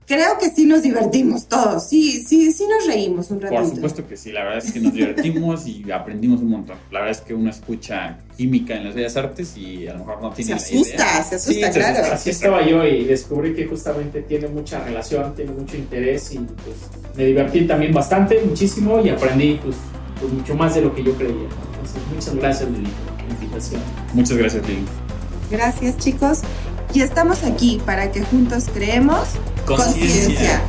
creo 0.07 0.37
que 0.39 0.49
sí 0.49 0.65
nos 0.65 0.81
divertimos 0.81 1.47
todos, 1.47 1.89
sí, 1.89 2.23
sí, 2.25 2.51
sí 2.53 2.65
nos 2.65 2.87
reímos 2.87 3.29
un 3.29 3.41
ratito. 3.41 3.61
Por 3.61 3.69
supuesto 3.69 4.07
que 4.07 4.15
sí, 4.15 4.31
la 4.31 4.43
verdad 4.43 4.63
es 4.65 4.71
que 4.71 4.79
nos 4.79 4.93
divertimos 4.93 5.67
y 5.67 5.91
aprendimos 5.91 6.39
un 6.39 6.49
montón. 6.49 6.77
La 6.91 6.99
verdad 6.99 7.19
es 7.19 7.21
que 7.21 7.33
uno 7.33 7.49
escucha 7.49 8.17
química 8.37 8.75
en 8.75 8.85
las 8.85 8.95
bellas 8.95 9.17
artes 9.17 9.57
y 9.57 9.85
a 9.87 9.93
lo 9.93 9.99
mejor 9.99 10.21
no 10.21 10.31
tiene 10.31 10.57
se 10.57 10.75
asusta, 10.75 10.95
idea. 10.95 11.23
Se 11.23 11.35
asusta, 11.35 11.67
sí, 11.67 11.79
claro. 11.79 11.95
Se 11.95 11.99
asusta. 11.99 12.15
Así 12.15 12.29
estaba 12.29 12.65
yo 12.65 12.85
y 12.85 13.03
descubrí 13.03 13.53
que 13.53 13.65
justamente 13.65 14.21
tiene 14.21 14.47
mucha 14.47 14.81
relación, 14.81 15.35
tiene 15.35 15.51
mucho 15.51 15.75
interés 15.75 16.33
y 16.33 16.37
pues 16.37 16.77
me 17.17 17.25
divertí 17.25 17.67
también 17.67 17.93
bastante, 17.93 18.41
muchísimo 18.45 19.01
y 19.01 19.09
aprendí 19.09 19.59
pues, 19.61 19.75
pues 20.21 20.31
mucho 20.31 20.55
más 20.55 20.73
de 20.73 20.81
lo 20.83 20.95
que 20.95 21.03
yo 21.03 21.13
creía. 21.15 21.33
Entonces, 21.33 22.01
muchas 22.13 22.35
gracias 22.35 22.71
Lili 22.71 22.89
por 23.05 23.27
la 23.27 23.33
invitación. 23.33 23.81
Muchas 24.13 24.37
gracias 24.37 24.67
Lili. 24.69 24.85
Gracias 25.51 25.97
chicos 25.97 26.43
y 26.93 27.01
estamos 27.01 27.43
aquí 27.43 27.81
para 27.85 28.11
que 28.11 28.23
juntos 28.23 28.65
creemos 28.73 29.27
conciencia. 29.65 30.61